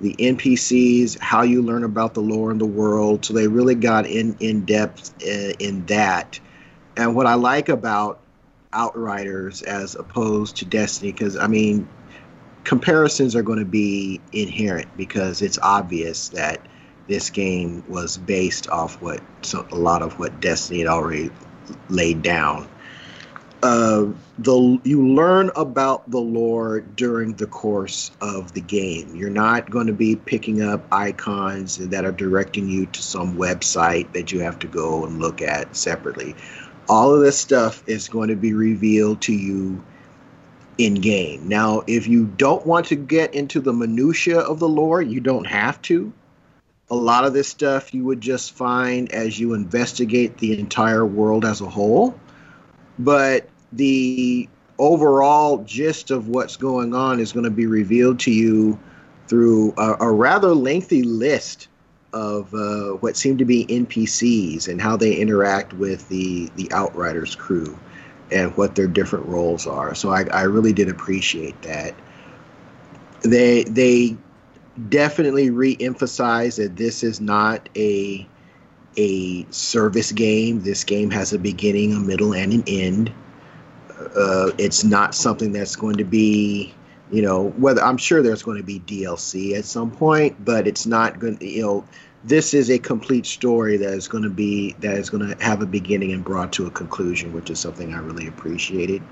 [0.00, 3.24] the NPCs, how you learn about the lore in the world.
[3.24, 6.40] So they really got in in depth uh, in that.
[6.96, 8.20] And what I like about
[8.72, 11.88] Outriders as opposed to Destiny because I mean
[12.62, 16.60] comparisons are going to be inherent because it's obvious that
[17.08, 21.30] this game was based off what so a lot of what Destiny had already
[21.88, 22.68] laid down.
[23.62, 24.06] Uh,
[24.38, 29.14] the you learn about the lore during the course of the game.
[29.14, 34.12] You're not going to be picking up icons that are directing you to some website
[34.14, 36.34] that you have to go and look at separately
[36.88, 39.80] all of this stuff is going to be revealed to you
[40.76, 41.46] in game.
[41.48, 45.46] Now, if you don't want to get into the minutia of the lore, you don't
[45.46, 46.12] have to.
[46.90, 51.44] a lot of this stuff you would just find as you investigate the entire world
[51.44, 52.18] as a whole.
[53.00, 54.48] But the
[54.78, 58.78] overall gist of what's going on is going to be revealed to you
[59.28, 61.68] through a, a rather lengthy list
[62.12, 67.34] of uh, what seem to be NPCs and how they interact with the the Outriders
[67.34, 67.78] crew
[68.32, 69.94] and what their different roles are.
[69.94, 71.94] So I, I really did appreciate that.
[73.22, 74.16] They they
[74.88, 78.26] definitely re-emphasize that this is not a
[78.96, 80.62] a service game.
[80.62, 83.12] This game has a beginning, a middle, and an end.
[84.16, 86.74] Uh, it's not something that's going to be,
[87.10, 90.86] you know, whether I'm sure there's going to be DLC at some point, but it's
[90.86, 91.38] not going.
[91.38, 91.84] to, You know,
[92.24, 95.62] this is a complete story that is going to be that is going to have
[95.62, 99.02] a beginning and brought to a conclusion, which is something I really appreciated.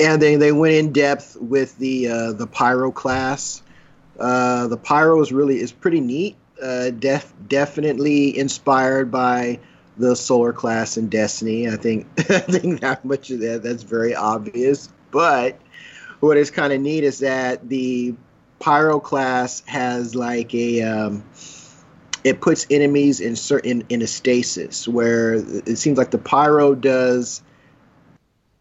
[0.00, 3.62] And then they went in depth with the uh, the pyro class.
[4.18, 6.36] Uh, the pyro is really is pretty neat.
[6.62, 9.58] Uh, def, definitely inspired by
[9.96, 11.68] the solar class in Destiny.
[11.68, 14.88] I think I think that much of that that's very obvious.
[15.10, 15.60] But
[16.20, 18.14] what is kind of neat is that the
[18.58, 21.24] pyro class has like a um,
[22.24, 27.42] it puts enemies in certain in a stasis where it seems like the pyro does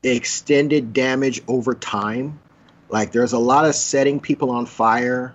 [0.03, 2.39] extended damage over time.
[2.89, 5.33] Like there's a lot of setting people on fire.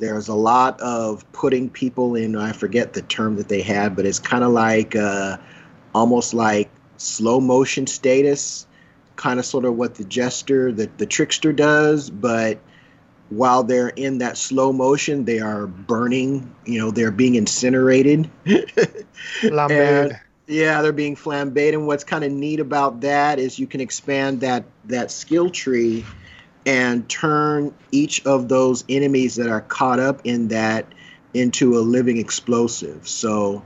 [0.00, 2.34] There's a lot of putting people in.
[2.36, 5.36] I forget the term that they had, but it's kind of like uh,
[5.94, 8.66] almost like slow motion status,
[9.16, 12.58] kind of sort of what the jester, the, the trickster does, but
[13.28, 16.54] while they're in that slow motion, they are burning.
[16.66, 18.28] You know, they're being incinerated.
[19.70, 21.72] and, yeah, they're being flambéed.
[21.72, 26.04] And what's kind of neat about that is you can expand that that skill tree
[26.66, 30.86] and turn each of those enemies that are caught up in that
[31.32, 33.08] into a living explosive.
[33.08, 33.62] So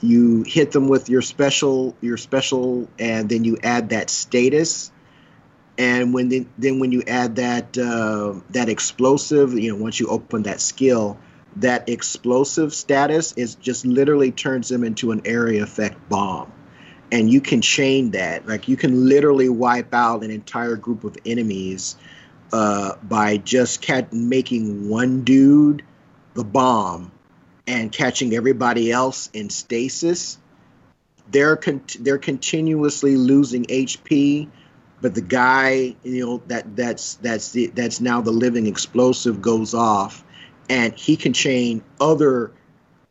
[0.00, 4.92] you hit them with your special your special and then you add that status
[5.78, 10.06] and when the, then when you add that uh, that explosive you know once you
[10.08, 11.18] open that skill
[11.56, 16.52] that explosive status is just literally turns them into an area effect bomb
[17.12, 18.46] and you can chain that.
[18.46, 21.96] Like you can literally wipe out an entire group of enemies
[22.52, 25.82] uh, by just cat- making one dude
[26.34, 27.12] the bomb
[27.66, 30.38] and catching everybody else in stasis.
[31.30, 34.48] They're con- they're continuously losing hp
[35.00, 39.74] but the guy you know that that's that's the that's now the living explosive goes
[39.74, 40.24] off
[40.68, 42.52] and he can chain other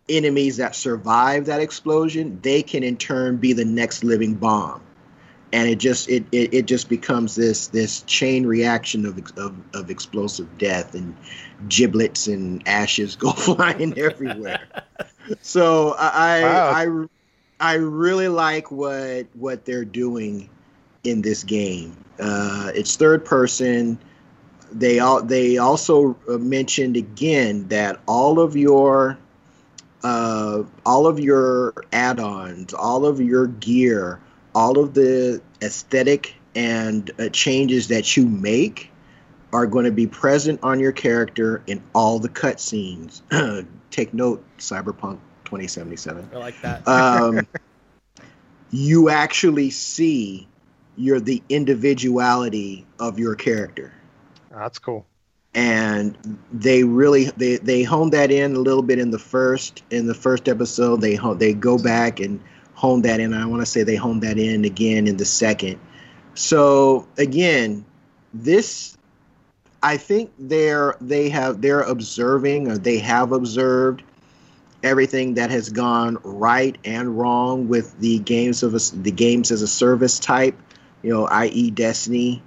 [0.07, 4.81] enemies that survive that explosion they can in turn be the next living bomb
[5.51, 9.89] and it just it, it, it just becomes this this chain reaction of, of, of
[9.89, 11.15] explosive death and
[11.67, 14.67] giblets and ashes go flying everywhere
[15.41, 16.71] so i wow.
[17.59, 20.49] i i really like what what they're doing
[21.05, 21.95] in this game.
[22.19, 23.99] Uh, it's third person.
[24.71, 29.17] They all they also uh, mentioned again that all of your
[30.05, 34.19] uh, all of your add-ons, all of your gear,
[34.53, 38.91] all of the aesthetic and uh, changes that you make
[39.51, 43.21] are going to be present on your character in all the cutscenes.
[43.89, 46.29] Take note, Cyberpunk 2077.
[46.31, 46.87] I like that.
[46.87, 47.47] um,
[48.69, 50.47] you actually see
[50.97, 53.91] you're the individuality of your character.
[54.51, 55.07] That's cool.
[55.55, 60.05] And they really they they honed that in a little bit in the first in
[60.05, 61.01] the first episode.
[61.01, 62.41] They they go back and
[62.73, 63.33] hone that in.
[63.33, 65.79] I want to say they honed that in again in the second.
[66.33, 67.85] So again,
[68.33, 68.97] this
[69.81, 74.03] I think they're they have they're observing or they have observed
[74.83, 79.61] everything that has gone right and wrong with the games of a, the games as
[79.61, 80.55] a service type
[81.05, 82.41] you know, i.e., Destiny,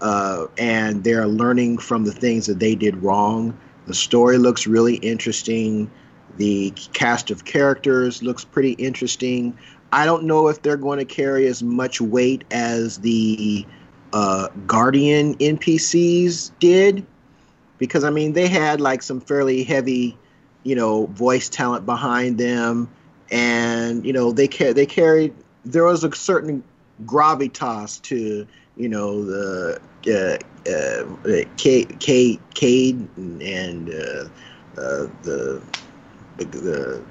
[0.00, 3.56] uh, and they're learning from the things that they did wrong.
[3.86, 5.90] The story looks really interesting.
[6.36, 9.56] The cast of characters looks pretty interesting.
[9.92, 13.64] I don't know if they're going to carry as much weight as the
[14.12, 17.06] uh, Guardian NPCs did,
[17.78, 20.16] because I mean they had like some fairly heavy,
[20.64, 22.90] you know, voice talent behind them,
[23.30, 25.34] and you know they ca- they carried.
[25.64, 26.62] There was a certain
[27.04, 28.46] gravitas to
[28.76, 30.38] you know the uh,
[30.70, 34.28] uh, Cayde, Cayde, Cayde and uh,
[34.76, 35.62] uh, the,
[36.36, 37.04] the, the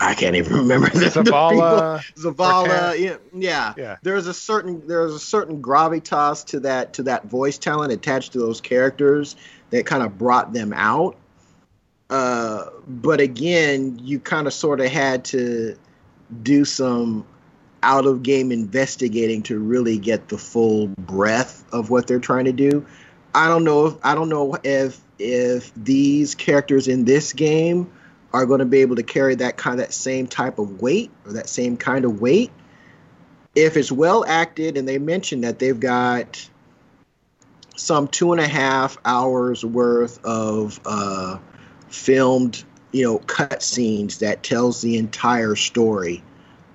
[0.00, 2.02] I can't even remember the Zavala.
[2.16, 3.96] The Zavala, yeah, yeah, yeah.
[4.02, 8.38] There's a certain there's a certain gravitas to that to that voice talent attached to
[8.38, 9.36] those characters
[9.70, 11.16] that kind of brought them out.
[12.08, 15.76] Uh, but again, you kind of sort of had to
[16.42, 17.26] do some
[17.82, 22.52] out of game investigating to really get the full breadth of what they're trying to
[22.52, 22.84] do.
[23.34, 27.90] I don't know if I don't know if if these characters in this game
[28.32, 31.10] are going to be able to carry that kind of that same type of weight
[31.24, 32.50] or that same kind of weight.
[33.54, 36.48] If it's well acted, and they mentioned that they've got
[37.76, 41.38] some two and a half hours worth of uh,
[41.88, 46.22] filmed, you know, cut scenes that tells the entire story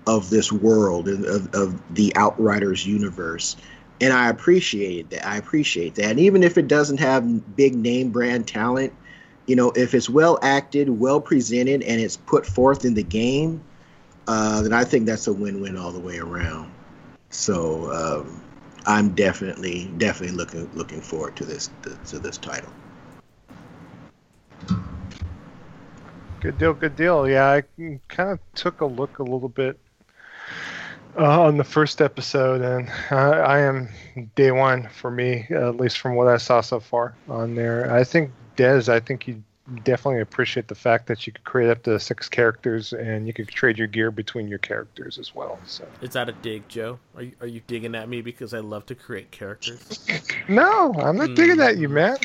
[0.08, 3.56] of this world and of, of the Outriders universe.
[4.00, 5.28] And I appreciate that.
[5.28, 6.06] I appreciate that.
[6.06, 8.94] And even if it doesn't have big name brand talent,
[9.46, 13.64] you know, if it's well acted, well presented, and it's put forth in the game,
[14.28, 16.72] uh, then I think that's a win-win all the way around.
[17.30, 18.42] So um,
[18.86, 21.70] I'm definitely, definitely looking looking forward to this
[22.08, 22.72] to this title.
[26.40, 27.30] Good deal, good deal.
[27.30, 27.64] Yeah, I
[28.08, 29.80] kind of took a look a little bit
[31.18, 33.90] uh, on the first episode, and uh, I am
[34.36, 37.94] day one for me, at least from what I saw so far on there.
[37.94, 39.44] I think Des, I think you
[39.84, 43.48] definitely appreciate the fact that you could create up to six characters, and you could
[43.48, 45.60] trade your gear between your characters as well.
[45.66, 47.00] So is that a dig, Joe?
[47.16, 50.06] Are you, are you digging at me because I love to create characters?
[50.48, 51.36] no, I'm not mm.
[51.36, 52.18] digging at you, man.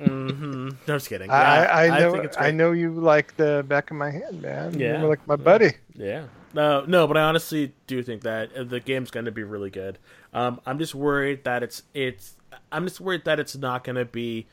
[0.00, 0.68] Mm-hmm.
[0.68, 1.30] No, I'm just kidding.
[1.30, 2.28] Yeah, I, I, know.
[2.38, 4.78] I, I, know you like the back of my hand, man.
[4.78, 5.70] Yeah, You're like my buddy.
[5.94, 6.26] Yeah.
[6.56, 9.68] No, no, but I honestly do think that uh, the game's going to be really
[9.68, 9.98] good.
[10.32, 12.34] Um, I'm just worried that it's it's.
[12.72, 14.46] I'm just worried that it's not going to be.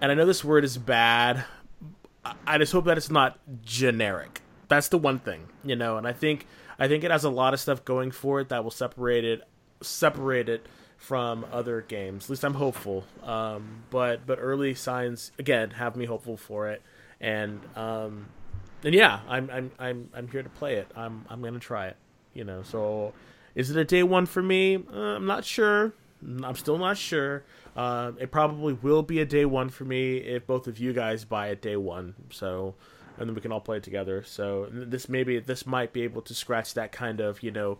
[0.00, 1.44] And I know this word is bad.
[2.44, 4.40] I just hope that it's not generic.
[4.66, 5.98] That's the one thing, you know.
[5.98, 6.48] And I think
[6.80, 9.42] I think it has a lot of stuff going for it that will separate it
[9.82, 10.66] separate it
[10.96, 12.24] from other games.
[12.24, 13.04] At least I'm hopeful.
[13.22, 16.82] Um, but but early signs again have me hopeful for it,
[17.20, 18.26] and um,
[18.84, 20.90] and yeah, I'm I'm I'm I'm here to play it.
[20.94, 21.96] I'm I'm gonna try it.
[22.34, 23.12] You know, so
[23.54, 24.76] is it a day one for me?
[24.76, 25.92] Uh, I'm not sure.
[26.42, 27.44] I'm still not sure.
[27.76, 31.24] Uh, it probably will be a day one for me if both of you guys
[31.24, 32.14] buy it day one.
[32.30, 32.74] So,
[33.18, 34.22] and then we can all play it together.
[34.24, 37.78] So this maybe this might be able to scratch that kind of you know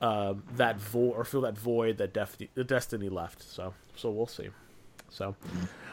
[0.00, 3.42] um, that void or fill that void that Def- Destiny left.
[3.42, 4.50] So so we'll see.
[5.10, 5.34] So,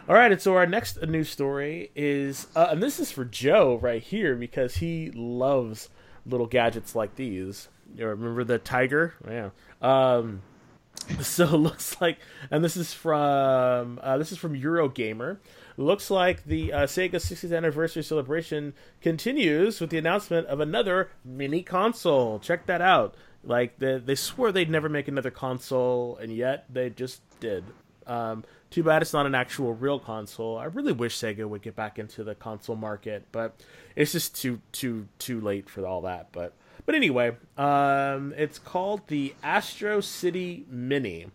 [0.07, 3.79] all right, and so our next news story is, uh, and this is for Joe
[3.81, 5.89] right here because he loves
[6.25, 7.69] little gadgets like these.
[7.95, 9.13] You remember the tiger?
[9.27, 9.49] Yeah.
[9.81, 10.41] Um,
[11.21, 12.19] so it looks like,
[12.51, 15.37] and this is from uh, this is from Eurogamer.
[15.75, 21.63] Looks like the uh, Sega 60th anniversary celebration continues with the announcement of another mini
[21.63, 22.39] console.
[22.39, 23.15] Check that out.
[23.43, 27.65] Like they they swore they'd never make another console, and yet they just did.
[28.05, 28.43] Um,
[28.73, 30.57] too bad it's not an actual real console.
[30.57, 33.55] I really wish Sega would get back into the console market, but
[33.95, 36.29] it's just too too too late for all that.
[36.31, 36.53] But
[36.87, 41.27] but anyway, um, it's called the Astro City Mini,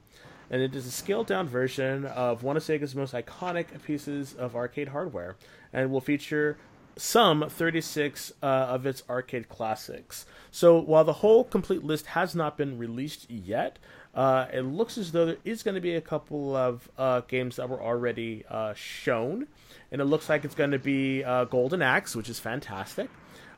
[0.51, 4.57] and it is a scaled down version of one of Sega's most iconic pieces of
[4.57, 5.37] arcade hardware,
[5.73, 6.59] and will feature
[6.97, 10.27] some 36 uh, of its arcade classics.
[10.51, 13.79] So while the whole complete list has not been released yet,
[14.19, 17.55] uh, it looks as though there is going to be a couple of uh, games
[17.55, 19.47] that were already uh, shown,
[19.93, 23.11] and it looks like it's going to be uh, Golden Axe, which is fantastic.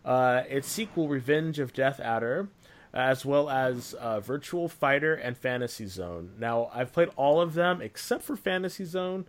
[0.04, 2.48] Uh, its sequel, Revenge of Death Adder,
[2.92, 6.32] as well as Virtua Fighter and Fantasy Zone.
[6.38, 9.24] Now, I've played all of them except for Fantasy Zone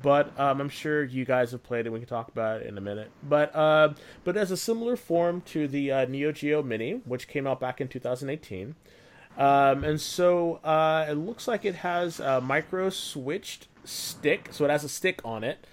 [0.00, 1.90] but um, I'm sure you guys have played it.
[1.90, 3.10] We can talk about it in a minute.
[3.20, 7.48] But uh, but as a similar form to the uh, Neo Geo Mini, which came
[7.48, 8.76] out back in 2018,
[9.38, 14.70] um, and so uh, it looks like it has a micro switched stick, so it
[14.70, 15.64] has a stick on it,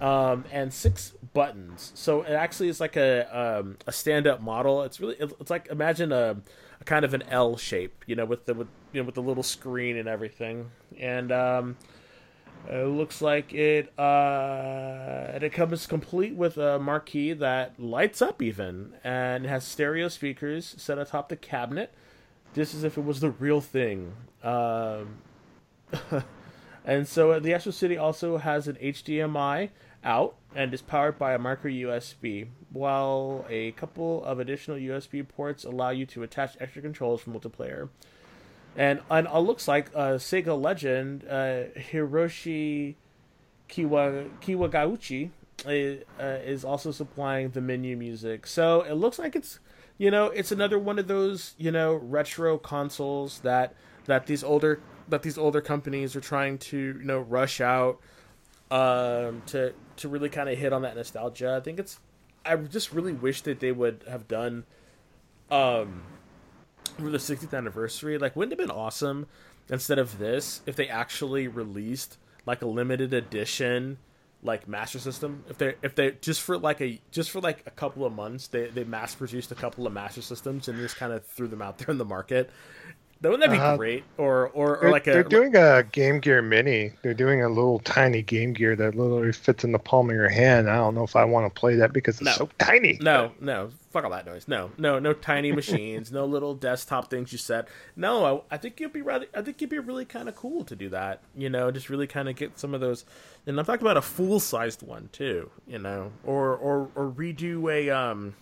[0.00, 1.92] um, and six buttons.
[1.94, 4.82] So it actually is like a um, a stand up model.
[4.82, 6.36] It's really it's like imagine a,
[6.80, 9.22] a, kind of an L shape, you know, with the with you know with the
[9.22, 11.76] little screen and everything, and um,
[12.68, 18.94] it looks like it uh, it comes complete with a marquee that lights up even
[19.04, 21.92] and has stereo speakers set atop the cabinet,
[22.54, 24.12] just as if it was the real thing.
[24.42, 25.18] Um,
[26.84, 29.70] and so uh, the Astro City also has an HDMI
[30.02, 35.64] out and is powered by a micro USB, while a couple of additional USB ports
[35.64, 37.88] allow you to attach extra controls for multiplayer.
[38.76, 42.94] And and it looks like uh, Sega legend uh, Hiroshi
[43.68, 45.30] Kiwa, Kiwagauchi
[45.66, 48.46] uh, uh, is also supplying the menu music.
[48.46, 49.58] So it looks like it's
[50.00, 53.74] you know it's another one of those you know retro consoles that
[54.06, 58.00] that these older that these older companies are trying to you know rush out
[58.70, 61.56] um, to to really kind of hit on that nostalgia.
[61.56, 62.00] I think it's.
[62.44, 64.64] I just really wish that they would have done,
[65.50, 66.04] um,
[66.96, 68.16] for the 60th anniversary.
[68.16, 69.26] Like, wouldn't it have been awesome
[69.68, 72.16] instead of this if they actually released
[72.46, 73.98] like a limited edition
[74.42, 75.44] like master system.
[75.48, 78.48] If they if they just for like a just for like a couple of months
[78.48, 81.62] they they mass produced a couple of master systems and just kind of threw them
[81.62, 82.50] out there in the market
[83.22, 84.04] wouldn't that be uh, great?
[84.16, 86.92] Or, or, or like a they're doing a Game Gear Mini.
[87.02, 90.30] They're doing a little tiny Game Gear that literally fits in the palm of your
[90.30, 90.70] hand.
[90.70, 92.32] I don't know if I want to play that because it's no.
[92.32, 92.96] so tiny.
[93.02, 94.48] No, no, fuck all that noise.
[94.48, 96.10] No, no, no tiny machines.
[96.10, 97.68] no little desktop things you set.
[97.94, 99.26] No, I, I think it'd be rather.
[99.34, 101.20] I think it'd be really kind of cool to do that.
[101.36, 103.04] You know, just really kind of get some of those.
[103.46, 105.50] And I'm talking about a full sized one too.
[105.66, 108.34] You know, or or or redo a um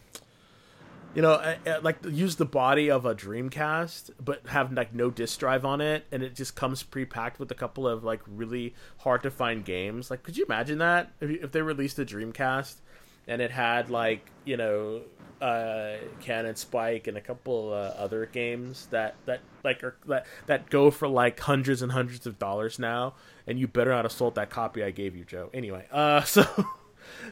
[1.14, 5.64] you know, like use the body of a Dreamcast, but have like no disk drive
[5.64, 9.30] on it, and it just comes pre-packed with a couple of like really hard to
[9.30, 10.10] find games.
[10.10, 12.76] Like, could you imagine that if, if they released a Dreamcast
[13.26, 15.02] and it had like you know,
[15.40, 20.70] uh, Cannon Spike and a couple uh, other games that that like are that that
[20.70, 23.14] go for like hundreds and hundreds of dollars now,
[23.47, 25.51] and you better not assault that copy I gave you, Joe.
[25.52, 26.47] Anyway, uh, so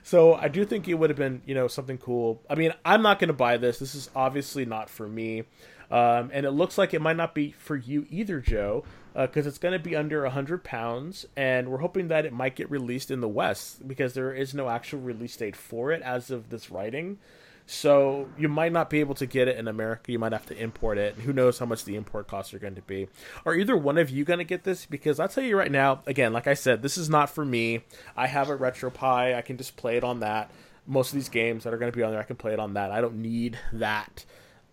[0.02, 2.42] so I do think it would have been, you know, something cool.
[2.48, 3.78] I mean, I'm not going to buy this.
[3.78, 5.44] This is obviously not for me.
[5.90, 8.84] Um, and it looks like it might not be for you either, Joe,
[9.14, 11.26] because uh, it's going to be under 100 pounds.
[11.36, 14.68] And we're hoping that it might get released in the West because there is no
[14.68, 17.18] actual release date for it as of this writing.
[17.66, 20.12] So you might not be able to get it in America.
[20.12, 21.16] You might have to import it.
[21.16, 23.08] Who knows how much the import costs are going to be?
[23.44, 24.86] Are either one of you going to get this?
[24.86, 27.82] Because I'll tell you right now, again, like I said, this is not for me.
[28.16, 29.34] I have a RetroPie.
[29.34, 30.52] I can just play it on that.
[30.86, 32.60] Most of these games that are going to be on there, I can play it
[32.60, 32.92] on that.
[32.92, 34.24] I don't need that,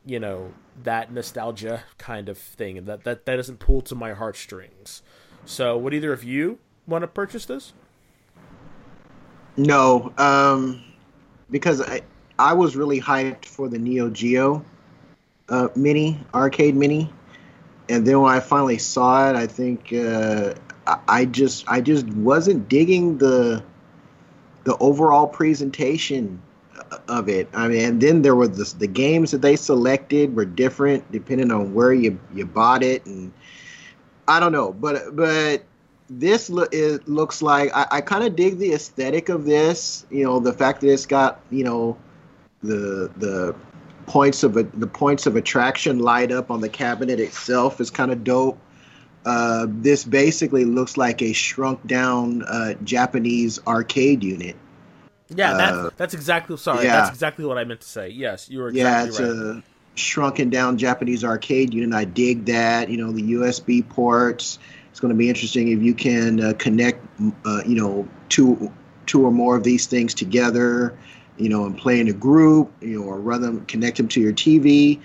[0.06, 0.54] you know,
[0.84, 2.86] that nostalgia kind of thing.
[2.86, 5.02] That that that doesn't pull to my heartstrings.
[5.46, 7.74] So, would either of you want to purchase this?
[9.58, 10.84] No, um,
[11.50, 12.02] because I
[12.44, 14.66] I was really hyped for the Neo Geo
[15.50, 17.12] uh, mini arcade mini,
[17.90, 20.54] and then when I finally saw it, I think uh,
[21.08, 23.64] I just I just wasn't digging the
[24.66, 26.42] the overall presentation
[27.08, 27.48] of it.
[27.54, 31.52] I mean, and then there were the, the games that they selected were different depending
[31.52, 33.32] on where you you bought it, and
[34.28, 35.64] I don't know, but but
[36.10, 40.06] this lo- it looks like I, I kind of dig the aesthetic of this.
[40.12, 41.98] You know, the fact that it's got you know
[42.64, 43.56] the the
[44.06, 48.12] points of a, the points of attraction light up on the cabinet itself is kind
[48.12, 48.60] of dope.
[49.26, 54.56] Uh, this basically looks like a shrunk down uh, Japanese arcade unit.
[55.30, 56.86] Yeah, that's, uh, that's exactly sorry.
[56.86, 56.98] Yeah.
[56.98, 58.10] That's exactly what I meant to say.
[58.10, 59.58] Yes, you were exactly yeah, it's right.
[59.58, 59.64] a
[59.96, 61.96] shrunken down Japanese arcade unit.
[61.96, 62.90] I dig that.
[62.90, 64.60] You know, the USB ports.
[64.92, 67.04] It's going to be interesting if you can uh, connect,
[67.46, 68.72] uh, you know, two
[69.06, 70.98] two or more of these things together
[71.38, 74.34] you know, and play in a group, you know, or rather connect them to your
[74.34, 75.00] TV.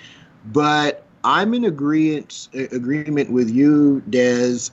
[0.46, 4.70] But I'm in agreement agreement with you, Des.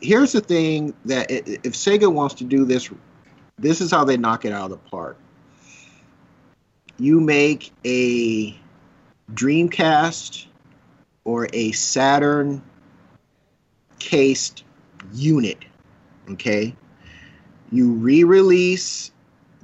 [0.00, 2.90] Here's the thing that if Sega wants to do this,
[3.58, 5.16] this is how they knock it out of the park.
[6.98, 8.56] You make a
[9.32, 10.46] Dreamcast
[11.24, 12.62] or a Saturn
[13.98, 14.64] cased
[15.12, 15.58] unit,
[16.30, 16.76] okay?
[17.72, 19.10] You re-release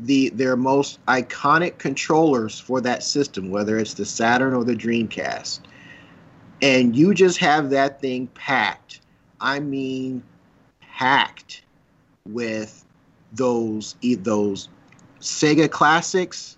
[0.01, 5.61] the their most iconic controllers for that system, whether it's the Saturn or the Dreamcast,
[6.63, 9.01] and you just have that thing packed.
[9.41, 10.23] I mean,
[10.81, 11.63] packed
[12.27, 12.85] with
[13.33, 14.69] those those
[15.21, 16.57] Sega classics,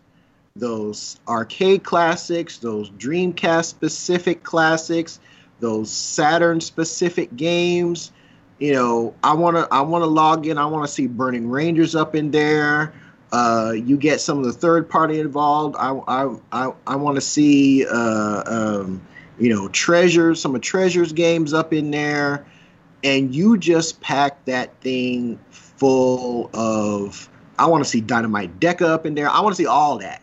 [0.55, 5.19] those arcade classics, those Dreamcast specific classics,
[5.61, 8.13] those Saturn specific games.
[8.59, 10.59] You know, I want to I want to log in.
[10.59, 12.93] I want to see Burning Rangers up in there.
[13.33, 15.75] Uh, you get some of the third party involved.
[15.79, 19.01] I I I, I want to see uh, um,
[19.39, 22.45] you know treasures, some of treasures games up in there,
[23.03, 27.31] and you just pack that thing full of.
[27.59, 29.31] I want to see Dynamite Deka up in there.
[29.31, 30.21] I want to see all that,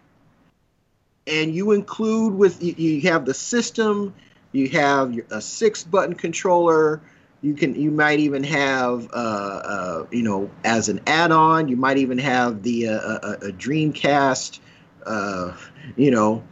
[1.25, 4.13] and you include with you, you have the system,
[4.51, 7.01] you have a six button controller
[7.41, 11.97] you can you might even have uh, uh, you know as an add-on you might
[11.97, 14.59] even have the uh, a, a dreamcast
[15.05, 15.55] uh,
[15.95, 16.43] you know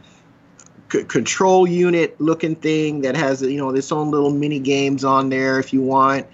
[0.92, 5.28] c- control unit looking thing that has you know its own little mini games on
[5.28, 6.26] there if you want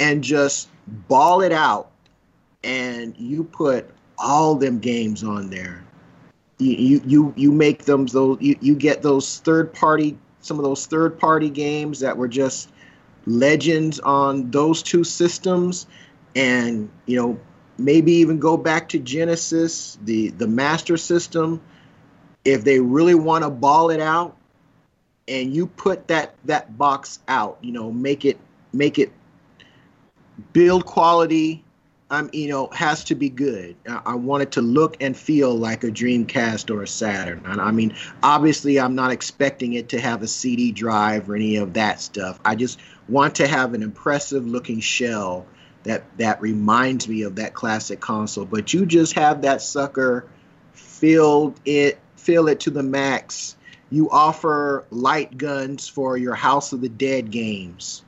[0.00, 0.68] and just
[1.08, 1.90] ball it out
[2.62, 5.84] and you put all them games on there.
[6.58, 10.86] You you you make them those you, you get those third party some of those
[10.86, 12.70] third party games that were just
[13.26, 15.86] legends on those two systems
[16.36, 17.38] and you know
[17.78, 21.60] maybe even go back to Genesis, the the Master System.
[22.44, 24.36] If they really want to ball it out,
[25.28, 28.38] and you put that that box out, you know, make it
[28.72, 29.12] make it
[30.52, 31.62] build quality.
[32.10, 33.76] I'm, you know, has to be good.
[33.88, 37.42] I, I want it to look and feel like a Dreamcast or a Saturn.
[37.46, 41.72] I mean, obviously, I'm not expecting it to have a CD drive or any of
[41.72, 42.38] that stuff.
[42.44, 42.78] I just
[43.08, 45.46] want to have an impressive looking shell
[45.84, 48.44] that that reminds me of that classic console.
[48.44, 50.26] But you just have that sucker
[50.72, 53.56] filled it, fill it to the max.
[53.90, 58.02] You offer light guns for your House of the Dead games.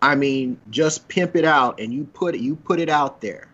[0.00, 3.48] I mean, just pimp it out and you put it you put it out there.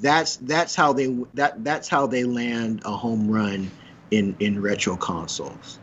[0.00, 3.70] That's that's how they that that's how they land a home run
[4.10, 5.78] in in retro consoles.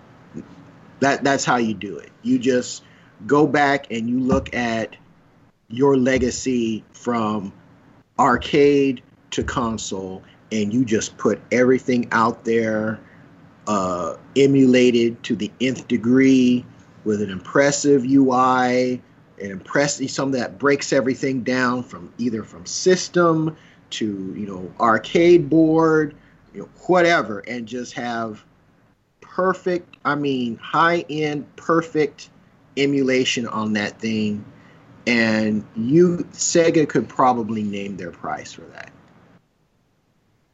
[0.99, 2.11] That that's how you do it.
[2.21, 2.83] You just
[3.25, 4.95] go back and you look at
[5.69, 7.51] your legacy from
[8.19, 12.99] arcade to console and you just put everything out there
[13.67, 16.65] uh, emulated to the nth degree
[17.03, 19.01] with an impressive UI,
[19.41, 23.55] an impressive something that breaks everything down from either from system
[23.89, 26.15] to you know arcade board,
[26.53, 28.43] you know, whatever, and just have
[29.21, 32.29] perfect, I mean high end perfect
[32.77, 34.45] emulation on that thing
[35.07, 38.91] and you Sega could probably name their price for that.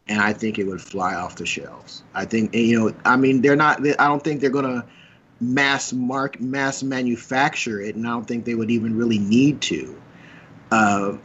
[0.07, 2.03] And I think it would fly off the shelves.
[2.13, 3.79] I think you know, I mean, they're not.
[3.79, 4.85] I don't think they're gonna
[5.41, 10.01] mass mark mass manufacture it, and I don't think they would even really need to.
[10.71, 11.17] Uh,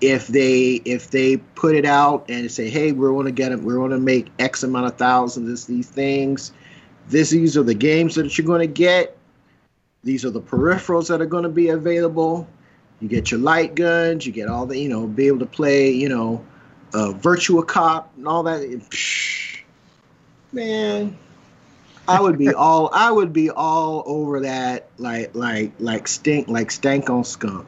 [0.00, 3.60] if they if they put it out and say, hey, we're going to get it,
[3.60, 6.52] we're going to make X amount of thousands of these things.
[7.08, 9.18] This these are the games that you're going to get
[10.04, 12.48] these are the peripherals that are going to be available.
[13.00, 15.90] You get your light guns, you get all the, you know, be able to play,
[15.90, 16.44] you know,
[16.94, 18.60] uh, Virtua Cop and all that.
[18.62, 19.62] Psh,
[20.52, 21.18] man,
[22.06, 26.70] I would be all, I would be all over that, like, like, like stink, like
[26.70, 27.66] stank on skunk,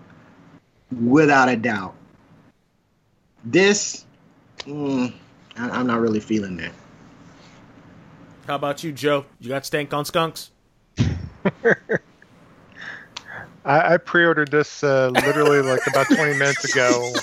[0.93, 1.95] without a doubt.
[3.45, 4.05] This,
[4.61, 5.13] mm,
[5.57, 6.73] I, I'm not really feeling that.
[8.47, 9.25] How about you, Joe?
[9.41, 10.51] You got stank on skunks?
[13.65, 17.13] I, I pre-ordered this uh, literally like about 20 minutes ago.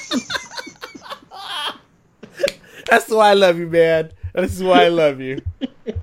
[2.90, 4.12] That's why I love you, man.
[4.34, 5.42] This is why I love you.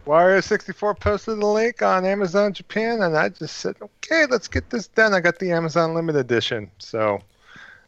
[0.06, 4.70] Wario 64 posted the link on Amazon Japan, and I just said, okay, let's get
[4.70, 5.15] this done.
[5.15, 6.70] I got the Amazon Limited Edition.
[6.78, 7.20] So,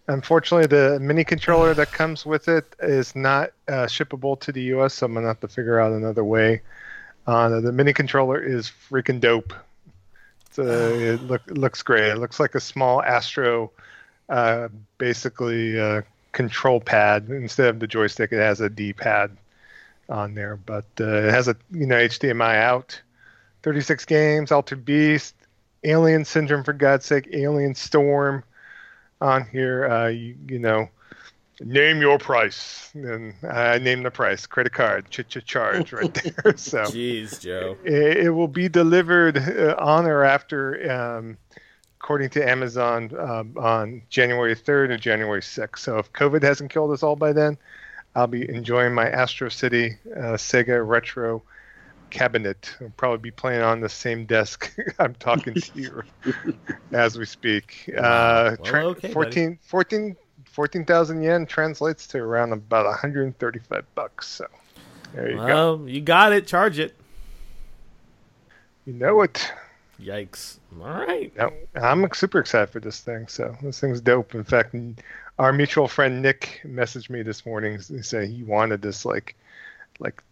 [0.08, 4.94] unfortunately, the mini controller that comes with it is not uh, shippable to the US,
[4.94, 6.62] so I'm going to have to figure out another way.
[7.26, 9.52] Uh, the mini controller is freaking dope.
[10.58, 12.10] Uh, it look, looks great.
[12.10, 13.70] It looks like a small Astro,
[14.28, 14.68] uh,
[14.98, 16.02] basically uh,
[16.32, 17.28] control pad.
[17.28, 19.36] Instead of the joystick, it has a D pad
[20.08, 20.56] on there.
[20.56, 23.00] But uh, it has a you know HDMI out,
[23.62, 25.34] 36 games, Altered Beast,
[25.84, 28.44] Alien Syndrome for God's sake, Alien Storm
[29.20, 29.86] on here.
[29.86, 30.88] Uh, you, you know
[31.60, 32.90] name your price.
[32.94, 34.46] And i name the price.
[34.46, 36.12] Credit card ch ch charge right
[36.42, 36.54] there.
[36.56, 37.76] So jeez joe.
[37.84, 41.36] it, it, will be delivered uh, on or after um,
[42.00, 46.90] according to amazon um, on january 3rd or january 6th so if covid hasn't killed
[46.92, 47.58] us all by then
[48.14, 51.42] i'll be enjoying my astro city uh, sega retro
[52.10, 52.74] cabinet.
[52.80, 56.02] I'll probably be playing on the same desk i'm talking to you
[56.92, 57.88] as we speak.
[57.96, 60.16] Uh, well, okay, 14 14
[60.52, 64.28] 14,000 yen translates to around about 135 bucks.
[64.28, 64.46] So
[65.14, 65.86] there you well, go.
[65.86, 66.46] You got it.
[66.46, 66.94] Charge it.
[68.86, 69.52] You know it.
[70.00, 70.58] Yikes.
[70.80, 71.32] All right.
[71.36, 73.28] No, I'm super excited for this thing.
[73.28, 74.34] So this thing's dope.
[74.34, 74.74] In fact,
[75.38, 77.78] our mutual friend Nick messaged me this morning.
[77.88, 79.36] and said he wanted this like,
[79.98, 80.22] like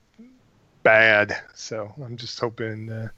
[0.83, 1.37] bad.
[1.55, 2.91] So I'm just hoping.
[2.91, 3.09] Uh,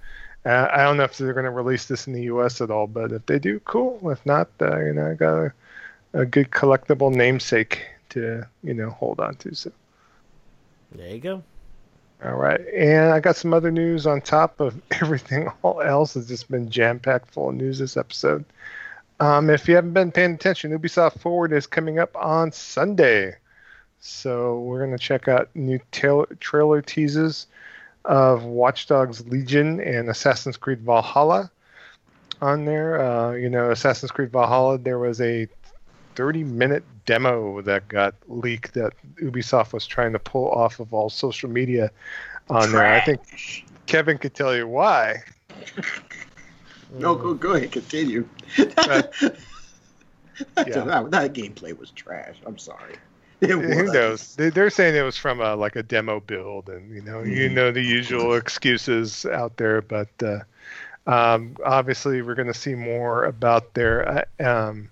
[0.45, 2.61] I don't know if they're going to release this in the U.S.
[2.61, 4.11] at all, but if they do, cool.
[4.11, 5.53] If not, uh, you know, I got to
[6.13, 9.55] a good collectible namesake to you know hold on to.
[9.55, 9.73] So
[10.93, 11.43] there you go.
[12.23, 16.15] All right, and I got some other news on top of everything all else.
[16.15, 18.45] Has just been jam packed full of news this episode.
[19.21, 23.37] Um, if you haven't been paying attention, Ubisoft Forward is coming up on Sunday,
[24.01, 27.47] so we're gonna check out new trailer teases
[28.05, 31.51] of Watch Dogs Legion and Assassin's Creed Valhalla
[32.41, 33.01] on there.
[33.01, 35.47] Uh, you know, Assassin's Creed Valhalla, there was a
[36.15, 38.93] 30 minute demo that got leaked that
[39.23, 41.91] Ubisoft was trying to pull off of all social media
[42.49, 42.73] on Trash.
[42.73, 42.95] there.
[42.95, 45.23] I think Kevin could tell you why.
[46.95, 48.29] no, go go ahead, continue.
[48.57, 49.11] that,
[50.57, 50.85] yeah.
[50.85, 52.37] that, that, gameplay was trash.
[52.47, 52.97] I'm sorry.
[53.41, 54.37] Who knows?
[54.37, 57.33] They, are saying it was from a, like a demo build, and you know, mm-hmm.
[57.33, 59.81] you know the usual excuses out there.
[59.81, 60.41] But uh,
[61.07, 64.91] um, obviously, we're going to see more about their uh, um,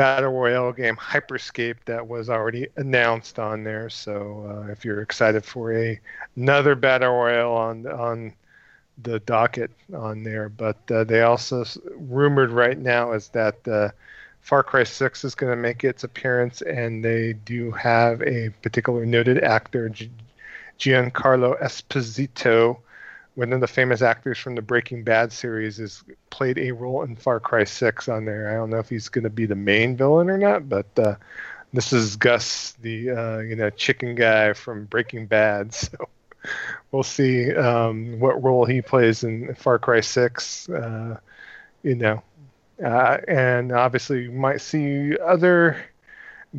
[0.00, 3.90] battle royale game Hyperscape that was already announced on there.
[3.90, 6.00] So uh, if you're excited for a
[6.36, 8.32] another battle royale on on
[9.02, 11.66] the docket on there, but uh, they also
[11.96, 13.90] rumored right now is that uh,
[14.40, 19.04] Far Cry 6 is going to make its appearance, and they do have a particular
[19.04, 19.92] noted actor,
[20.78, 22.78] Giancarlo Esposito,
[23.34, 27.16] one of the famous actors from the Breaking Bad series, has played a role in
[27.16, 28.50] Far Cry 6 on there.
[28.50, 31.14] I don't know if he's going to be the main villain or not, but uh,
[31.72, 35.74] this is Gus, the uh, you know chicken guy from Breaking Bad.
[35.90, 36.08] So
[36.90, 40.70] we'll see um, what role he plays in Far Cry 6.
[40.70, 41.18] Uh,
[41.82, 42.22] you know,
[42.82, 45.76] uh, and obviously you might see other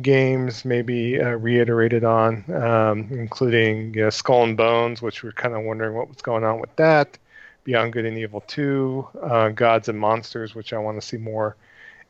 [0.00, 5.54] games maybe uh, reiterated on, um, including you know, Skull and Bones, which we're kind
[5.54, 7.18] of wondering what was going on with that.
[7.64, 11.56] Beyond Good and Evil 2, uh, Gods and Monsters, which I want to see more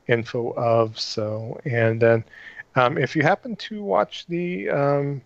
[0.09, 0.99] info of.
[0.99, 2.25] So, and then
[2.75, 5.21] um, if you happen to watch the um,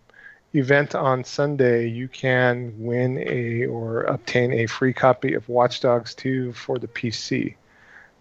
[0.53, 6.15] event on Sunday, you can win a or obtain a free copy of Watch Dogs
[6.15, 7.55] 2 for the PC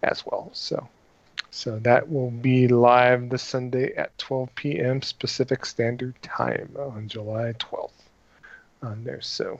[0.02, 0.50] as well.
[0.52, 0.88] So,
[1.56, 5.00] so that will be live this Sunday at 12 p.m.
[5.18, 7.92] Pacific Standard Time on July 12th
[8.82, 9.22] on there.
[9.22, 9.58] So,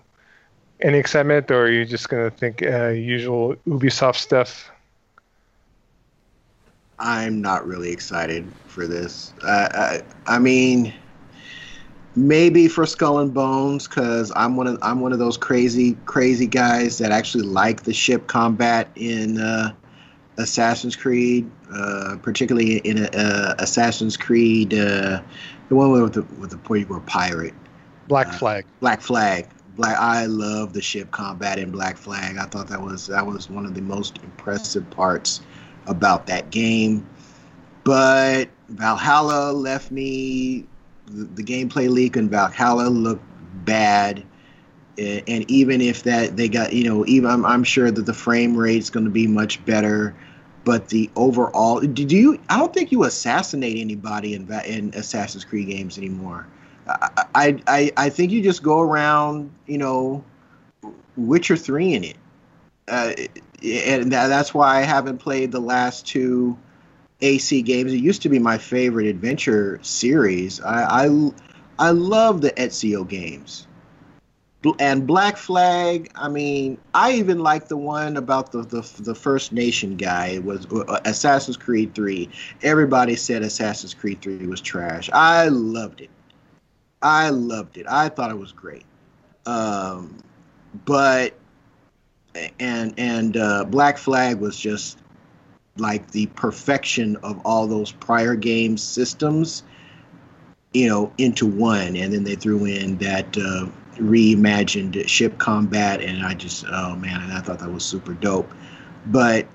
[0.82, 4.70] any excitement, or are you just going to think uh, usual Ubisoft stuff?
[6.98, 9.32] I'm not really excited for this.
[9.42, 10.92] Uh, I, I mean,
[12.14, 16.46] maybe for Skull and Bones because I'm one of I'm one of those crazy crazy
[16.46, 19.72] guys that actually like the ship combat in uh,
[20.38, 25.22] Assassin's Creed, uh, particularly in a, uh, Assassin's Creed, uh,
[25.68, 27.54] the one with the with the point you were pirate.
[28.08, 28.66] Black uh, Flag.
[28.80, 29.48] Black Flag.
[29.76, 29.96] Black.
[29.98, 32.36] I love the ship combat in Black Flag.
[32.36, 35.40] I thought that was that was one of the most impressive parts
[35.86, 37.06] about that game.
[37.84, 40.66] But Valhalla left me.
[41.06, 43.24] The, the gameplay leak in Valhalla looked
[43.64, 44.24] bad
[44.98, 48.56] and even if that they got you know even I'm, I'm sure that the frame
[48.56, 50.16] rate's going to be much better
[50.66, 55.68] but the overall did you i don't think you assassinate anybody in in assassin's creed
[55.68, 56.46] games anymore.
[57.34, 60.24] I i i think you just go around you know
[61.16, 62.16] witcher 3 in it.
[62.88, 63.12] Uh,
[63.64, 66.58] and that's why i haven't played the last two
[67.22, 67.92] ac games.
[67.92, 70.60] It used to be my favorite adventure series.
[70.60, 71.30] I i,
[71.78, 73.65] I love the ezio games
[74.78, 76.10] and Black Flag.
[76.14, 80.28] I mean, I even like the one about the the, the First Nation guy.
[80.28, 82.28] It was uh, Assassin's Creed Three.
[82.62, 85.10] Everybody said Assassin's Creed Three was trash.
[85.12, 86.10] I loved it.
[87.02, 87.86] I loved it.
[87.88, 88.84] I thought it was great.
[89.44, 90.22] Um,
[90.84, 91.34] but
[92.58, 94.98] and and uh, Black Flag was just
[95.76, 99.62] like the perfection of all those prior game systems
[100.72, 103.66] you know into one and then they threw in that uh,
[103.96, 108.50] reimagined ship combat, and I just oh man, and I thought that was super dope.
[109.06, 109.46] But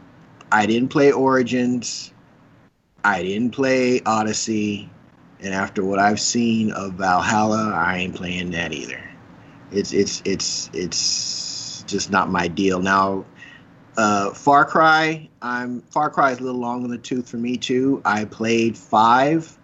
[0.52, 2.14] I didn't play Origins,
[3.04, 4.90] I didn't play Odyssey,
[5.40, 9.02] and after what I've seen of Valhalla, I ain't playing that either.
[9.72, 12.80] It's it's it's it's just not my deal.
[12.80, 13.26] Now,
[13.98, 17.58] uh, Far Cry, I'm Far Cry is a little long in the tooth for me
[17.58, 18.02] too.
[18.06, 19.58] I played five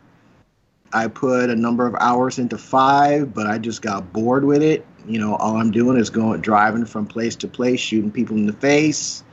[0.93, 4.85] I put a number of hours into five, but I just got bored with it.
[5.07, 8.45] You know, all I'm doing is going driving from place to place, shooting people in
[8.45, 9.23] the face,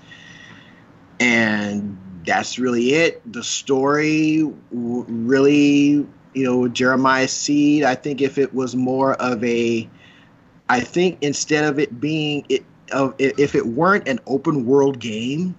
[1.20, 3.20] and that's really it.
[3.32, 7.84] The story really, you know, Jeremiah Seed.
[7.84, 9.88] I think if it was more of a,
[10.68, 15.56] I think instead of it being it, of if it weren't an open world game,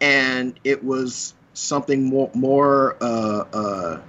[0.00, 4.00] and it was something more more uh, uh,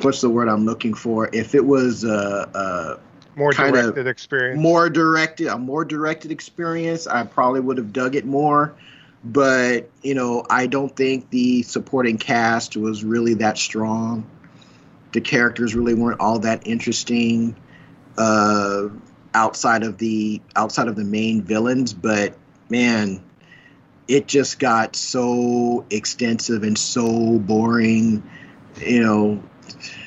[0.00, 1.28] what's the word I'm looking for?
[1.32, 2.96] If it was uh, uh,
[3.36, 8.24] more directed experience, more directed, a more directed experience, I probably would have dug it
[8.24, 8.74] more.
[9.24, 14.26] But you know, I don't think the supporting cast was really that strong.
[15.12, 17.54] The characters really weren't all that interesting
[18.16, 18.88] uh,
[19.34, 21.92] outside of the outside of the main villains.
[21.92, 22.36] But
[22.68, 23.22] man,
[24.08, 28.22] it just got so extensive and so boring.
[28.80, 29.42] You know,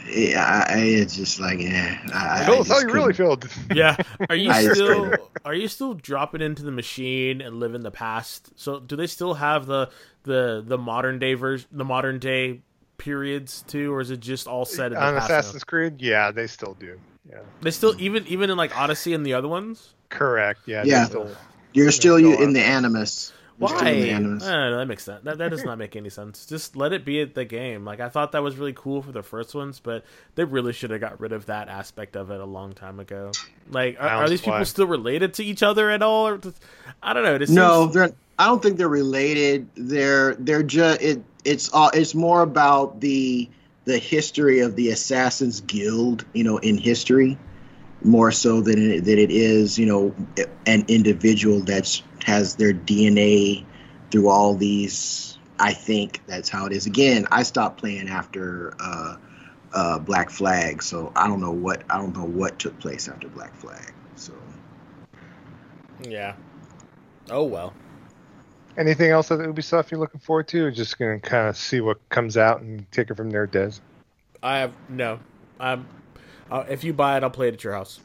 [0.05, 1.99] yeah, I, it's just like yeah.
[2.13, 3.39] I, Tell us how you really feel.
[3.73, 3.95] Yeah,
[4.29, 5.13] are you still
[5.43, 8.51] are you still dropping into the machine and living the past?
[8.55, 9.89] So do they still have the
[10.23, 12.61] the the modern day version, the modern day
[12.97, 15.65] periods too, or is it just all set in on the past Assassin's now?
[15.67, 16.01] Creed?
[16.01, 16.99] Yeah, they still do.
[17.29, 19.93] Yeah, They still even even in like Odyssey and the other ones.
[20.09, 20.61] correct.
[20.67, 21.05] Yeah, Yeah.
[21.05, 21.35] still-
[21.73, 22.53] You're still go in on.
[22.53, 23.33] the Animus.
[23.57, 23.89] You're still Why?
[23.91, 24.43] in the I Animus.
[24.43, 24.77] know.
[24.77, 25.23] That makes sense.
[25.23, 26.45] That that does not make any sense.
[26.45, 27.85] Just let it be the game.
[27.85, 30.03] Like I thought that was really cool for the first ones, but
[30.35, 33.31] they really should have got rid of that aspect of it a long time ago.
[33.69, 34.57] Like, are, are these know why.
[34.57, 36.27] people still related to each other at all?
[36.27, 36.61] Or just,
[37.01, 37.37] I don't know.
[37.37, 38.09] This No, seems- they're.
[38.37, 39.69] I don't think they're related.
[39.75, 41.23] They're they're just it.
[41.45, 41.89] It's all.
[41.93, 43.49] It's more about the
[43.85, 46.25] the history of the Assassins Guild.
[46.33, 47.37] You know, in history,
[48.03, 49.79] more so than it, than it is.
[49.79, 50.15] You know,
[50.65, 53.63] an individual that's has their DNA
[54.09, 55.37] through all these.
[55.59, 56.87] I think that's how it is.
[56.87, 59.17] Again, I stopped playing after uh,
[59.73, 63.29] uh, Black Flag, so I don't know what I don't know what took place after
[63.29, 63.93] Black Flag.
[64.15, 64.33] So.
[66.01, 66.33] yeah.
[67.29, 67.73] Oh well.
[68.77, 72.09] Anything else at Ubisoft you're looking forward to, or just gonna kind of see what
[72.09, 73.73] comes out and take it from there, Des?
[74.41, 75.19] I have no.
[75.59, 75.85] Um,
[76.49, 77.99] uh, if you buy it, I'll play it at your house.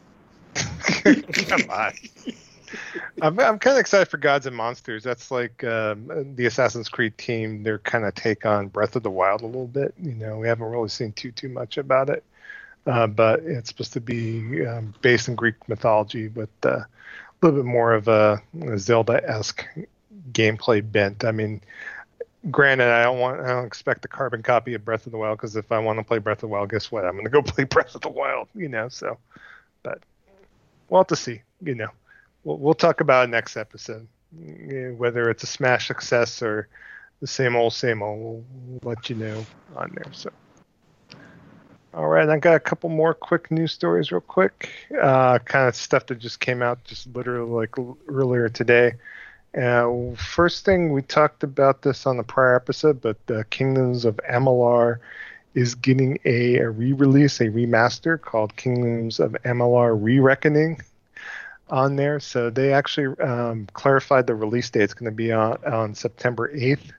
[0.54, 1.92] Come on.
[3.22, 5.04] I'm, I'm kind of excited for Gods and Monsters.
[5.04, 7.62] That's like um, the Assassin's Creed team.
[7.62, 9.94] Their kind of take on Breath of the Wild a little bit.
[10.00, 12.24] You know, we haven't really seen too too much about it,
[12.86, 16.86] uh, but it's supposed to be um, based in Greek mythology with uh, a
[17.42, 19.66] little bit more of a, a Zelda-esque
[20.32, 21.24] gameplay bent.
[21.24, 21.60] I mean,
[22.50, 25.38] granted, I don't want, I don't expect a carbon copy of Breath of the Wild
[25.38, 27.04] because if I want to play Breath of the Wild, guess what?
[27.04, 28.48] I'm going to go play Breath of the Wild.
[28.54, 29.18] You know, so,
[29.82, 30.00] but
[30.88, 31.42] we'll have to see.
[31.62, 31.88] You know,
[32.44, 34.06] we'll, we'll talk about next episode.
[34.32, 36.68] Whether it's a smash success or
[37.20, 39.44] the same old, same old, we'll, let you know
[39.76, 40.12] on there.
[40.12, 40.30] So.
[41.92, 44.70] All right, I've got a couple more quick news stories, real quick.
[45.00, 47.74] Uh, kind of stuff that just came out just literally like
[48.06, 48.92] earlier today.
[49.60, 54.20] Uh, first thing we talked about this on the prior episode, but uh, Kingdoms of
[54.30, 54.98] Amalur
[55.54, 60.80] is getting a, a re-release, a remaster called Kingdoms of Amalur Re-Reckoning
[61.70, 62.20] on there.
[62.20, 64.82] So they actually um, clarified the release date.
[64.82, 66.92] It's going to be on, on September 8th.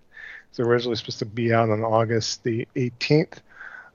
[0.50, 3.40] It's originally supposed to be out on August the 18th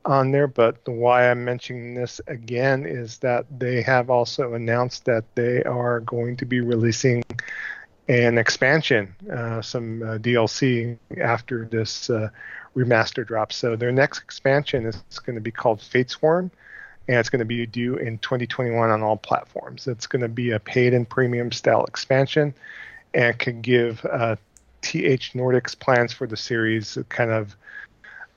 [0.05, 0.47] on there.
[0.47, 5.62] But the why I'm mentioning this again is that they have also announced that they
[5.65, 7.24] are going to be releasing
[8.09, 12.28] an expansion, uh, some uh, DLC after this uh,
[12.77, 13.53] remaster drop.
[13.53, 16.51] So their next expansion is going to be called Fatesworn,
[17.08, 19.86] and it's going to be due in 2021 on all platforms.
[19.86, 22.54] It's going to be a paid and premium style expansion,
[23.14, 24.36] and could give uh,
[24.82, 27.56] THQ Nordic's plans for the series a kind of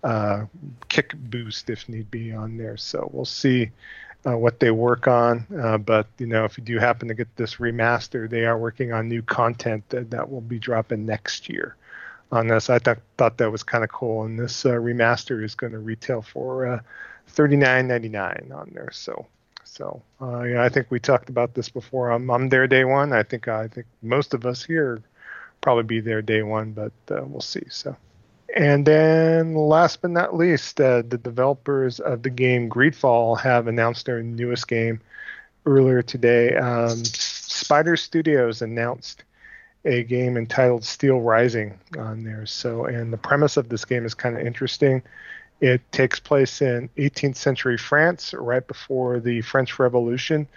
[0.03, 0.45] uh,
[0.87, 2.77] kick boost if need be on there.
[2.77, 3.71] So we'll see
[4.25, 5.45] uh, what they work on.
[5.57, 8.93] Uh, but you know, if you do happen to get this remaster, they are working
[8.93, 11.75] on new content that, that will be dropping next year
[12.31, 12.69] on this.
[12.69, 14.23] I thought thought that was kind of cool.
[14.23, 16.83] And this uh, remaster is going to retail for
[17.30, 18.91] uh, thirty nine ninety nine on there.
[18.91, 19.27] So.
[19.65, 22.10] So uh, yeah, I think we talked about this before.
[22.10, 23.14] I'm, I'm there day one.
[23.14, 25.01] I think I think most of us here
[25.61, 27.64] probably be there day one, but uh, we'll see.
[27.69, 27.95] So
[28.56, 34.06] and then, last but not least, uh, the developers of the game Greedfall have announced
[34.06, 35.01] their newest game
[35.65, 36.56] earlier today.
[36.56, 39.23] Um, Spider Studios announced
[39.85, 42.45] a game entitled Steel Rising on there.
[42.45, 45.03] So, and the premise of this game is kind of interesting.
[45.61, 50.48] It takes place in 18th century France, right before the French Revolution,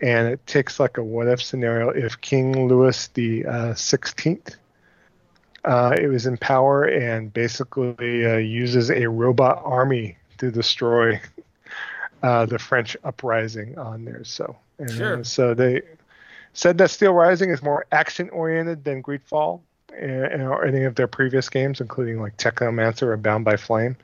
[0.00, 4.56] and it takes like a what if scenario if King Louis the uh, 16th
[5.64, 11.20] uh, it was in power and basically uh, uses a robot army to destroy
[12.22, 14.24] uh, the French uprising on there.
[14.24, 15.24] So, and, Sure.
[15.24, 15.82] so they
[16.52, 19.60] said that Steel Rising is more action oriented than Greedfall
[19.96, 23.96] and, or any of their previous games, including like Technomancer or Bound by Flame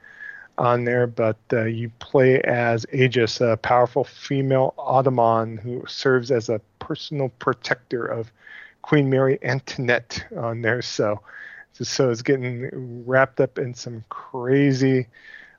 [0.58, 1.06] on there.
[1.06, 7.28] But uh, you play as Aegis, a powerful female automaton who serves as a personal
[7.38, 8.30] protector of
[8.82, 10.82] Queen Mary Antoinette on there.
[10.82, 11.20] So,
[11.72, 15.06] so it's getting wrapped up in some crazy,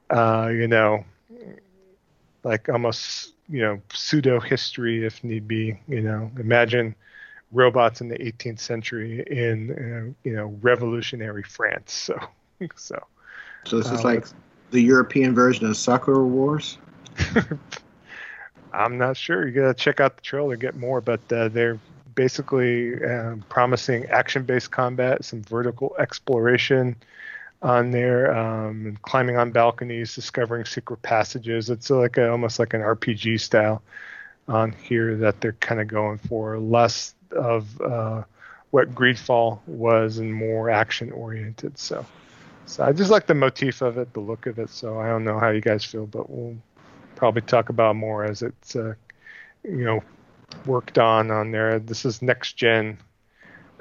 [0.10, 1.04] uh, you know,
[2.44, 5.80] like almost you know pseudo history if need be.
[5.88, 6.96] You know, imagine
[7.52, 12.10] robots in the 18th century in uh, you know revolutionary France.
[12.60, 13.06] So, so
[13.66, 14.26] So this is Uh, like
[14.76, 16.78] the European version of Sakura Wars.
[18.74, 19.48] I'm not sure.
[19.48, 21.80] You gotta check out the trailer get more, but uh, they're
[22.14, 26.96] basically uh, promising action-based combat, some vertical exploration
[27.62, 31.70] on there, um, climbing on balconies, discovering secret passages.
[31.70, 33.82] It's like a, almost like an RPG style
[34.50, 38.24] on here that they're kind of going for, less of uh,
[38.72, 41.78] what Greedfall was and more action-oriented.
[41.78, 42.06] So.
[42.66, 44.70] So I just like the motif of it, the look of it.
[44.70, 46.58] So I don't know how you guys feel, but we'll
[47.16, 48.96] probably talk about more as it's uh,
[49.64, 50.04] you know
[50.66, 51.80] worked on on there.
[51.80, 52.98] This is next gen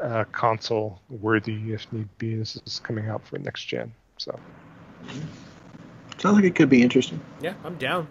[0.02, 2.36] uh, console worthy if need be.
[2.36, 3.92] This is coming out for next gen.
[4.18, 4.38] So
[6.18, 7.20] sounds like it could be interesting.
[7.40, 8.06] Yeah, I'm down.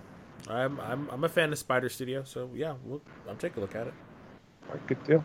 [0.50, 3.76] I'm I'm I'm a fan of Spider Studio, so yeah, we'll, I'll take a look
[3.76, 3.94] at it.
[4.68, 5.24] All right, good deal.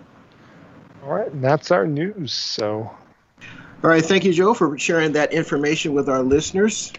[1.03, 2.33] All right, and that's our news.
[2.33, 2.91] So
[3.81, 6.93] all right, thank you, Joe, for sharing that information with our listeners.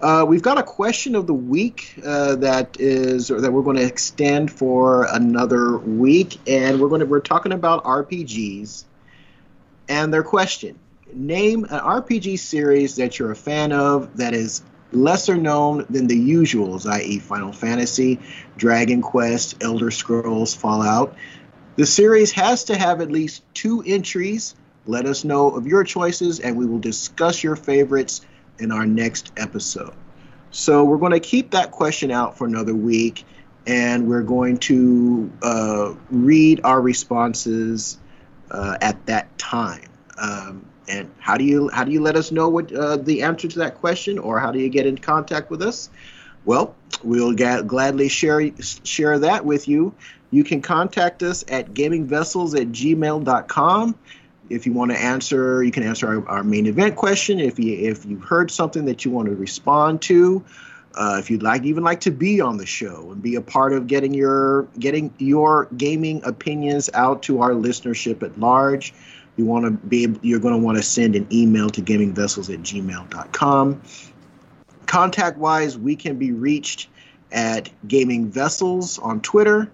[0.00, 3.84] Uh, we've got a question of the week uh, that is that we're going to
[3.84, 8.84] extend for another week, and we're going to we're talking about RPGs
[9.88, 10.78] and their question:
[11.12, 14.62] Name an RPG series that you're a fan of that is
[14.92, 18.20] lesser known than the usuals, i.e., Final Fantasy,
[18.56, 21.16] Dragon Quest, Elder Scrolls, Fallout.
[21.74, 24.54] The series has to have at least two entries
[24.86, 28.24] let us know of your choices, and we will discuss your favorites
[28.58, 29.94] in our next episode.
[30.50, 33.24] So we're going to keep that question out for another week,
[33.66, 37.98] and we're going to uh, read our responses
[38.50, 39.88] uh, at that time.
[40.18, 43.48] Um, and how do you how do you let us know what uh, the answer
[43.48, 45.88] to that question, or how do you get in contact with us?
[46.44, 49.94] Well, we'll gladly share share that with you.
[50.30, 53.94] You can contact us at gamingvessels at gmail.com
[54.50, 57.40] if you want to answer, you can answer our, our, main event question.
[57.40, 60.44] If you if you've heard something that you want to respond to,
[60.94, 63.72] uh, if you'd like even like to be on the show and be a part
[63.72, 68.92] of getting your getting your gaming opinions out to our listenership at large,
[69.36, 72.60] you want to be you're going to want to send an email to gamingvessels at
[72.60, 73.80] gmail.com.
[74.86, 76.88] Contact wise, we can be reached
[77.32, 79.70] at Gaming Vessels on Twitter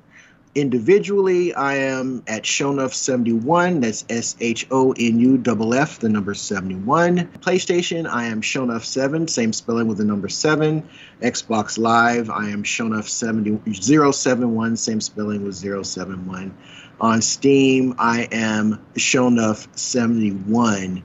[0.57, 3.83] Individually, I am at Shonuff71.
[3.83, 7.29] That's S H O N U F F, the number 71.
[7.39, 10.83] PlayStation, I am Shonuff7, same spelling with the number 7.
[11.23, 16.53] Xbox Live, I am Shonuff7071, same spelling with 071.
[17.01, 21.03] On Steam, I am Shonuff71.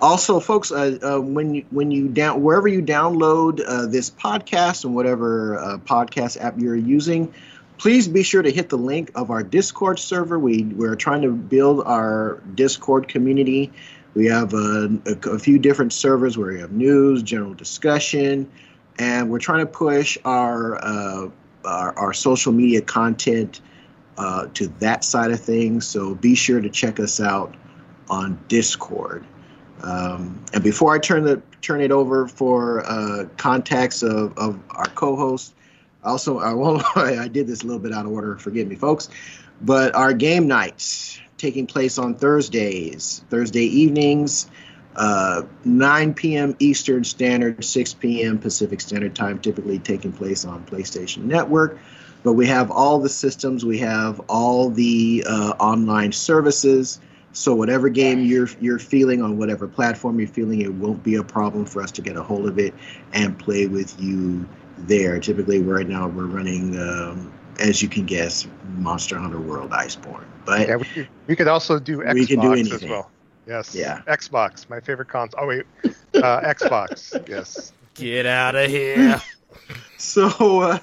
[0.00, 4.84] Also, folks, uh, uh, when you when you down wherever you download uh, this podcast
[4.84, 7.32] and whatever uh, podcast app you're using,
[7.82, 10.38] please be sure to hit the link of our Discord server.
[10.38, 13.72] We we're trying to build our Discord community.
[14.14, 18.48] We have a, a, a, few different servers where we have news, general discussion,
[19.00, 21.30] and we're trying to push our uh,
[21.64, 23.60] our, our, social media content
[24.16, 25.84] uh, to that side of things.
[25.84, 27.52] So be sure to check us out
[28.08, 29.26] on Discord.
[29.82, 34.86] Um, and before I turn the turn it over for uh, contacts of, of our
[34.86, 35.52] co-host,
[36.04, 36.84] also, I won't.
[36.96, 38.36] I did this a little bit out of order.
[38.36, 39.08] Forgive me, folks.
[39.60, 44.48] But our game nights taking place on Thursdays, Thursday evenings,
[44.96, 46.56] uh, 9 p.m.
[46.58, 48.38] Eastern Standard, 6 p.m.
[48.38, 51.78] Pacific Standard Time, typically taking place on PlayStation Network.
[52.22, 57.00] But we have all the systems, we have all the uh, online services.
[57.32, 61.24] So whatever game you're you're feeling on whatever platform you're feeling, it won't be a
[61.24, 62.74] problem for us to get a hold of it
[63.12, 64.46] and play with you
[64.86, 65.18] there.
[65.18, 68.46] Typically, right now we're running, um, as you can guess,
[68.76, 70.24] Monster Hunter World Iceborne.
[70.44, 72.72] But yeah, we could, we could also do Xbox we can do anything.
[72.74, 73.10] as well.
[73.46, 73.74] Yes.
[73.74, 74.02] Yeah.
[74.06, 75.40] Xbox, my favorite console.
[75.42, 77.28] Oh wait, uh, Xbox.
[77.28, 77.72] Yes.
[77.94, 79.20] Get out of here.
[79.98, 80.78] so, uh,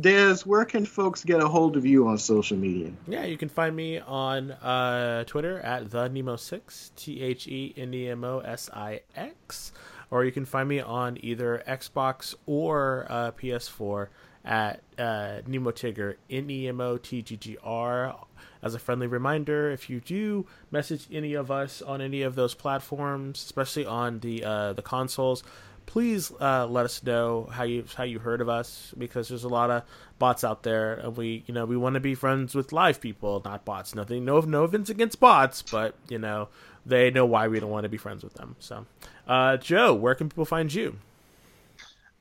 [0.00, 2.90] Des, where can folks get a hold of you on social media?
[3.06, 7.94] Yeah, you can find me on uh, Twitter at the Nemo6, T H E N
[7.94, 9.72] E M O S I X
[10.10, 14.08] or you can find me on either Xbox or uh, PS4
[14.44, 18.16] at uh, Nemo Tigger, N E M O T G G R.
[18.62, 22.54] As a friendly reminder, if you do message any of us on any of those
[22.54, 25.44] platforms, especially on the uh, the consoles,
[25.86, 29.48] please uh, let us know how you how you heard of us because there's a
[29.48, 29.82] lot of
[30.18, 33.40] bots out there, and we you know we want to be friends with live people,
[33.44, 33.94] not bots.
[33.94, 36.48] Nothing, no no offense against bots, but you know
[36.88, 38.56] they know why we don't want to be friends with them.
[38.58, 38.86] So,
[39.26, 40.96] uh, Joe, where can people find you?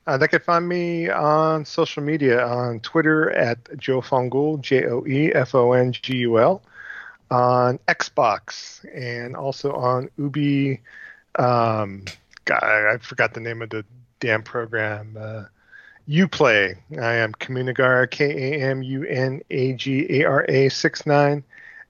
[0.05, 5.05] Uh, they can find me on social media on Twitter at Joe Fongul, J O
[5.05, 6.61] E F O N G U L,
[7.29, 10.81] on Xbox, and also on Ubi.
[11.35, 12.05] Um,
[12.45, 13.83] God, I forgot the name of the
[14.19, 15.17] damn program.
[15.19, 15.43] Uh,
[16.07, 16.77] Uplay.
[16.97, 20.69] I am Kamunagara, K A M U N A G A R A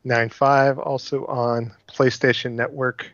[0.07, 0.79] 6995.
[0.79, 3.11] Also on PlayStation Network,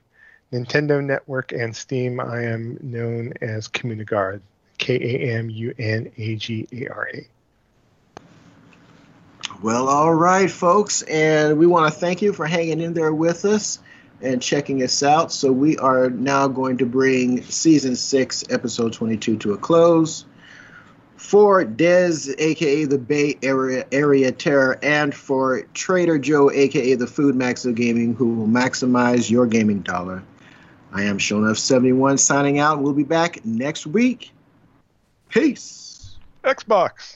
[0.51, 2.19] Nintendo Network, and Steam.
[2.19, 4.39] I am known as Kamunagara,
[4.77, 7.27] K A M U N A G A R A.
[9.61, 13.45] Well, all right, folks, and we want to thank you for hanging in there with
[13.45, 13.79] us.
[14.21, 15.33] and checking us out.
[15.33, 20.23] So we are now going to bring season six, episode 22 to a close.
[21.23, 27.33] For Dez, aka the Bay Area Area Terror, and for Trader Joe, aka the Food
[27.33, 30.21] Max of Gaming, who will maximize your gaming dollar.
[30.91, 32.81] I am Shonuff71 signing out.
[32.81, 34.31] We'll be back next week.
[35.29, 36.17] Peace.
[36.43, 37.15] Xbox.